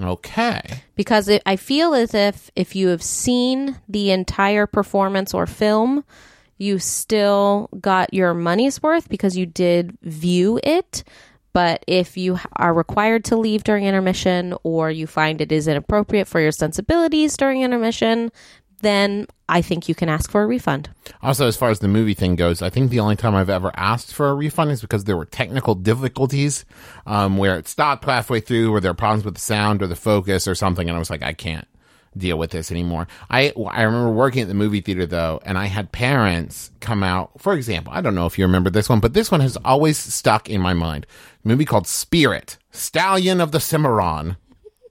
Okay. 0.00 0.60
Because 0.94 1.28
it, 1.28 1.42
I 1.46 1.56
feel 1.56 1.94
as 1.94 2.14
if 2.14 2.50
if 2.54 2.76
you 2.76 2.88
have 2.88 3.02
seen 3.02 3.80
the 3.88 4.10
entire 4.10 4.66
performance 4.66 5.32
or 5.32 5.46
film, 5.46 6.04
you 6.58 6.78
still 6.78 7.68
got 7.80 8.14
your 8.14 8.34
money's 8.34 8.82
worth 8.82 9.08
because 9.08 9.36
you 9.36 9.46
did 9.46 9.96
view 10.02 10.60
it. 10.62 11.04
But 11.52 11.84
if 11.86 12.18
you 12.18 12.38
are 12.56 12.74
required 12.74 13.24
to 13.26 13.36
leave 13.36 13.64
during 13.64 13.84
intermission 13.84 14.54
or 14.62 14.90
you 14.90 15.06
find 15.06 15.40
it 15.40 15.50
is 15.50 15.68
inappropriate 15.68 16.28
for 16.28 16.38
your 16.38 16.52
sensibilities 16.52 17.36
during 17.36 17.62
intermission, 17.62 18.30
then 18.82 19.26
I 19.48 19.62
think 19.62 19.88
you 19.88 19.94
can 19.94 20.10
ask 20.10 20.30
for 20.30 20.42
a 20.42 20.46
refund. 20.46 20.90
Also, 21.22 21.46
as 21.46 21.56
far 21.56 21.70
as 21.70 21.78
the 21.78 21.88
movie 21.88 22.12
thing 22.12 22.36
goes, 22.36 22.60
I 22.60 22.68
think 22.68 22.90
the 22.90 23.00
only 23.00 23.16
time 23.16 23.34
I've 23.34 23.48
ever 23.48 23.70
asked 23.74 24.12
for 24.12 24.28
a 24.28 24.34
refund 24.34 24.70
is 24.70 24.82
because 24.82 25.04
there 25.04 25.16
were 25.16 25.24
technical 25.24 25.74
difficulties 25.74 26.66
um, 27.06 27.38
where 27.38 27.58
it 27.58 27.68
stopped 27.68 28.04
halfway 28.04 28.40
through, 28.40 28.70
or 28.70 28.80
there 28.80 28.90
were 28.90 28.96
problems 28.96 29.24
with 29.24 29.34
the 29.34 29.40
sound 29.40 29.82
or 29.82 29.86
the 29.86 29.96
focus 29.96 30.46
or 30.46 30.54
something, 30.54 30.88
and 30.88 30.96
I 30.96 30.98
was 30.98 31.10
like, 31.10 31.22
I 31.22 31.32
can't 31.32 31.66
deal 32.16 32.38
with 32.38 32.50
this 32.50 32.70
anymore. 32.70 33.06
I 33.30 33.52
I 33.70 33.82
remember 33.82 34.10
working 34.10 34.42
at 34.42 34.48
the 34.48 34.54
movie 34.54 34.80
theater 34.80 35.06
though, 35.06 35.40
and 35.44 35.56
I 35.58 35.66
had 35.66 35.92
parents 35.92 36.70
come 36.80 37.02
out. 37.02 37.30
For 37.40 37.54
example, 37.54 37.92
I 37.94 38.00
don't 38.00 38.14
know 38.14 38.26
if 38.26 38.38
you 38.38 38.44
remember 38.44 38.70
this 38.70 38.88
one, 38.88 39.00
but 39.00 39.12
this 39.14 39.30
one 39.30 39.40
has 39.40 39.56
always 39.64 39.98
stuck 39.98 40.48
in 40.48 40.60
my 40.60 40.74
mind. 40.74 41.06
A 41.44 41.48
movie 41.48 41.64
called 41.64 41.86
Spirit, 41.86 42.58
Stallion 42.70 43.40
of 43.40 43.52
the 43.52 43.60
Cimarron. 43.60 44.36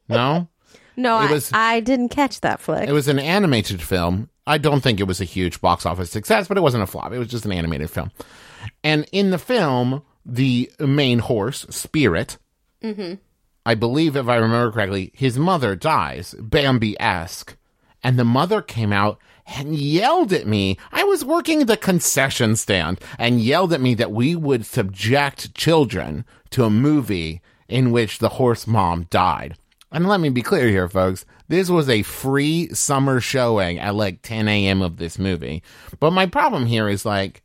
No. 0.10 0.48
No, 0.98 1.20
It 1.20 1.30
I, 1.30 1.32
was- 1.34 1.52
I 1.54 1.80
didn't 1.82 2.08
catch 2.08 2.40
that 2.40 2.62
flick. 2.62 2.88
It 2.88 2.94
was 2.94 3.10
an 3.10 3.20
animated 3.20 3.82
film. 3.82 4.30
I 4.48 4.58
don't 4.58 4.80
think 4.80 5.02
it 5.02 5.08
was 5.08 5.20
a 5.20 5.26
huge 5.26 5.60
box 5.60 5.86
office 5.86 6.10
success, 6.10 6.48
but 6.48 6.56
it 6.56 6.62
wasn't 6.62 6.84
a 6.84 6.88
flop. 6.88 7.12
It 7.12 7.18
was 7.20 7.28
just 7.28 7.44
an 7.44 7.52
animated 7.52 7.90
film. 7.90 8.12
And 8.82 9.06
in 9.12 9.30
the 9.32 9.38
film, 9.38 10.04
the 10.26 10.72
main 10.80 11.20
horse, 11.20 11.66
Spirit, 11.70 12.38
mm-hmm. 12.82 13.16
I 13.66 13.76
believe, 13.76 14.16
if 14.16 14.28
I 14.28 14.36
remember 14.36 14.72
correctly, 14.72 15.12
his 15.16 15.40
mother 15.40 15.76
dies, 15.76 16.36
Bambi 16.40 17.00
esque. 17.00 17.58
And 18.04 18.20
the 18.20 18.26
mother 18.26 18.62
came 18.62 18.94
out 18.94 19.20
and 19.48 19.76
yelled 19.76 20.32
at 20.32 20.46
me. 20.46 20.78
I 20.92 21.04
was 21.04 21.26
working 21.26 21.66
the 21.66 21.78
concession 21.78 22.56
stand 22.56 23.00
and 23.18 23.42
yelled 23.42 23.74
at 23.74 23.82
me 23.82 23.96
that 23.96 24.12
we 24.12 24.36
would 24.36 24.66
subject 24.66 25.56
children 25.56 26.26
to 26.52 26.66
a 26.66 26.70
movie 26.70 27.42
in 27.68 27.92
which 27.92 28.20
the 28.20 28.30
horse 28.30 28.68
mom 28.68 29.08
died. 29.10 29.58
And 29.92 30.08
let 30.08 30.20
me 30.20 30.30
be 30.30 30.42
clear 30.42 30.68
here, 30.68 30.90
folks. 30.90 31.26
This 31.48 31.70
was 31.70 31.90
a 31.90 32.04
free 32.04 32.70
summer 32.74 33.20
showing 33.20 33.80
at 33.80 33.96
like 33.96 34.22
10 34.22 34.48
a.m. 34.48 34.82
of 34.82 34.98
this 34.98 35.18
movie. 35.18 35.64
But 36.00 36.12
my 36.12 36.26
problem 36.26 36.66
here 36.66 36.90
is 36.90 37.06
like, 37.06 37.44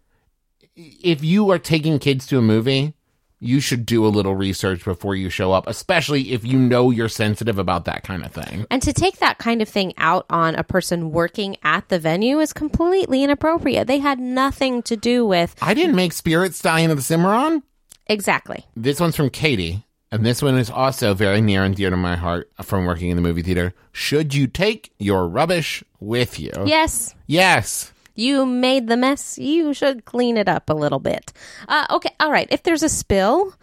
if 0.75 1.23
you 1.23 1.51
are 1.51 1.59
taking 1.59 1.99
kids 1.99 2.27
to 2.27 2.39
a 2.39 2.43
movie, 2.43 2.95
you 3.41 3.59
should 3.59 3.87
do 3.87 4.07
a 4.07 4.09
little 4.09 4.35
research 4.37 4.85
before 4.85 5.15
you 5.17 5.31
show 5.31 5.51
up, 5.53 5.67
especially 5.67 6.33
if 6.33 6.45
you 6.45 6.59
know 6.59 6.91
you're 6.91 7.09
sensitive 7.09 7.59
about 7.59 7.87
that 7.87 8.05
kind 8.05 8.23
of 8.25 8.31
thing. 8.33 8.67
And 8.71 8.83
to 8.83 8.93
take 8.93 9.19
that 9.19 9.39
kind 9.39 9.63
of 9.63 9.69
thing 9.69 9.95
out 9.97 10.27
on 10.29 10.55
a 10.55 10.63
person 10.63 11.11
working 11.11 11.57
at 11.63 11.89
the 11.89 11.99
venue 11.99 12.39
is 12.39 12.53
completely 12.53 13.25
inappropriate. 13.25 13.87
They 13.87 13.99
had 13.99 14.19
nothing 14.19 14.83
to 14.83 14.97
do 14.97 15.25
with 15.27 15.57
I 15.63 15.73
didn't 15.75 15.97
make 15.97 16.13
Spirit 16.13 16.55
Stallion 16.55 16.91
of 16.91 16.99
the 16.99 17.03
Cimarron. 17.03 17.63
exactly. 18.07 18.67
This 18.77 19.01
one's 19.01 19.17
from 19.17 19.31
Katie, 19.31 19.85
and 20.13 20.25
this 20.27 20.43
one 20.43 20.59
is 20.59 20.69
also 20.69 21.15
very 21.15 21.41
near 21.41 21.65
and 21.65 21.75
dear 21.75 21.89
to 21.91 21.97
my 21.97 22.17
heart 22.17 22.51
from 22.63 22.85
working 22.85 23.09
in 23.11 23.17
the 23.17 23.23
movie 23.23 23.43
theater. 23.43 23.73
Should 23.93 24.35
you 24.35 24.49
take 24.49 24.93
your 24.99 25.27
rubbish 25.27 25.83
with 25.99 26.39
you? 26.39 26.53
Yes, 26.67 27.15
Yes. 27.27 27.93
You 28.21 28.45
made 28.47 28.87
the 28.89 28.97
mess. 28.97 29.39
You 29.39 29.73
should 29.73 30.05
clean 30.05 30.37
it 30.37 30.49
up 30.49 30.69
a 30.69 30.75
little 30.75 30.99
bit. 31.01 31.33
Uh, 31.69 31.87
okay, 31.91 32.11
all 32.21 32.31
right. 32.31 32.49
If 32.51 32.63
there's 32.63 32.83
a 32.83 32.89
spill, 32.89 33.55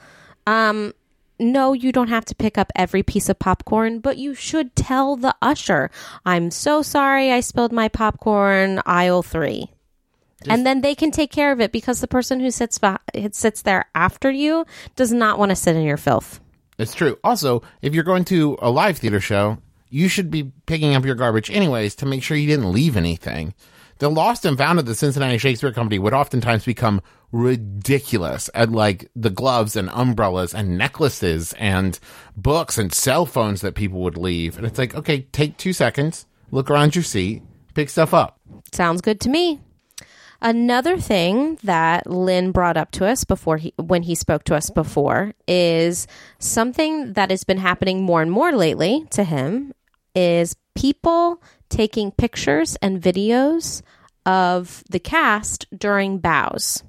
um, 0.47 0.93
no, 1.39 1.73
you 1.73 1.91
don't 1.91 2.09
have 2.09 2.25
to 2.25 2.35
pick 2.35 2.57
up 2.57 2.71
every 2.75 3.03
piece 3.03 3.29
of 3.29 3.37
popcorn, 3.37 3.99
but 3.99 4.17
you 4.17 4.33
should 4.33 4.75
tell 4.75 5.15
the 5.15 5.35
usher, 5.41 5.91
"I'm 6.25 6.49
so 6.49 6.81
sorry, 6.81 7.31
I 7.31 7.41
spilled 7.41 7.71
my 7.71 7.87
popcorn, 7.87 8.81
aisle 8.85 9.21
three. 9.23 9.69
and 10.49 10.65
then 10.65 10.81
they 10.81 10.93
can 10.95 11.09
take 11.11 11.31
care 11.31 11.51
of 11.51 11.59
it 11.59 11.71
because 11.71 11.99
the 11.99 12.07
person 12.07 12.39
who 12.39 12.51
sits 12.51 12.77
beh- 12.79 13.33
sits 13.33 13.63
there 13.63 13.85
after 13.95 14.29
you 14.31 14.65
does 14.95 15.11
not 15.11 15.37
want 15.39 15.49
to 15.49 15.55
sit 15.55 15.75
in 15.75 15.81
your 15.81 15.97
filth. 15.97 16.39
It's 16.77 16.93
true. 16.93 17.17
Also, 17.23 17.63
if 17.81 17.93
you're 17.93 18.03
going 18.03 18.23
to 18.25 18.55
a 18.61 18.69
live 18.69 18.99
theater 18.99 19.19
show, 19.19 19.57
you 19.89 20.07
should 20.07 20.29
be 20.29 20.51
picking 20.67 20.95
up 20.95 21.03
your 21.05 21.15
garbage 21.15 21.49
anyways 21.49 21.95
to 21.95 22.05
make 22.05 22.21
sure 22.23 22.37
you 22.37 22.47
didn't 22.47 22.71
leave 22.71 22.95
anything. 22.95 23.53
The 23.99 24.09
lost 24.09 24.45
and 24.45 24.57
found 24.57 24.79
of 24.79 24.85
the 24.85 24.95
Cincinnati 24.95 25.37
Shakespeare 25.37 25.71
Company 25.71 25.97
would 25.97 26.13
oftentimes 26.13 26.65
become 26.65 27.01
ridiculous 27.31 28.49
at 28.53 28.71
like 28.71 29.09
the 29.15 29.29
gloves 29.29 29.75
and 29.75 29.89
umbrellas 29.89 30.53
and 30.53 30.77
necklaces 30.77 31.53
and 31.53 31.99
books 32.35 32.77
and 32.77 32.93
cell 32.93 33.25
phones 33.25 33.61
that 33.61 33.75
people 33.75 33.99
would 34.01 34.17
leave. 34.17 34.57
And 34.57 34.65
it's 34.65 34.77
like, 34.77 34.95
okay, 34.95 35.21
take 35.31 35.57
two 35.57 35.73
seconds, 35.73 36.25
look 36.51 36.69
around 36.69 36.95
your 36.95 37.03
seat, 37.03 37.41
pick 37.73 37.89
stuff 37.89 38.13
up. 38.13 38.39
Sounds 38.71 39.01
good 39.01 39.19
to 39.21 39.29
me. 39.29 39.59
Another 40.39 40.97
thing 40.97 41.57
that 41.63 42.05
Lin 42.05 42.51
brought 42.51 42.77
up 42.77 42.91
to 42.91 43.07
us 43.07 43.23
before 43.23 43.57
he 43.57 43.73
when 43.77 44.03
he 44.03 44.13
spoke 44.13 44.43
to 44.43 44.55
us 44.55 44.69
before 44.69 45.33
is 45.47 46.05
something 46.37 47.13
that 47.13 47.31
has 47.31 47.43
been 47.43 47.57
happening 47.57 48.03
more 48.03 48.21
and 48.21 48.31
more 48.31 48.51
lately 48.51 49.07
to 49.09 49.23
him 49.23 49.73
is 50.13 50.55
people 50.75 51.41
taking 51.69 52.11
pictures 52.11 52.75
and 52.81 53.01
videos 53.01 53.81
of 54.25 54.83
the 54.89 54.99
cast 54.99 55.65
during 55.77 56.19
bows. 56.19 56.83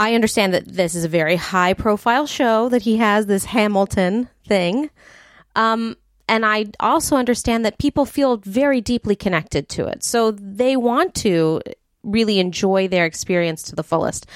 I 0.00 0.14
understand 0.14 0.54
that 0.54 0.68
this 0.68 0.94
is 0.94 1.04
a 1.04 1.08
very 1.08 1.36
high 1.36 1.74
profile 1.74 2.26
show 2.26 2.68
that 2.68 2.82
he 2.82 2.98
has 2.98 3.26
this 3.26 3.46
Hamilton 3.46 4.28
thing. 4.46 4.90
Um, 5.56 5.96
and 6.28 6.44
I 6.46 6.66
also 6.78 7.16
understand 7.16 7.64
that 7.64 7.78
people 7.78 8.04
feel 8.04 8.36
very 8.36 8.80
deeply 8.80 9.16
connected 9.16 9.68
to 9.70 9.86
it. 9.86 10.04
So 10.04 10.30
they 10.30 10.76
want 10.76 11.14
to 11.16 11.60
really 12.04 12.38
enjoy 12.38 12.86
their 12.86 13.06
experience 13.06 13.62
to 13.64 13.74
the 13.74 13.82
fullest. 13.82 14.26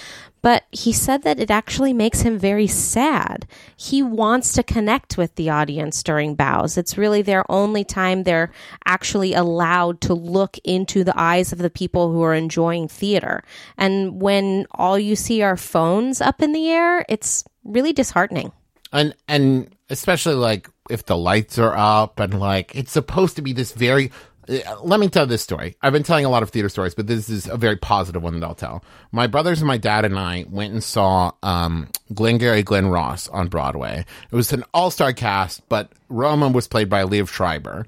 But 0.42 0.64
he 0.72 0.92
said 0.92 1.22
that 1.22 1.38
it 1.38 1.50
actually 1.50 1.92
makes 1.92 2.22
him 2.22 2.36
very 2.36 2.66
sad. 2.66 3.46
He 3.76 4.02
wants 4.02 4.52
to 4.54 4.62
connect 4.62 5.16
with 5.16 5.36
the 5.36 5.50
audience 5.50 6.02
during 6.02 6.34
bows. 6.34 6.76
It's 6.76 6.98
really 6.98 7.22
their 7.22 7.44
only 7.50 7.84
time 7.84 8.24
they're 8.24 8.52
actually 8.84 9.34
allowed 9.34 10.00
to 10.02 10.14
look 10.14 10.58
into 10.64 11.04
the 11.04 11.18
eyes 11.18 11.52
of 11.52 11.58
the 11.58 11.70
people 11.70 12.12
who 12.12 12.22
are 12.22 12.34
enjoying 12.34 12.88
theater. 12.88 13.44
And 13.78 14.20
when 14.20 14.66
all 14.72 14.98
you 14.98 15.14
see 15.14 15.42
are 15.42 15.56
phones 15.56 16.20
up 16.20 16.42
in 16.42 16.52
the 16.52 16.68
air, 16.68 17.06
it's 17.08 17.44
really 17.64 17.92
disheartening. 17.92 18.52
and 18.92 19.14
and 19.26 19.74
especially 19.88 20.34
like 20.34 20.68
if 20.90 21.06
the 21.06 21.16
lights 21.16 21.58
are 21.58 21.76
up 21.76 22.20
and 22.20 22.38
like 22.38 22.74
it's 22.74 22.92
supposed 22.92 23.36
to 23.36 23.42
be 23.42 23.52
this 23.52 23.72
very 23.72 24.10
let 24.48 25.00
me 25.00 25.08
tell 25.08 25.26
this 25.26 25.42
story. 25.42 25.76
I've 25.82 25.92
been 25.92 26.02
telling 26.02 26.24
a 26.24 26.28
lot 26.28 26.42
of 26.42 26.50
theater 26.50 26.68
stories 26.68 26.94
but 26.94 27.06
this 27.06 27.28
is 27.28 27.46
a 27.46 27.56
very 27.56 27.76
positive 27.76 28.22
one 28.22 28.38
that 28.38 28.46
i'll 28.46 28.54
tell. 28.54 28.84
My 29.12 29.26
brothers 29.26 29.60
and 29.60 29.68
my 29.68 29.76
dad 29.78 30.04
and 30.04 30.18
i 30.18 30.44
went 30.50 30.72
and 30.72 30.82
saw 30.82 31.32
um 31.42 31.88
glengarry 32.12 32.62
glen 32.62 32.88
ross 32.88 33.28
on 33.28 33.48
broadway. 33.48 34.04
It 34.30 34.34
was 34.34 34.52
an 34.52 34.64
all-star 34.74 35.12
cast 35.12 35.68
but 35.68 35.92
roma 36.08 36.48
was 36.48 36.68
played 36.68 36.88
by 36.88 37.04
liev 37.04 37.28
schreiber. 37.28 37.86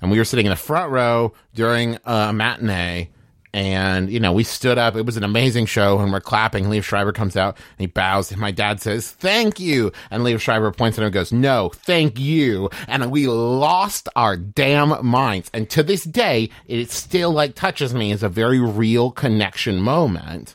And 0.00 0.10
we 0.12 0.18
were 0.18 0.24
sitting 0.24 0.46
in 0.46 0.50
the 0.50 0.56
front 0.56 0.92
row 0.92 1.32
during 1.54 1.98
a 2.04 2.32
matinee 2.32 3.10
and 3.52 4.10
you 4.10 4.20
know 4.20 4.32
we 4.32 4.44
stood 4.44 4.78
up 4.78 4.96
it 4.96 5.06
was 5.06 5.16
an 5.16 5.24
amazing 5.24 5.66
show 5.66 5.98
and 5.98 6.12
we're 6.12 6.20
clapping 6.20 6.66
Liev 6.66 6.82
Schreiber 6.82 7.12
comes 7.12 7.36
out 7.36 7.56
and 7.56 7.80
he 7.80 7.86
bows 7.86 8.30
and 8.30 8.40
my 8.40 8.50
dad 8.50 8.80
says 8.80 9.10
thank 9.10 9.58
you 9.58 9.92
and 10.10 10.22
Liev 10.22 10.40
Schreiber 10.40 10.70
points 10.70 10.98
at 10.98 11.02
him 11.02 11.06
and 11.06 11.14
goes 11.14 11.32
no 11.32 11.70
thank 11.74 12.18
you 12.18 12.70
and 12.86 13.10
we 13.10 13.26
lost 13.26 14.08
our 14.16 14.36
damn 14.36 15.04
minds 15.04 15.50
and 15.52 15.68
to 15.70 15.82
this 15.82 16.04
day 16.04 16.50
it 16.66 16.90
still 16.90 17.30
like 17.30 17.54
touches 17.54 17.94
me 17.94 18.12
as 18.12 18.22
a 18.22 18.28
very 18.28 18.60
real 18.60 19.10
connection 19.10 19.80
moment 19.80 20.54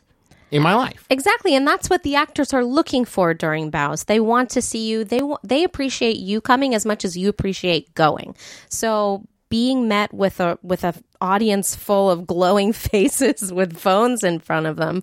in 0.51 0.61
my 0.61 0.75
life 0.75 1.03
Exactly, 1.09 1.55
and 1.55 1.67
that's 1.67 1.89
what 1.89 2.03
the 2.03 2.15
actors 2.15 2.53
are 2.53 2.65
looking 2.65 3.05
for 3.05 3.33
during 3.33 3.69
bows. 3.69 4.05
They 4.05 4.19
want 4.19 4.49
to 4.51 4.61
see 4.61 4.87
you. 4.87 5.03
They 5.03 5.21
they 5.43 5.63
appreciate 5.63 6.17
you 6.17 6.41
coming 6.41 6.73
as 6.73 6.85
much 6.85 7.05
as 7.05 7.15
you 7.15 7.29
appreciate 7.29 7.93
going. 7.93 8.35
So 8.69 9.27
being 9.49 9.87
met 9.87 10.11
with 10.11 10.39
a 10.39 10.57
with 10.63 10.83
a 10.83 10.95
audience 11.23 11.75
full 11.75 12.11
of 12.11 12.27
glowing 12.27 12.73
faces 12.91 13.51
with 13.51 13.77
phones 13.77 14.23
in 14.23 14.39
front 14.39 14.67
of 14.67 14.75
them 14.75 15.01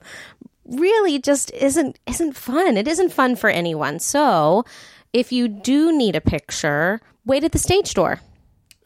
really 0.66 1.18
just 1.18 1.50
isn't 1.52 1.98
isn't 2.06 2.36
fun. 2.36 2.76
It 2.76 2.86
isn't 2.86 3.12
fun 3.12 3.34
for 3.34 3.50
anyone. 3.50 3.98
So 3.98 4.64
if 5.12 5.32
you 5.32 5.48
do 5.48 5.96
need 5.96 6.14
a 6.14 6.20
picture, 6.20 7.00
wait 7.24 7.42
at 7.42 7.52
the 7.52 7.58
stage 7.58 7.94
door. 7.94 8.20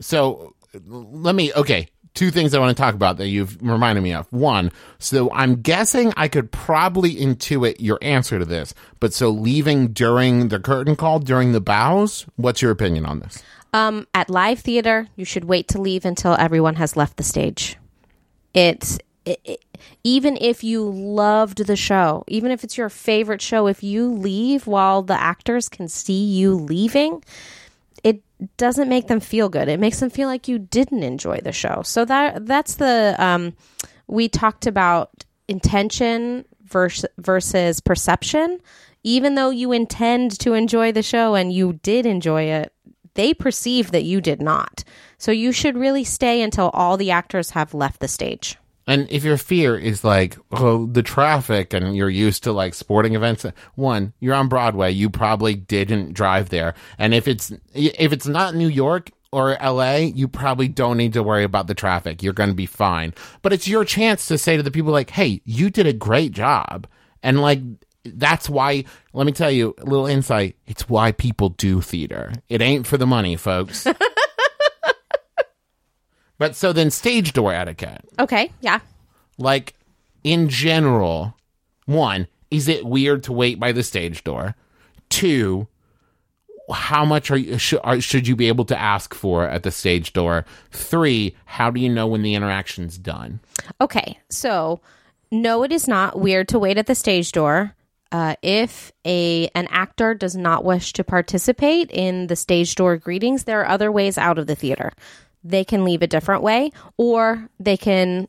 so 0.01 0.55
let 0.89 1.35
me 1.35 1.53
okay 1.55 1.87
two 2.15 2.31
things 2.31 2.55
i 2.55 2.59
want 2.59 2.75
to 2.77 2.81
talk 2.81 2.95
about 2.95 3.17
that 3.19 3.29
you've 3.29 3.61
reminded 3.61 4.01
me 4.01 4.13
of 4.13 4.27
one 4.33 4.71
so 4.99 5.31
i'm 5.33 5.61
guessing 5.61 6.13
i 6.17 6.29
could 6.29 6.51
probably 6.53 7.15
intuit 7.17 7.77
your 7.79 7.99
answer 8.03 8.39
to 8.39 8.45
this 8.45 8.73
but 9.01 9.13
so 9.13 9.29
leaving 9.31 9.89
during 9.89 10.49
the 10.49 10.59
curtain 10.61 10.97
call 10.97 11.19
during 11.19 11.53
the 11.53 11.61
bows 11.61 12.25
what's 12.37 12.63
your 12.63 12.71
opinion 12.71 13.05
on 13.05 13.19
this 13.21 13.43
Um, 13.75 14.07
at 14.15 14.31
live 14.31 14.61
theater, 14.61 15.09
you 15.17 15.25
should 15.25 15.47
wait 15.47 15.67
to 15.69 15.81
leave 15.81 16.05
until 16.05 16.37
everyone 16.39 16.77
has 16.77 16.97
left 16.97 17.17
the 17.17 17.25
stage. 17.25 17.77
It's 18.55 19.01
it, 19.25 19.41
it, 19.45 19.65
even 20.05 20.37
if 20.41 20.63
you 20.63 20.89
loved 20.89 21.67
the 21.67 21.75
show, 21.75 22.23
even 22.29 22.53
if 22.53 22.63
it's 22.63 22.79
your 22.79 22.89
favorite 22.89 23.43
show, 23.43 23.67
if 23.67 23.83
you 23.83 24.13
leave 24.13 24.69
while 24.69 25.03
the 25.03 25.21
actors 25.21 25.69
can 25.69 25.89
see 25.89 26.25
you 26.25 26.55
leaving, 26.55 27.25
doesn't 28.57 28.89
make 28.89 29.09
them 29.09 29.21
feel 29.21 29.49
good. 29.49 29.69
It 29.69 29.81
makes 29.81 30.01
them 30.01 30.11
feel 30.11 30.29
like 30.29 30.49
you 30.49 30.59
didn't 30.59 31.03
enjoy 31.03 31.41
the 31.41 31.53
show. 31.53 31.83
So 31.85 32.05
that 32.05 32.47
that's 32.47 32.77
the 32.77 33.17
um, 33.19 33.55
we 34.07 34.29
talked 34.29 34.67
about 34.67 35.25
intention 35.49 36.45
versus 36.65 37.07
versus 37.19 37.81
perception. 37.81 38.61
Even 39.03 39.35
though 39.35 39.51
you 39.51 39.73
intend 39.73 40.39
to 40.41 40.55
enjoy 40.55 40.91
the 40.91 41.03
show 41.03 41.35
and 41.35 41.53
you 41.53 41.75
did 41.83 42.07
enjoy 42.07 42.45
it, 42.45 42.73
they 43.15 43.35
perceive 43.35 43.91
that 43.91 44.05
you 44.05 44.21
did 44.21 44.41
not. 44.41 44.83
So 45.19 45.31
you 45.31 45.53
should 45.53 45.77
really 45.77 46.05
stay 46.05 46.43
until 46.43 46.71
all 46.71 46.97
the 46.97 47.11
actors 47.11 47.51
have 47.51 47.75
left 47.75 48.01
the 48.01 48.09
stage. 48.09 48.57
And 48.87 49.11
if 49.11 49.25
your 49.25 49.39
fear 49.39 49.77
is 49.77 50.05
like, 50.05 50.37
oh, 50.53 50.87
the 50.87 51.03
traffic 51.03 51.73
and 51.73 51.97
you're 51.97 52.11
used 52.11 52.45
to 52.45 52.53
like 52.53 52.75
sporting 52.75 53.15
events, 53.15 53.47
one, 53.75 54.13
you're 54.21 54.35
on 54.35 54.49
Broadway, 54.49 54.93
you 54.93 55.09
probably 55.09 55.55
didn't 55.55 56.13
drive 56.13 56.51
there. 56.51 56.75
And 56.99 57.15
if 57.15 57.27
it's, 57.27 57.53
if 57.73 58.13
it's 58.13 58.27
not 58.27 58.55
New 58.55 58.69
York 58.69 59.11
or 59.33 59.57
LA, 59.63 59.97
you 59.97 60.29
probably 60.29 60.69
don't 60.69 60.99
need 60.99 61.15
to 61.15 61.23
worry 61.23 61.45
about 61.45 61.67
the 61.67 61.75
traffic. 61.75 62.23
You're 62.23 62.35
going 62.35 62.51
to 62.51 62.55
be 62.55 62.67
fine. 62.67 63.15
But 63.43 63.53
it's 63.53 63.67
your 63.67 63.85
chance 63.85 64.27
to 64.27 64.39
say 64.39 64.57
to 64.57 64.63
the 64.63 64.71
people 64.71 64.93
like, 64.93 65.11
hey, 65.11 65.41
you 65.45 65.71
did 65.71 65.87
a 65.87 65.93
great 65.93 66.33
job. 66.33 66.87
And 67.23 67.41
like, 67.41 67.61
that's 68.05 68.51
why, 68.51 68.85
let 69.15 69.25
me 69.25 69.33
tell 69.33 69.51
you 69.51 69.75
a 69.79 69.85
little 69.85 70.07
insight. 70.07 70.57
It's 70.67 70.91
why 70.91 71.13
people 71.13 71.49
do 71.49 71.81
theater. 71.81 72.33
It 72.51 72.61
ain't 72.61 72.87
for 72.87 72.99
the 72.99 73.07
money, 73.07 73.37
folks. 73.37 73.87
but 76.45 76.55
so 76.55 76.73
then 76.73 76.91
stage 76.91 77.33
door 77.33 77.53
etiquette 77.55 78.05
Okay, 78.19 78.53
yeah. 78.61 78.81
like 79.39 79.75
in 80.23 80.49
general 80.49 81.35
one 81.87 82.27
is 82.51 82.69
it 82.69 82.85
weird 82.85 83.23
to 83.25 83.33
wait 83.33 83.59
by 83.59 83.73
the 83.73 83.83
stage 83.83 84.23
door 84.25 84.55
two 85.09 85.67
how 86.73 87.05
much 87.05 87.31
are 87.31 87.37
you 87.37 87.59
should, 87.59 87.81
are, 87.85 88.01
should 88.01 88.27
you 88.27 88.37
be 88.37 88.49
able 88.49 88.65
to 88.65 88.79
ask 88.79 89.15
for 89.15 89.47
at 89.47 89.63
the 89.63 89.71
stage 89.71 90.13
door 90.13 90.45
three 90.71 91.35
how 91.45 91.71
do 91.71 91.81
you 91.81 91.89
know 91.89 92.07
when 92.07 92.23
the 92.23 92.35
interaction's 92.35 92.99
done 92.99 93.41
Okay, 93.81 94.19
so 94.29 94.81
no, 95.31 95.63
it 95.63 95.73
is 95.73 95.89
not 95.89 96.19
weird 96.19 96.49
to 96.49 96.59
wait 96.59 96.79
at 96.79 96.87
the 96.87 96.95
stage 96.95 97.33
door. 97.33 97.75
Uh, 98.13 98.37
if 98.43 98.93
a 99.05 99.49
an 99.55 99.67
actor 99.71 100.15
does 100.15 100.37
not 100.37 100.65
wish 100.65 100.93
to 100.93 101.03
participate 101.03 101.91
in 101.91 102.29
the 102.29 102.37
stage 102.37 102.75
door 102.75 102.97
greetings, 102.97 103.45
there 103.45 103.61
are 103.61 103.69
other 103.69 103.91
ways 103.91 104.17
out 104.17 104.39
of 104.39 104.47
the 104.47 104.55
theater. 104.55 104.93
They 105.45 105.65
can 105.65 105.85
leave 105.85 106.03
a 106.03 106.07
different 106.07 106.43
way, 106.43 106.71
or 106.97 107.49
they 107.61 107.77
can 107.77 108.29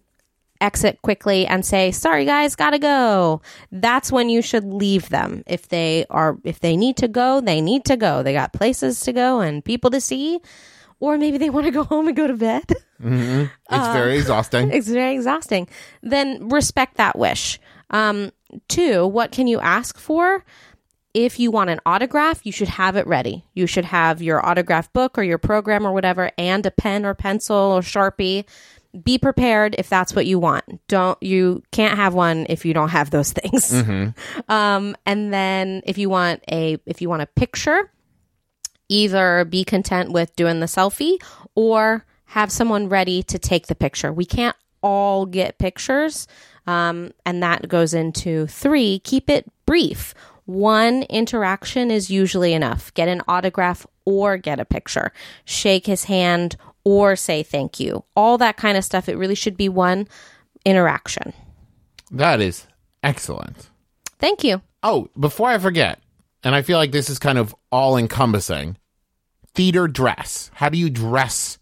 exit 0.62 1.02
quickly 1.02 1.46
and 1.48 1.66
say, 1.66 1.92
"Sorry, 1.92 2.26
guys, 2.26 2.56
gotta 2.56 2.80
go." 2.80 3.42
That's 3.72 4.12
when 4.12 4.30
you 4.30 4.42
should 4.42 4.66
leave 4.66 5.10
them. 5.10 5.44
If 5.48 5.70
they 5.70 6.06
are, 6.10 6.38
if 6.44 6.60
they 6.60 6.76
need 6.76 6.98
to 6.98 7.08
go, 7.08 7.42
they 7.42 7.62
need 7.62 7.86
to 7.86 7.98
go. 7.98 8.24
They 8.24 8.34
got 8.34 8.54
places 8.54 9.00
to 9.02 9.14
go 9.14 9.40
and 9.40 9.64
people 9.64 9.90
to 9.92 10.02
see, 10.02 10.40
or 11.00 11.18
maybe 11.18 11.38
they 11.38 11.50
want 11.50 11.66
to 11.66 11.72
go 11.72 11.84
home 11.92 12.08
and 12.08 12.16
go 12.18 12.28
to 12.28 12.36
bed. 12.36 12.64
it's 13.00 13.88
very 13.94 14.18
exhausting 14.18 14.72
it's 14.74 14.88
very 14.88 15.16
exhausting. 15.16 15.68
Then 16.02 16.50
respect 16.50 16.98
that 16.98 17.18
wish. 17.18 17.60
Um, 17.90 18.32
two, 18.68 19.06
what 19.08 19.32
can 19.32 19.48
you 19.48 19.60
ask 19.60 19.98
for? 19.98 20.44
If 21.16 21.40
you 21.40 21.50
want 21.50 21.70
an 21.70 21.80
autograph, 21.86 22.46
you 22.46 22.52
should 22.52 22.68
have 22.68 22.98
it 22.98 23.08
ready. 23.08 23.46
You 23.54 23.68
should 23.68 23.86
have 23.86 24.22
your 24.22 24.46
autograph 24.46 24.92
book 24.92 25.18
or 25.18 25.24
your 25.24 25.38
program 25.38 25.88
or 25.88 25.94
whatever, 25.94 26.30
and 26.38 26.66
a 26.66 26.72
pen 26.72 27.06
or 27.06 27.14
pencil 27.14 27.56
or 27.56 27.80
sharpie. 27.80 28.44
Be 29.02 29.18
prepared 29.18 29.76
if 29.78 29.88
that's 29.88 30.14
what 30.14 30.26
you 30.26 30.40
want. 30.40 30.86
Don't 30.90 31.18
you 31.24 31.64
can't 31.72 31.96
have 31.98 32.14
one 32.14 32.46
if 32.50 32.66
you 32.66 32.74
don't 32.74 32.90
have 32.90 33.12
those 33.12 33.32
things. 33.40 33.74
Um, 34.50 34.98
and 35.06 35.34
then 35.34 35.84
if 35.86 35.98
you 35.98 36.10
want 36.10 36.44
a 36.52 36.80
if 36.86 37.02
you 37.02 37.08
want 37.08 37.22
a 37.22 37.28
picture, 37.28 37.90
either 38.90 39.46
be 39.46 39.64
content 39.64 40.12
with 40.12 40.36
doing 40.36 40.60
the 40.60 40.66
selfie 40.66 41.18
or 41.56 42.06
have 42.26 42.52
someone 42.52 42.90
ready 42.90 43.24
to 43.24 43.40
take 43.40 43.68
the 43.68 43.76
picture. 43.76 44.12
We 44.12 44.26
can't 44.26 44.56
all 44.82 45.26
get 45.26 45.60
pictures. 45.60 46.28
Um, 46.68 47.12
and 47.26 47.42
that 47.42 47.68
goes 47.70 47.94
into 47.94 48.48
three, 48.48 49.00
keep 49.00 49.30
it 49.30 49.50
brief. 49.66 50.14
One 50.46 51.04
interaction 51.04 51.92
is 51.92 52.10
usually 52.10 52.54
enough. 52.54 52.94
Get 52.94 53.08
an 53.08 53.22
autograph 53.28 53.86
or 54.06 54.38
get 54.38 54.60
a 54.60 54.66
picture. 54.66 55.12
Shake 55.44 55.86
his 55.88 56.06
hand 56.06 56.56
or 56.84 57.16
say 57.16 57.42
thank 57.44 57.80
you. 57.80 58.04
All 58.16 58.38
that 58.38 58.58
kind 58.58 58.78
of 58.78 58.84
stuff. 58.86 59.10
It 59.10 59.18
really 59.18 59.36
should 59.36 59.58
be 59.58 59.70
one 59.70 60.08
interaction. 60.66 61.34
that 62.12 62.42
is 62.42 62.66
excellent 63.04 63.70
Thank 64.18 64.44
you. 64.44 64.62
Oh, 64.82 65.10
before 65.20 65.50
I 65.50 65.58
forget, 65.58 66.00
and 66.44 66.56
I 66.56 66.62
feel 66.62 66.78
like 66.78 66.92
this 66.92 67.10
is 67.10 67.20
kind 67.20 67.38
of 67.38 67.54
all 67.72 67.98
encompassing 67.98 68.78
theater 69.54 69.88
dress. 69.88 70.50
How 70.54 70.70
do 70.70 70.78
you 70.78 70.90
dress 70.90 71.58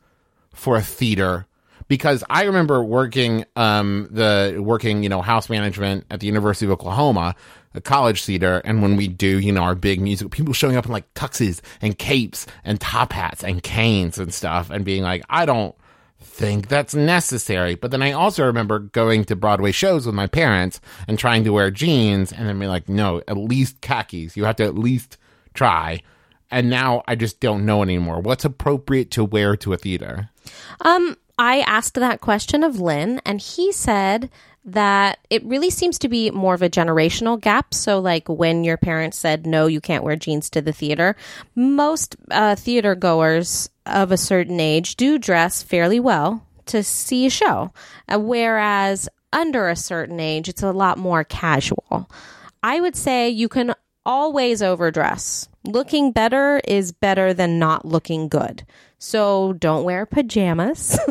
for 0.53 0.77
a 0.77 0.81
theater? 0.81 1.47
Because 1.93 2.23
I 2.27 2.45
remember 2.45 2.83
working 2.83 3.45
um 3.55 4.07
the 4.09 4.57
working, 4.57 5.03
you 5.03 5.09
know, 5.09 5.21
house 5.21 5.47
management 5.47 6.07
at 6.09 6.21
the 6.21 6.25
University 6.25 6.65
of 6.65 6.71
Oklahoma, 6.71 7.35
a 7.75 7.81
college 7.81 8.25
theater, 8.25 8.63
and 8.65 8.81
when 8.81 8.95
we 8.95 9.07
do, 9.07 9.37
you 9.39 9.51
know, 9.51 9.61
our 9.61 9.75
big 9.75 10.01
music, 10.01 10.31
people 10.31 10.55
showing 10.55 10.75
up 10.75 10.87
in 10.87 10.91
like 10.91 11.13
tuxes 11.13 11.61
and 11.83 11.95
capes 11.99 12.47
and 12.63 12.81
top 12.81 13.13
hats 13.13 13.43
and 13.43 13.61
canes 13.61 14.17
and 14.17 14.33
stuff 14.33 14.71
and 14.71 14.83
being 14.83 15.03
like, 15.03 15.21
I 15.29 15.45
don't 15.45 15.75
think 16.19 16.67
that's 16.67 16.95
necessary. 16.95 17.75
But 17.75 17.91
then 17.91 18.01
I 18.01 18.13
also 18.13 18.43
remember 18.43 18.79
going 18.79 19.23
to 19.25 19.35
Broadway 19.35 19.71
shows 19.71 20.07
with 20.07 20.15
my 20.15 20.25
parents 20.25 20.81
and 21.07 21.19
trying 21.19 21.43
to 21.43 21.53
wear 21.53 21.69
jeans 21.69 22.33
and 22.33 22.49
then 22.49 22.57
be 22.57 22.65
like, 22.65 22.89
no, 22.89 23.21
at 23.27 23.37
least 23.37 23.81
khakis. 23.81 24.35
You 24.35 24.45
have 24.45 24.55
to 24.55 24.65
at 24.65 24.73
least 24.73 25.19
try. 25.53 26.01
And 26.49 26.71
now 26.71 27.03
I 27.07 27.13
just 27.13 27.39
don't 27.39 27.67
know 27.67 27.83
anymore. 27.83 28.19
What's 28.19 28.45
appropriate 28.45 29.11
to 29.11 29.23
wear 29.23 29.55
to 29.57 29.73
a 29.73 29.77
theater? 29.77 30.31
Um, 30.81 31.17
I 31.37 31.59
asked 31.61 31.95
that 31.95 32.21
question 32.21 32.63
of 32.63 32.79
Lin, 32.79 33.21
and 33.25 33.41
he 33.41 33.71
said 33.71 34.29
that 34.65 35.19
it 35.29 35.43
really 35.43 35.69
seems 35.69 35.99
to 35.99 36.07
be 36.07 36.31
more 36.31 36.53
of 36.53 36.61
a 36.61 36.69
generational 36.69 37.39
gap. 37.39 37.73
So, 37.73 37.99
like 37.99 38.29
when 38.29 38.63
your 38.63 38.77
parents 38.77 39.17
said, 39.17 39.45
no, 39.45 39.67
you 39.67 39.81
can't 39.81 40.03
wear 40.03 40.15
jeans 40.15 40.49
to 40.51 40.61
the 40.61 40.71
theater, 40.71 41.15
most 41.55 42.15
uh, 42.31 42.55
theater 42.55 42.95
goers 42.95 43.69
of 43.85 44.11
a 44.11 44.17
certain 44.17 44.59
age 44.59 44.95
do 44.95 45.17
dress 45.17 45.61
fairly 45.61 45.99
well 45.99 46.45
to 46.67 46.83
see 46.83 47.25
a 47.25 47.29
show. 47.29 47.73
Uh, 48.07 48.19
whereas 48.19 49.09
under 49.33 49.67
a 49.67 49.75
certain 49.75 50.19
age, 50.19 50.47
it's 50.47 50.63
a 50.63 50.71
lot 50.71 50.97
more 50.97 51.23
casual. 51.23 52.09
I 52.61 52.79
would 52.79 52.95
say 52.95 53.29
you 53.29 53.49
can 53.49 53.73
always 54.05 54.61
overdress. 54.61 55.47
Looking 55.65 56.11
better 56.11 56.61
is 56.65 56.91
better 56.91 57.33
than 57.33 57.59
not 57.59 57.85
looking 57.85 58.27
good. 58.27 58.65
So 59.05 59.51
don't 59.59 59.83
wear 59.83 60.05
pajamas. 60.05 60.97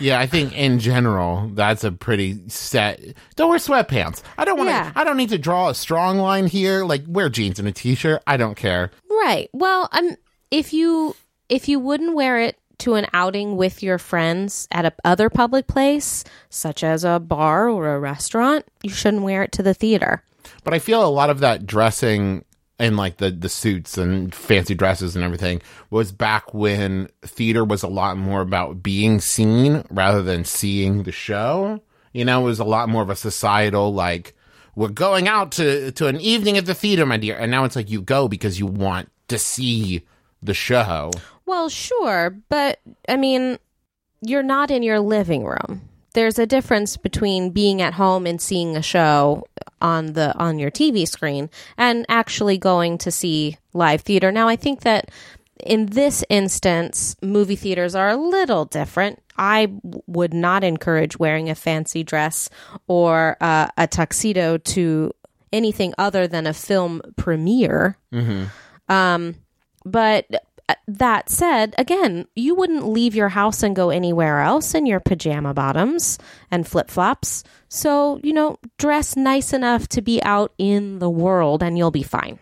Yeah, 0.00 0.18
I 0.20 0.26
think 0.26 0.52
in 0.56 0.80
general 0.80 1.50
that's 1.54 1.84
a 1.84 1.92
pretty 1.92 2.48
set. 2.48 3.00
Don't 3.36 3.48
wear 3.48 3.58
sweatpants. 3.58 4.22
I 4.36 4.44
don't 4.44 4.58
want 4.58 4.68
to. 4.68 4.72
Yeah. 4.72 4.92
I 4.96 5.04
don't 5.04 5.16
need 5.16 5.28
to 5.28 5.38
draw 5.38 5.68
a 5.68 5.74
strong 5.74 6.18
line 6.18 6.48
here. 6.48 6.84
Like 6.84 7.04
wear 7.06 7.28
jeans 7.28 7.58
and 7.60 7.68
a 7.68 7.72
t-shirt. 7.72 8.20
I 8.26 8.36
don't 8.36 8.56
care. 8.56 8.90
right. 9.08 9.48
Well, 9.52 9.88
um 9.92 10.16
if 10.50 10.72
you 10.72 11.14
if 11.48 11.68
you 11.68 11.78
wouldn't 11.78 12.14
wear 12.14 12.40
it 12.40 12.58
to 12.78 12.94
an 12.94 13.06
outing 13.12 13.56
with 13.56 13.82
your 13.82 13.98
friends 13.98 14.66
at 14.72 14.84
a 14.84 14.92
other 15.04 15.30
public 15.30 15.66
place, 15.68 16.24
such 16.50 16.82
as 16.82 17.04
a 17.04 17.20
bar 17.20 17.68
or 17.68 17.94
a 17.94 18.00
restaurant, 18.00 18.66
you 18.82 18.90
shouldn't 18.90 19.22
wear 19.22 19.42
it 19.44 19.52
to 19.52 19.62
the 19.62 19.74
theater. 19.74 20.22
But 20.64 20.74
I 20.74 20.78
feel 20.80 21.06
a 21.06 21.08
lot 21.08 21.30
of 21.30 21.38
that 21.40 21.66
dressing 21.66 22.44
and 22.78 22.96
like 22.96 23.18
the 23.18 23.30
the 23.30 23.48
suits 23.48 23.96
and 23.96 24.34
fancy 24.34 24.74
dresses 24.74 25.14
and 25.14 25.24
everything 25.24 25.62
was 25.90 26.12
back 26.12 26.52
when 26.52 27.08
theater 27.22 27.64
was 27.64 27.82
a 27.82 27.88
lot 27.88 28.16
more 28.16 28.40
about 28.40 28.82
being 28.82 29.20
seen 29.20 29.84
rather 29.90 30.22
than 30.22 30.44
seeing 30.44 31.04
the 31.04 31.12
show. 31.12 31.80
You 32.12 32.24
know, 32.24 32.42
it 32.42 32.44
was 32.44 32.60
a 32.60 32.64
lot 32.64 32.88
more 32.88 33.02
of 33.02 33.10
a 33.10 33.16
societal 33.16 33.92
like 33.92 34.34
we're 34.74 34.88
going 34.88 35.28
out 35.28 35.52
to 35.52 35.92
to 35.92 36.06
an 36.06 36.20
evening 36.20 36.58
at 36.58 36.66
the 36.66 36.74
theater, 36.74 37.06
my 37.06 37.16
dear. 37.16 37.36
And 37.36 37.50
now 37.50 37.64
it's 37.64 37.76
like 37.76 37.90
you 37.90 38.02
go 38.02 38.28
because 38.28 38.58
you 38.58 38.66
want 38.66 39.10
to 39.28 39.38
see 39.38 40.04
the 40.42 40.54
show. 40.54 41.10
Well, 41.46 41.68
sure, 41.68 42.36
but 42.48 42.80
I 43.08 43.16
mean, 43.16 43.58
you're 44.20 44.42
not 44.42 44.70
in 44.70 44.82
your 44.82 45.00
living 45.00 45.44
room. 45.44 45.82
There's 46.14 46.38
a 46.38 46.46
difference 46.46 46.96
between 46.96 47.50
being 47.50 47.82
at 47.82 47.94
home 47.94 48.26
and 48.26 48.40
seeing 48.40 48.76
a 48.76 48.82
show 48.82 49.44
on 49.80 50.14
the 50.14 50.36
on 50.38 50.58
your 50.58 50.70
TV 50.70 51.06
screen 51.06 51.50
and 51.76 52.06
actually 52.08 52.56
going 52.56 52.98
to 52.98 53.10
see 53.10 53.58
live 53.72 54.00
theater. 54.00 54.32
Now, 54.32 54.48
I 54.48 54.56
think 54.56 54.80
that 54.80 55.10
in 55.64 55.86
this 55.86 56.24
instance, 56.28 57.16
movie 57.22 57.56
theaters 57.56 57.94
are 57.94 58.08
a 58.08 58.16
little 58.16 58.64
different. 58.64 59.20
I 59.36 59.72
would 60.06 60.32
not 60.32 60.64
encourage 60.64 61.18
wearing 61.18 61.50
a 61.50 61.54
fancy 61.54 62.02
dress 62.02 62.48
or 62.86 63.36
uh, 63.40 63.68
a 63.76 63.86
tuxedo 63.86 64.58
to 64.58 65.12
anything 65.52 65.94
other 65.98 66.26
than 66.26 66.46
a 66.46 66.54
film 66.54 67.02
premiere. 67.16 67.96
Um, 68.88 69.36
but 69.84 70.26
that 70.88 71.28
said, 71.28 71.74
again, 71.78 72.26
you 72.34 72.54
wouldn't 72.54 72.86
leave 72.86 73.14
your 73.14 73.28
house 73.28 73.62
and 73.62 73.76
go 73.76 73.90
anywhere 73.90 74.40
else 74.40 74.74
in 74.74 74.86
your 74.86 75.00
pajama 75.00 75.54
bottoms 75.54 76.18
and 76.50 76.66
flip 76.66 76.90
flops. 76.90 77.44
So, 77.68 78.20
you 78.22 78.32
know, 78.32 78.58
dress 78.78 79.16
nice 79.16 79.52
enough 79.52 79.88
to 79.88 80.02
be 80.02 80.22
out 80.22 80.52
in 80.58 80.98
the 80.98 81.10
world 81.10 81.62
and 81.62 81.76
you'll 81.76 81.90
be 81.90 82.02
fine. 82.02 82.38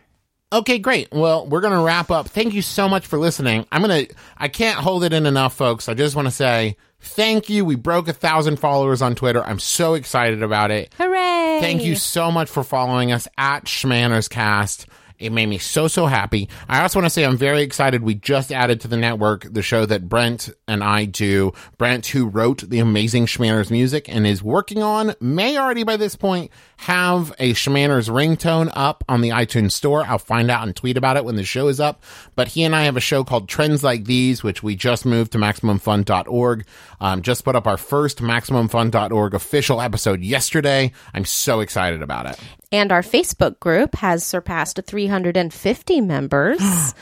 Okay, 0.52 0.78
great. 0.78 1.08
Well, 1.12 1.46
we're 1.46 1.62
going 1.62 1.72
to 1.72 1.84
wrap 1.84 2.10
up. 2.10 2.28
Thank 2.28 2.52
you 2.52 2.60
so 2.60 2.88
much 2.88 3.06
for 3.06 3.18
listening. 3.18 3.66
I'm 3.72 3.82
going 3.82 4.06
to, 4.06 4.14
I 4.36 4.48
can't 4.48 4.78
hold 4.78 5.02
it 5.02 5.14
in 5.14 5.24
enough, 5.24 5.54
folks. 5.54 5.88
I 5.88 5.94
just 5.94 6.14
want 6.14 6.28
to 6.28 6.32
say 6.32 6.76
thank 7.00 7.48
you. 7.48 7.64
We 7.64 7.74
broke 7.74 8.06
a 8.08 8.12
thousand 8.12 8.58
followers 8.58 9.00
on 9.00 9.14
Twitter. 9.14 9.42
I'm 9.42 9.58
so 9.58 9.94
excited 9.94 10.42
about 10.42 10.70
it. 10.70 10.92
Hooray! 10.98 11.58
Thank 11.60 11.82
you 11.84 11.96
so 11.96 12.30
much 12.30 12.50
for 12.50 12.62
following 12.62 13.12
us 13.12 13.26
at 13.38 13.64
Schmannerscast. 13.64 14.86
It 15.22 15.32
made 15.32 15.46
me 15.46 15.58
so, 15.58 15.88
so 15.88 16.06
happy. 16.06 16.48
I 16.68 16.82
also 16.82 16.98
want 16.98 17.06
to 17.06 17.10
say 17.10 17.24
I'm 17.24 17.36
very 17.36 17.62
excited. 17.62 18.02
We 18.02 18.14
just 18.14 18.52
added 18.52 18.80
to 18.82 18.88
the 18.88 18.96
network 18.96 19.52
the 19.52 19.62
show 19.62 19.86
that 19.86 20.08
Brent 20.08 20.50
and 20.66 20.82
I 20.82 21.04
do. 21.04 21.52
Brent, 21.78 22.06
who 22.06 22.26
wrote 22.26 22.68
the 22.68 22.78
amazing 22.78 23.26
Schmanners 23.26 23.70
music 23.70 24.08
and 24.08 24.26
is 24.26 24.42
working 24.42 24.82
on, 24.82 25.14
may 25.20 25.56
already 25.56 25.84
by 25.84 25.96
this 25.96 26.16
point 26.16 26.50
have 26.78 27.30
a 27.38 27.52
Schmanners 27.52 28.08
ringtone 28.10 28.72
up 28.74 29.04
on 29.08 29.20
the 29.20 29.30
iTunes 29.30 29.72
store. 29.72 30.04
I'll 30.04 30.18
find 30.18 30.50
out 30.50 30.64
and 30.64 30.74
tweet 30.74 30.96
about 30.96 31.16
it 31.16 31.24
when 31.24 31.36
the 31.36 31.44
show 31.44 31.68
is 31.68 31.80
up. 31.80 32.02
But 32.34 32.48
he 32.48 32.64
and 32.64 32.74
I 32.74 32.82
have 32.82 32.96
a 32.96 33.00
show 33.00 33.24
called 33.24 33.48
Trends 33.48 33.84
Like 33.84 34.04
These, 34.04 34.42
which 34.42 34.62
we 34.62 34.74
just 34.74 35.06
moved 35.06 35.32
to 35.32 35.38
MaximumFun.org. 35.38 36.66
Um, 37.00 37.22
just 37.22 37.44
put 37.44 37.56
up 37.56 37.66
our 37.66 37.76
first 37.76 38.18
MaximumFun.org 38.18 39.34
official 39.34 39.80
episode 39.80 40.20
yesterday. 40.22 40.92
I'm 41.14 41.24
so 41.24 41.60
excited 41.60 42.02
about 42.02 42.26
it. 42.26 42.38
And 42.72 42.90
our 42.90 43.02
Facebook 43.02 43.60
group 43.60 43.94
has 43.96 44.24
surpassed 44.24 44.80
350 44.84 46.00
members. 46.00 46.58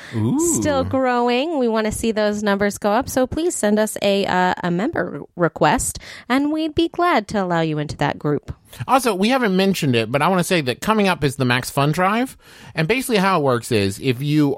Still 0.56 0.84
growing. 0.84 1.58
We 1.58 1.68
want 1.68 1.86
to 1.86 1.92
see 1.92 2.10
those 2.12 2.42
numbers 2.42 2.76
go 2.76 2.90
up. 2.90 3.08
So 3.08 3.26
please 3.26 3.54
send 3.54 3.78
us 3.78 3.96
a 4.02 4.26
uh, 4.26 4.54
a 4.62 4.70
member 4.70 5.22
request, 5.36 5.98
and 6.28 6.52
we'd 6.52 6.74
be 6.74 6.88
glad 6.88 7.28
to 7.28 7.42
allow 7.42 7.60
you 7.60 7.78
into 7.78 7.96
that 7.98 8.18
group. 8.18 8.52
Also, 8.86 9.14
we 9.14 9.28
haven't 9.28 9.56
mentioned 9.56 9.94
it, 9.94 10.10
but 10.10 10.22
I 10.22 10.28
want 10.28 10.40
to 10.40 10.44
say 10.44 10.60
that 10.62 10.80
coming 10.80 11.08
up 11.08 11.24
is 11.24 11.36
the 11.36 11.44
Max 11.44 11.70
Fun 11.70 11.92
Drive. 11.92 12.36
And 12.74 12.88
basically, 12.88 13.16
how 13.16 13.40
it 13.40 13.42
works 13.42 13.72
is 13.72 13.98
if 14.00 14.22
you, 14.22 14.56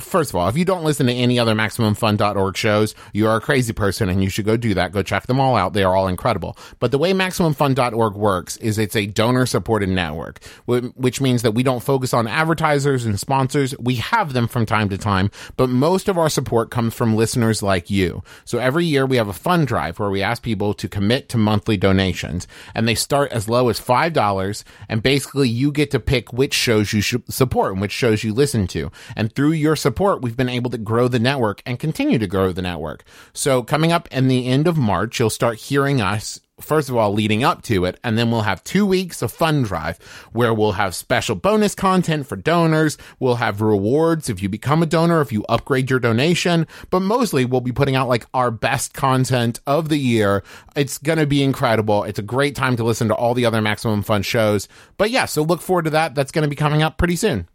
first 0.00 0.30
of 0.30 0.36
all, 0.36 0.48
if 0.48 0.56
you 0.56 0.64
don't 0.64 0.84
listen 0.84 1.06
to 1.06 1.12
any 1.12 1.38
other 1.38 1.54
MaximumFun.org 1.54 2.56
shows, 2.56 2.94
you 3.12 3.26
are 3.28 3.36
a 3.36 3.40
crazy 3.40 3.72
person 3.72 4.08
and 4.08 4.22
you 4.22 4.28
should 4.28 4.44
go 4.44 4.56
do 4.56 4.74
that. 4.74 4.92
Go 4.92 5.02
check 5.02 5.26
them 5.26 5.40
all 5.40 5.56
out. 5.56 5.72
They 5.72 5.84
are 5.84 5.94
all 5.94 6.08
incredible. 6.08 6.56
But 6.78 6.90
the 6.90 6.98
way 6.98 7.12
MaximumFun.org 7.12 8.14
works 8.14 8.56
is 8.58 8.78
it's 8.78 8.96
a 8.96 9.06
donor 9.06 9.46
supported 9.46 9.88
network, 9.88 10.42
which 10.66 11.20
means 11.20 11.42
that 11.42 11.52
we 11.52 11.62
don't 11.62 11.82
focus 11.82 12.12
on 12.14 12.26
advertisers 12.26 13.04
and 13.04 13.18
sponsors. 13.18 13.76
We 13.78 13.96
have 13.96 14.32
them 14.32 14.48
from 14.48 14.66
time 14.66 14.88
to 14.90 14.98
time, 14.98 15.30
but 15.56 15.68
most 15.68 16.08
of 16.08 16.18
our 16.18 16.28
support 16.28 16.70
comes 16.70 16.94
from 16.94 17.16
listeners 17.16 17.62
like 17.62 17.90
you. 17.90 18.22
So 18.44 18.58
every 18.58 18.84
year 18.84 19.06
we 19.06 19.16
have 19.16 19.28
a 19.28 19.32
fund 19.32 19.66
drive 19.66 19.98
where 19.98 20.10
we 20.10 20.22
ask 20.22 20.42
people 20.42 20.74
to 20.74 20.88
commit 20.88 21.28
to 21.30 21.38
monthly 21.38 21.76
donations 21.76 22.46
and 22.74 22.86
they 22.86 22.94
start 22.94 23.32
as 23.32 23.48
low 23.52 23.68
as 23.68 23.80
$5. 23.80 24.64
And 24.88 25.02
basically, 25.02 25.48
you 25.48 25.70
get 25.70 25.90
to 25.92 26.00
pick 26.00 26.32
which 26.32 26.54
shows 26.54 26.92
you 26.92 27.02
support 27.02 27.72
and 27.72 27.80
which 27.80 27.92
shows 27.92 28.24
you 28.24 28.32
listen 28.34 28.66
to. 28.68 28.90
And 29.14 29.32
through 29.32 29.52
your 29.52 29.76
support, 29.76 30.22
we've 30.22 30.36
been 30.36 30.48
able 30.48 30.70
to 30.70 30.78
grow 30.78 31.06
the 31.06 31.18
network 31.20 31.62
and 31.64 31.78
continue 31.78 32.18
to 32.18 32.26
grow 32.26 32.52
the 32.52 32.62
network. 32.62 33.04
So, 33.32 33.62
coming 33.62 33.92
up 33.92 34.08
in 34.10 34.28
the 34.28 34.48
end 34.48 34.66
of 34.66 34.76
March, 34.76 35.20
you'll 35.20 35.30
start 35.30 35.58
hearing 35.58 36.00
us 36.00 36.40
first 36.62 36.88
of 36.88 36.96
all, 36.96 37.12
leading 37.12 37.44
up 37.44 37.62
to 37.62 37.84
it, 37.84 37.98
and 38.04 38.16
then 38.16 38.30
we'll 38.30 38.42
have 38.42 38.64
two 38.64 38.86
weeks 38.86 39.22
of 39.22 39.32
fun 39.32 39.62
drive 39.62 39.98
where 40.32 40.54
we'll 40.54 40.72
have 40.72 40.94
special 40.94 41.34
bonus 41.34 41.74
content 41.74 42.26
for 42.26 42.36
donors. 42.36 42.98
We'll 43.18 43.36
have 43.36 43.60
rewards 43.60 44.28
if 44.28 44.42
you 44.42 44.48
become 44.48 44.82
a 44.82 44.86
donor, 44.86 45.20
if 45.20 45.32
you 45.32 45.44
upgrade 45.48 45.90
your 45.90 46.00
donation, 46.00 46.66
but 46.90 47.00
mostly 47.00 47.44
we'll 47.44 47.60
be 47.60 47.72
putting 47.72 47.96
out 47.96 48.08
like 48.08 48.26
our 48.34 48.50
best 48.50 48.94
content 48.94 49.60
of 49.66 49.88
the 49.88 49.98
year. 49.98 50.42
It's 50.76 50.98
going 50.98 51.18
to 51.18 51.26
be 51.26 51.42
incredible. 51.42 52.04
It's 52.04 52.18
a 52.18 52.22
great 52.22 52.54
time 52.54 52.76
to 52.76 52.84
listen 52.84 53.08
to 53.08 53.14
all 53.14 53.34
the 53.34 53.46
other 53.46 53.60
Maximum 53.60 54.02
Fun 54.02 54.22
shows. 54.22 54.68
But 54.96 55.10
yeah, 55.10 55.26
so 55.26 55.42
look 55.42 55.60
forward 55.60 55.84
to 55.84 55.90
that. 55.90 56.14
That's 56.14 56.32
going 56.32 56.44
to 56.44 56.48
be 56.48 56.56
coming 56.56 56.82
up 56.82 56.98
pretty 56.98 57.16
soon. 57.16 57.48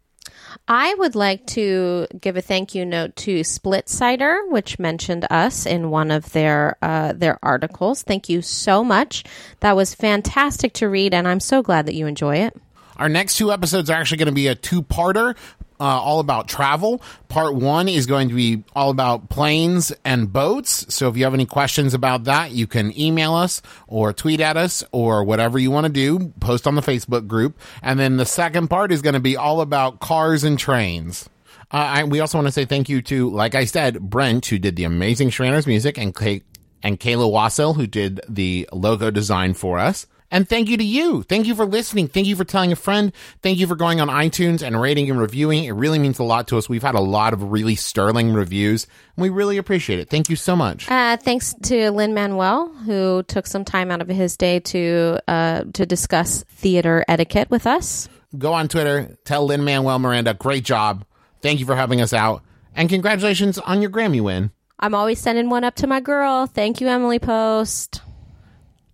I 0.66 0.94
would 0.94 1.14
like 1.14 1.46
to 1.48 2.06
give 2.20 2.36
a 2.36 2.42
thank 2.42 2.74
you 2.74 2.84
note 2.84 3.16
to 3.16 3.40
Splitsider, 3.40 4.50
which 4.50 4.78
mentioned 4.78 5.26
us 5.30 5.66
in 5.66 5.90
one 5.90 6.10
of 6.10 6.32
their 6.32 6.76
uh, 6.82 7.12
their 7.12 7.38
articles. 7.42 8.02
Thank 8.02 8.28
you 8.28 8.42
so 8.42 8.84
much. 8.84 9.24
That 9.60 9.76
was 9.76 9.94
fantastic 9.94 10.72
to 10.74 10.88
read, 10.88 11.14
and 11.14 11.26
I'm 11.26 11.40
so 11.40 11.62
glad 11.62 11.86
that 11.86 11.94
you 11.94 12.06
enjoy 12.06 12.36
it. 12.36 12.56
Our 12.96 13.08
next 13.08 13.36
two 13.36 13.52
episodes 13.52 13.90
are 13.90 14.00
actually 14.00 14.18
going 14.18 14.26
to 14.26 14.32
be 14.32 14.48
a 14.48 14.56
two 14.56 14.82
parter. 14.82 15.36
Uh, 15.80 15.84
all 15.84 16.18
about 16.18 16.48
travel. 16.48 17.00
Part 17.28 17.54
one 17.54 17.88
is 17.88 18.06
going 18.06 18.30
to 18.30 18.34
be 18.34 18.64
all 18.74 18.90
about 18.90 19.28
planes 19.28 19.92
and 20.04 20.32
boats. 20.32 20.92
So 20.92 21.08
if 21.08 21.16
you 21.16 21.22
have 21.22 21.34
any 21.34 21.46
questions 21.46 21.94
about 21.94 22.24
that, 22.24 22.50
you 22.50 22.66
can 22.66 22.98
email 22.98 23.34
us 23.34 23.62
or 23.86 24.12
tweet 24.12 24.40
at 24.40 24.56
us 24.56 24.82
or 24.90 25.22
whatever 25.22 25.56
you 25.56 25.70
want 25.70 25.86
to 25.86 25.92
do. 25.92 26.32
Post 26.40 26.66
on 26.66 26.74
the 26.74 26.82
Facebook 26.82 27.28
group. 27.28 27.60
And 27.80 28.00
then 28.00 28.16
the 28.16 28.26
second 28.26 28.66
part 28.66 28.90
is 28.90 29.02
going 29.02 29.14
to 29.14 29.20
be 29.20 29.36
all 29.36 29.60
about 29.60 30.00
cars 30.00 30.42
and 30.42 30.58
trains. 30.58 31.28
Uh, 31.70 31.76
I, 31.76 32.04
we 32.04 32.18
also 32.18 32.38
want 32.38 32.48
to 32.48 32.52
say 32.52 32.64
thank 32.64 32.88
you 32.88 33.00
to, 33.02 33.30
like 33.30 33.54
I 33.54 33.64
said, 33.64 34.00
Brent, 34.00 34.46
who 34.46 34.58
did 34.58 34.74
the 34.74 34.84
amazing 34.84 35.30
Schmanners 35.30 35.66
music, 35.68 35.96
and 35.96 36.12
Kay, 36.12 36.42
and 36.82 36.98
Kayla 36.98 37.30
Wassel, 37.30 37.76
who 37.76 37.86
did 37.86 38.20
the 38.28 38.68
logo 38.72 39.10
design 39.12 39.54
for 39.54 39.78
us. 39.78 40.06
And 40.30 40.46
thank 40.46 40.68
you 40.68 40.76
to 40.76 40.84
you. 40.84 41.22
Thank 41.22 41.46
you 41.46 41.54
for 41.54 41.64
listening. 41.64 42.08
Thank 42.08 42.26
you 42.26 42.36
for 42.36 42.44
telling 42.44 42.70
a 42.70 42.76
friend. 42.76 43.12
Thank 43.42 43.58
you 43.58 43.66
for 43.66 43.76
going 43.76 44.00
on 44.00 44.08
iTunes 44.08 44.62
and 44.62 44.78
rating 44.78 45.10
and 45.10 45.18
reviewing. 45.18 45.64
It 45.64 45.72
really 45.72 45.98
means 45.98 46.18
a 46.18 46.22
lot 46.22 46.48
to 46.48 46.58
us. 46.58 46.68
We've 46.68 46.82
had 46.82 46.94
a 46.94 47.00
lot 47.00 47.32
of 47.32 47.50
really 47.50 47.74
sterling 47.74 48.34
reviews, 48.34 48.86
and 49.16 49.22
we 49.22 49.30
really 49.30 49.56
appreciate 49.56 50.00
it. 50.00 50.10
Thank 50.10 50.28
you 50.28 50.36
so 50.36 50.54
much. 50.54 50.90
Uh, 50.90 51.16
thanks 51.16 51.54
to 51.62 51.90
Lin 51.90 52.12
Manuel, 52.12 52.68
who 52.68 53.22
took 53.22 53.46
some 53.46 53.64
time 53.64 53.90
out 53.90 54.02
of 54.02 54.08
his 54.08 54.36
day 54.36 54.60
to 54.60 55.18
uh, 55.28 55.64
to 55.72 55.86
discuss 55.86 56.44
theater 56.44 57.04
etiquette 57.08 57.50
with 57.50 57.66
us. 57.66 58.08
Go 58.36 58.52
on 58.52 58.68
Twitter. 58.68 59.16
Tell 59.24 59.46
Lin-Manuel 59.46 59.98
Miranda, 59.98 60.34
great 60.34 60.62
job. 60.62 61.06
Thank 61.40 61.60
you 61.60 61.64
for 61.64 61.74
helping 61.74 62.02
us 62.02 62.12
out, 62.12 62.42
and 62.74 62.90
congratulations 62.90 63.58
on 63.58 63.80
your 63.80 63.90
Grammy 63.90 64.20
win. 64.20 64.50
I'm 64.78 64.94
always 64.94 65.18
sending 65.18 65.48
one 65.48 65.64
up 65.64 65.76
to 65.76 65.86
my 65.86 66.00
girl. 66.00 66.46
Thank 66.46 66.82
you, 66.82 66.88
Emily 66.88 67.18
Post. 67.18 68.02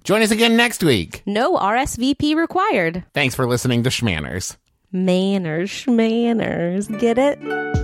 Join 0.05 0.21
us 0.21 0.31
again 0.31 0.55
next 0.55 0.85
week. 0.85 1.23
No 1.25 1.57
RSVP 1.57 2.37
required. 2.37 3.05
Thanks 3.15 3.35
for 3.35 3.47
listening 3.47 3.83
to 3.85 3.91
Schmanners. 3.91 4.57
Manners, 4.93 5.71
schmanners. 5.71 7.01
Get 7.01 7.17
it? 7.17 7.84